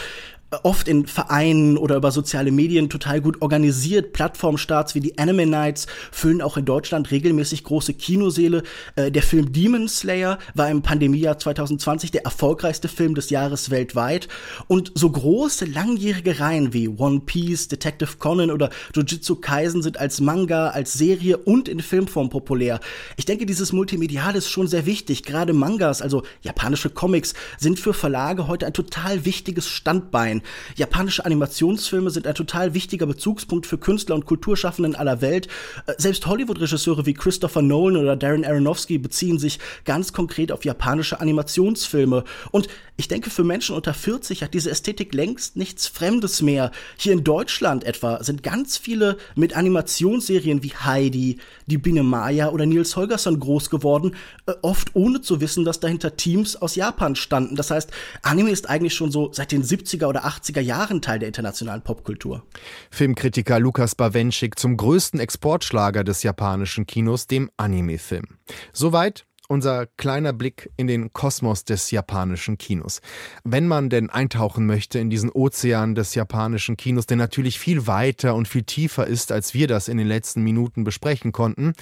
oft 0.62 0.88
in 0.88 1.06
Vereinen 1.06 1.78
oder 1.78 1.96
über 1.96 2.10
soziale 2.10 2.50
Medien 2.50 2.88
total 2.88 3.20
gut 3.20 3.40
organisiert. 3.40 4.12
Plattformstarts 4.12 4.94
wie 4.94 5.00
die 5.00 5.16
Anime 5.18 5.46
Nights 5.46 5.86
füllen 6.10 6.42
auch 6.42 6.56
in 6.56 6.64
Deutschland 6.64 7.10
regelmäßig 7.10 7.64
große 7.64 7.94
Kinoseele. 7.94 8.62
Äh, 8.96 9.12
der 9.12 9.22
Film 9.22 9.52
Demon 9.52 9.88
Slayer 9.88 10.38
war 10.54 10.68
im 10.68 10.82
Pandemiejahr 10.82 11.38
2020 11.38 12.10
der 12.10 12.24
erfolgreichste 12.24 12.88
Film 12.88 13.14
des 13.14 13.30
Jahres 13.30 13.70
weltweit. 13.70 14.28
Und 14.66 14.92
so 14.94 15.10
große, 15.10 15.66
langjährige 15.66 16.40
Reihen 16.40 16.72
wie 16.72 16.88
One 16.88 17.20
Piece, 17.20 17.68
Detective 17.68 18.16
Conan 18.18 18.50
oder 18.50 18.70
Jujutsu 18.94 19.36
Kaisen 19.36 19.82
sind 19.82 19.98
als 19.98 20.20
Manga, 20.20 20.70
als 20.70 20.94
Serie 20.94 21.36
und 21.36 21.68
in 21.68 21.80
Filmform 21.80 22.28
populär. 22.28 22.80
Ich 23.16 23.24
denke, 23.24 23.46
dieses 23.46 23.72
Multimedial 23.72 24.34
ist 24.34 24.48
schon 24.48 24.66
sehr 24.66 24.84
wichtig. 24.86 25.22
Gerade 25.22 25.52
Mangas, 25.52 26.02
also 26.02 26.24
japanische 26.42 26.90
Comics, 26.90 27.34
sind 27.58 27.78
für 27.78 27.94
Verlage 27.94 28.48
heute 28.48 28.66
ein 28.66 28.72
total 28.72 29.24
wichtiges 29.24 29.68
Standbein. 29.68 30.39
Japanische 30.76 31.24
Animationsfilme 31.24 32.10
sind 32.10 32.26
ein 32.26 32.34
total 32.34 32.74
wichtiger 32.74 33.06
Bezugspunkt 33.06 33.66
für 33.66 33.78
Künstler 33.78 34.14
und 34.14 34.26
Kulturschaffenden 34.26 34.94
aller 34.94 35.20
Welt. 35.20 35.48
Äh, 35.86 35.94
selbst 35.98 36.26
Hollywood-Regisseure 36.26 37.06
wie 37.06 37.14
Christopher 37.14 37.62
Nolan 37.62 38.02
oder 38.02 38.16
Darren 38.16 38.44
Aronofsky 38.44 38.98
beziehen 38.98 39.38
sich 39.38 39.58
ganz 39.84 40.12
konkret 40.12 40.52
auf 40.52 40.64
japanische 40.64 41.20
Animationsfilme. 41.20 42.24
Und 42.50 42.68
ich 43.00 43.08
denke, 43.08 43.30
für 43.30 43.44
Menschen 43.44 43.74
unter 43.74 43.94
40 43.94 44.42
hat 44.42 44.52
diese 44.52 44.70
Ästhetik 44.70 45.14
längst 45.14 45.56
nichts 45.56 45.86
Fremdes 45.86 46.42
mehr. 46.42 46.70
Hier 46.98 47.14
in 47.14 47.24
Deutschland 47.24 47.82
etwa 47.82 48.22
sind 48.22 48.42
ganz 48.42 48.76
viele 48.76 49.16
mit 49.34 49.56
Animationsserien 49.56 50.62
wie 50.62 50.74
Heidi, 50.74 51.38
die 51.64 51.78
Biene 51.78 52.02
Maya 52.02 52.50
oder 52.50 52.66
Nils 52.66 52.96
Holgersson 52.96 53.40
groß 53.40 53.70
geworden, 53.70 54.16
äh, 54.44 54.52
oft 54.60 54.94
ohne 54.94 55.22
zu 55.22 55.40
wissen, 55.40 55.64
dass 55.64 55.80
dahinter 55.80 56.16
Teams 56.16 56.56
aus 56.56 56.74
Japan 56.74 57.16
standen. 57.16 57.56
Das 57.56 57.70
heißt, 57.70 57.90
Anime 58.20 58.50
ist 58.50 58.68
eigentlich 58.68 58.92
schon 58.92 59.10
so 59.10 59.32
seit 59.32 59.50
den 59.50 59.64
70er 59.64 60.06
oder 60.06 60.26
80er 60.26 60.60
Jahren 60.60 61.00
Teil 61.00 61.20
der 61.20 61.28
internationalen 61.28 61.80
Popkultur. 61.80 62.42
Filmkritiker 62.90 63.58
Lukas 63.58 63.94
Bawenschik 63.94 64.58
zum 64.58 64.76
größten 64.76 65.20
Exportschlager 65.20 66.04
des 66.04 66.22
japanischen 66.22 66.86
Kinos, 66.86 67.26
dem 67.26 67.50
Anime-Film. 67.56 68.26
Soweit 68.74 69.24
unser 69.50 69.86
kleiner 69.86 70.32
Blick 70.32 70.70
in 70.76 70.86
den 70.86 71.12
Kosmos 71.12 71.64
des 71.64 71.90
japanischen 71.90 72.56
Kinos. 72.56 73.00
Wenn 73.42 73.66
man 73.66 73.90
denn 73.90 74.08
eintauchen 74.08 74.64
möchte 74.64 75.00
in 75.00 75.10
diesen 75.10 75.30
Ozean 75.30 75.96
des 75.96 76.14
japanischen 76.14 76.76
Kinos, 76.76 77.06
der 77.06 77.16
natürlich 77.16 77.58
viel 77.58 77.88
weiter 77.88 78.36
und 78.36 78.46
viel 78.46 78.62
tiefer 78.62 79.08
ist, 79.08 79.32
als 79.32 79.52
wir 79.52 79.66
das 79.66 79.88
in 79.88 79.98
den 79.98 80.06
letzten 80.06 80.42
Minuten 80.42 80.84
besprechen 80.84 81.32
konnten, 81.32 81.72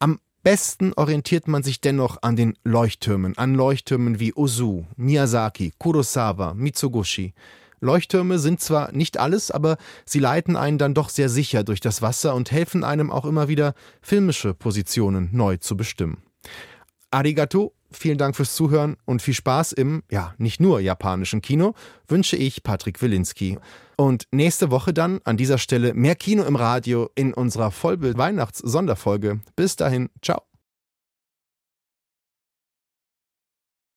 am 0.00 0.18
besten 0.42 0.92
orientiert 0.94 1.46
man 1.46 1.62
sich 1.62 1.80
dennoch 1.80 2.18
an 2.22 2.34
den 2.34 2.54
Leuchttürmen, 2.64 3.38
an 3.38 3.54
Leuchttürmen 3.54 4.18
wie 4.18 4.34
Ozu, 4.34 4.86
Miyazaki, 4.96 5.72
Kurosawa, 5.78 6.54
Mitsugushi. 6.54 7.34
Leuchttürme 7.80 8.40
sind 8.40 8.60
zwar 8.60 8.90
nicht 8.90 9.18
alles, 9.18 9.52
aber 9.52 9.76
sie 10.04 10.18
leiten 10.18 10.56
einen 10.56 10.78
dann 10.78 10.94
doch 10.94 11.08
sehr 11.08 11.28
sicher 11.28 11.62
durch 11.62 11.80
das 11.80 12.02
Wasser 12.02 12.34
und 12.34 12.50
helfen 12.50 12.82
einem 12.82 13.12
auch 13.12 13.24
immer 13.24 13.46
wieder, 13.46 13.74
filmische 14.00 14.54
Positionen 14.54 15.28
neu 15.32 15.58
zu 15.58 15.76
bestimmen. 15.76 16.22
Arigato, 17.12 17.72
vielen 17.90 18.18
Dank 18.18 18.36
fürs 18.36 18.54
Zuhören 18.54 18.96
und 19.04 19.22
viel 19.22 19.34
Spaß 19.34 19.72
im, 19.72 20.02
ja, 20.10 20.34
nicht 20.38 20.60
nur 20.60 20.80
japanischen 20.80 21.42
Kino, 21.42 21.74
wünsche 22.08 22.36
ich 22.36 22.62
Patrick 22.62 23.02
Wilinski. 23.02 23.58
Und 23.96 24.26
nächste 24.32 24.70
Woche 24.70 24.92
dann 24.92 25.20
an 25.24 25.36
dieser 25.36 25.58
Stelle 25.58 25.94
mehr 25.94 26.16
Kino 26.16 26.42
im 26.44 26.56
Radio 26.56 27.10
in 27.14 27.34
unserer 27.34 27.70
Vollbild-Weihnachts-Sonderfolge. 27.70 29.40
Bis 29.56 29.76
dahin, 29.76 30.08
ciao. 30.22 30.51